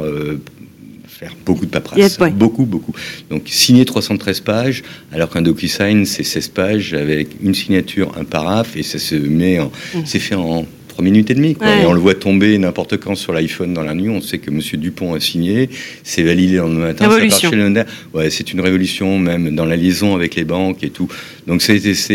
faire 1.24 1.36
beaucoup 1.46 1.66
de 1.66 1.72
paperasse. 1.72 2.18
Beaucoup, 2.32 2.66
beaucoup. 2.66 2.94
Donc 3.30 3.44
signer 3.46 3.86
313 3.86 4.42
pages, 4.42 4.84
alors 5.12 5.30
qu'un 5.30 5.42
DocuSign, 5.42 6.06
c'est 6.06 6.24
16 6.24 6.48
pages 6.50 6.94
avec 6.94 7.30
une 7.42 7.54
signature, 7.54 8.12
un 8.18 8.24
paraphe, 8.24 8.76
et 8.76 8.84
ça 8.84 9.00
se 9.00 9.16
met 9.16 9.60
en. 9.60 9.68
Mmh. 9.68 10.00
C'est 10.06 10.20
fait 10.20 10.36
en 10.36 10.66
3 10.90 11.04
minutes 11.04 11.32
et 11.32 11.34
demie. 11.34 11.56
Et 11.62 11.86
on 11.86 11.94
le 11.94 12.00
voit 12.00 12.14
tomber 12.14 12.58
n'importe 12.58 12.98
quand 12.98 13.16
sur 13.16 13.34
l'iPhone 13.34 13.74
dans 13.74 13.82
la 13.82 13.96
nuit. 13.96 14.10
On 14.10 14.22
sait 14.22 14.38
que 14.38 14.52
M. 14.52 14.60
Dupont 14.80 15.14
a 15.14 15.20
signé, 15.20 15.70
c'est 16.04 16.24
validé 16.24 16.58
le 16.58 16.68
matin. 16.68 17.08
Révolution. 17.08 17.50
Ça 17.50 17.56
le 17.56 17.86
ouais, 18.14 18.30
c'est 18.30 18.54
une 18.54 18.62
révolution 18.62 19.18
même 19.18 19.56
dans 19.56 19.66
la 19.66 19.76
liaison 19.76 20.16
avec 20.16 20.36
les 20.36 20.44
banques 20.44 20.84
et 20.84 20.90
tout. 20.90 21.08
Donc 21.48 21.62
ça 21.62 21.74
a 21.74 21.76
été, 21.76 21.96
ça 21.96 22.14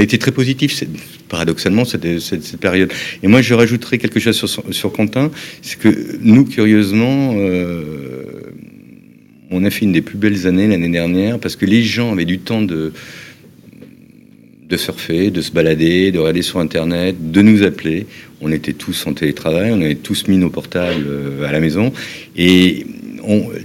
a 0.00 0.02
été 0.02 0.18
très 0.18 0.32
positif, 0.32 0.82
paradoxalement, 1.30 1.86
cette, 1.86 2.20
cette, 2.20 2.58
période. 2.58 2.92
Et 3.22 3.28
moi, 3.28 3.40
je 3.40 3.54
rajouterais 3.54 3.96
quelque 3.96 4.20
chose 4.20 4.36
sur, 4.36 4.62
sur 4.70 4.92
Quentin, 4.92 5.30
c'est 5.62 5.78
que 5.78 6.18
nous, 6.20 6.44
curieusement, 6.44 7.34
euh, 7.36 8.24
on 9.50 9.64
a 9.64 9.70
fait 9.70 9.86
une 9.86 9.92
des 9.92 10.02
plus 10.02 10.18
belles 10.18 10.46
années 10.46 10.66
l'année 10.66 10.90
dernière 10.90 11.38
parce 11.38 11.56
que 11.56 11.64
les 11.64 11.82
gens 11.82 12.12
avaient 12.12 12.26
du 12.26 12.40
temps 12.40 12.60
de 12.60 12.92
de 14.70 14.76
surfer, 14.76 15.32
de 15.32 15.40
se 15.40 15.50
balader, 15.50 16.12
de 16.12 16.18
regarder 16.20 16.42
sur 16.42 16.60
Internet, 16.60 17.32
de 17.32 17.42
nous 17.42 17.64
appeler. 17.64 18.06
On 18.40 18.52
était 18.52 18.72
tous 18.72 19.04
en 19.08 19.14
télétravail, 19.14 19.72
on 19.72 19.80
avait 19.80 19.96
tous 19.96 20.28
mis 20.28 20.38
nos 20.38 20.48
portables 20.48 21.06
euh, 21.08 21.48
à 21.48 21.50
la 21.50 21.58
maison. 21.58 21.92
Et 22.36 22.86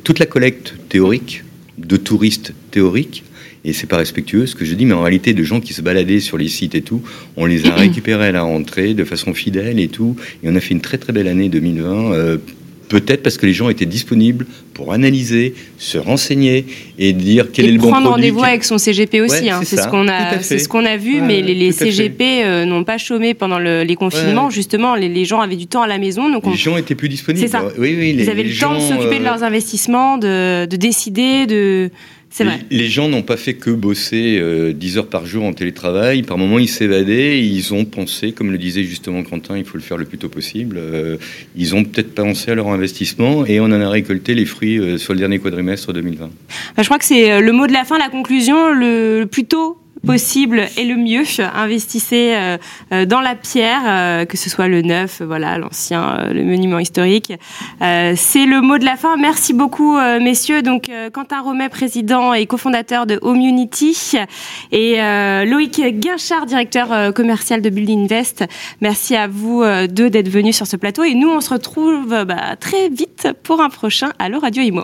toute 0.04 0.18
la 0.18 0.26
collecte 0.26 0.74
théorique, 0.90 1.44
de 1.78 1.96
touristes 1.96 2.54
théoriques, 2.72 3.24
et 3.66 3.74
c'est 3.74 3.88
pas 3.88 3.98
respectueux 3.98 4.46
ce 4.46 4.56
que 4.56 4.64
je 4.64 4.76
dis, 4.76 4.86
mais 4.86 4.94
en 4.94 5.02
réalité, 5.02 5.34
de 5.34 5.44
gens 5.44 5.60
qui 5.60 5.74
se 5.74 5.82
baladaient 5.82 6.20
sur 6.20 6.38
les 6.38 6.48
sites 6.48 6.76
et 6.76 6.82
tout, 6.82 7.02
on 7.36 7.46
les 7.46 7.66
a 7.66 7.76
récupérés 7.76 8.28
à 8.28 8.32
la 8.32 8.44
rentrée 8.44 8.94
de 8.94 9.04
façon 9.04 9.34
fidèle 9.34 9.80
et 9.80 9.88
tout. 9.88 10.16
Et 10.44 10.50
on 10.50 10.56
a 10.56 10.60
fait 10.60 10.74
une 10.74 10.82
très 10.82 10.98
très 10.98 11.12
belle 11.12 11.28
année 11.28 11.50
2020. 11.50 12.38
Peut-être 12.88 13.24
parce 13.24 13.38
que 13.38 13.46
les 13.46 13.54
gens 13.54 13.70
étaient 13.70 13.86
disponibles 13.86 14.46
pour 14.74 14.94
analyser, 14.94 15.56
se 15.78 15.98
renseigner 15.98 16.66
et 17.00 17.14
dire 17.14 17.48
quel 17.52 17.66
est 17.66 17.72
le 17.72 17.78
bon 17.78 17.90
produit. 17.90 18.02
Prendre 18.02 18.10
rendez-vous 18.12 18.44
avec 18.44 18.64
son 18.64 18.78
CGP 18.78 19.22
aussi, 19.22 19.50
hein. 19.50 19.62
c'est 19.64 19.78
ce 19.78 19.88
qu'on 19.88 20.08
a, 20.08 20.40
c'est 20.42 20.60
ce 20.60 20.70
qu'on 20.70 20.86
a 20.86 20.98
vu. 20.98 21.22
mais 21.22 21.42
les, 21.42 21.72
CGP 21.72 22.44
euh, 22.44 22.66
n'ont 22.66 22.84
pas 22.84 22.98
chômé 22.98 23.34
pendant 23.34 23.58
les 23.58 23.96
confinements. 23.96 24.50
Justement, 24.50 24.96
les, 24.96 25.26
gens 25.26 25.42
avaient 25.42 25.56
du 25.56 25.68
temps 25.68 25.82
à 25.82 25.88
la 25.88 25.98
maison, 25.98 26.30
donc 26.30 26.46
les 26.46 26.56
gens 26.56 26.78
étaient 26.78 26.96
plus 26.96 27.10
disponibles. 27.10 27.46
C'est 27.46 27.52
ça. 27.52 27.64
Oui, 27.80 27.96
oui, 27.98 28.16
Ils 28.20 28.30
avaient 28.30 28.44
le 28.44 28.56
temps 28.56 28.76
de 28.76 28.80
s'occuper 28.80 29.20
de 29.20 29.24
leurs 29.24 29.42
euh, 29.42 29.48
investissements, 29.48 30.18
de, 30.18 30.66
de 30.66 30.76
décider, 30.76 31.48
de 31.48 31.90
les, 32.70 32.88
gens 32.88 33.08
n'ont 33.08 33.22
pas 33.22 33.38
fait 33.38 33.54
que 33.54 33.70
bosser 33.70 34.36
10 34.74 34.98
euh, 34.98 35.00
heures 35.00 35.08
par 35.08 35.26
jour 35.26 35.46
en 35.46 35.54
télétravail. 35.54 36.24
Par 36.24 36.38
moments, 36.38 36.60
ils 36.60 36.70
s'évadaient. 36.70 37.40
Ils 37.42 37.74
ont 37.74 37.86
pensé, 37.86 38.32
comme 38.32 38.52
le 38.52 38.58
disait 38.58 38.84
justement 38.84 39.24
Quentin, 39.24 39.58
il 39.58 39.66
faut 39.66 39.78
le 39.78 39.84
faire 39.84 39.98
le 39.98 40.06
plus 40.06 40.18
tôt 40.18 40.30
possible. 40.30 40.78
Euh, 40.78 41.18
ils 41.56 41.76
ont 41.76 41.84
peut-être 41.84 42.14
pensé 42.14 42.52
à 42.52 42.56
leur 42.56 42.68
investissement 42.68 43.46
et 43.46 43.60
on 43.60 43.66
en 43.66 43.82
a 43.82 43.90
récolté 43.90 44.34
les 44.34 44.46
fruits 44.46 44.80
euh, 44.80 44.98
sur 44.98 45.14
le 45.14 45.20
dernier 45.20 45.40
quadrimestre 45.40 45.94
2020. 45.94 46.30
Bah, 46.76 46.84
je 46.84 46.86
crois 46.86 46.98
que 46.98 47.06
c'est 47.06 47.40
le 47.40 47.52
mot 47.52 47.68
de 47.68 47.74
la 47.74 47.86
fin, 47.86 47.98
la 47.98 48.10
conclusion. 48.10 48.74
Le 48.74 49.26
plus 49.26 49.46
tôt 49.46 49.78
possible 50.06 50.68
et 50.78 50.86
le 50.86 50.96
mieux. 50.96 51.24
Investissez 51.54 52.34
euh, 52.36 52.58
euh, 52.94 53.06
dans 53.06 53.22
la 53.22 53.36
pierre, 53.36 53.82
euh, 53.86 54.26
que 54.26 54.38
ce 54.38 54.50
soit 54.50 54.68
le 54.68 54.82
neuf, 54.82 55.22
voilà, 55.22 55.58
l'ancien, 55.58 56.30
le 56.32 56.44
monument 56.44 56.80
historique. 56.80 57.34
C'est 57.80 58.46
le 58.46 58.62
mot 58.62 58.78
de 58.78 58.86
la 58.86 58.96
fin. 58.96 59.18
Merci 59.18 59.54
beaucoup, 59.54 59.98
messieurs. 60.22 60.62
Donc, 60.62 60.90
Quentin 61.14 61.42
Romet, 61.42 61.70
président 61.70 62.34
et 62.34 62.46
cofondateur 62.46 63.06
de 63.06 63.20
Home 63.22 63.40
Unity, 63.40 64.18
et 64.72 64.98
Loïc 65.46 65.82
Guinchard, 66.00 66.46
directeur 66.46 67.14
commercial 67.14 67.62
de 67.62 67.70
Building 67.70 68.06
Invest. 68.06 68.46
Merci 68.82 69.16
à 69.16 69.28
vous 69.28 69.64
deux 69.90 70.10
d'être 70.10 70.30
venus 70.30 70.56
sur 70.56 70.68
ce 70.68 70.76
plateau. 70.76 71.04
Et 71.04 71.16
nous, 71.16 71.30
on 71.30 71.42
se 71.42 71.54
retrouve 71.54 72.24
bah, 72.26 72.56
très 72.60 72.90
vite 72.90 73.30
pour 73.44 73.62
un 73.62 73.70
prochain 73.70 74.12
Allo 74.20 74.40
Radio 74.40 74.64
Imo. 74.64 74.84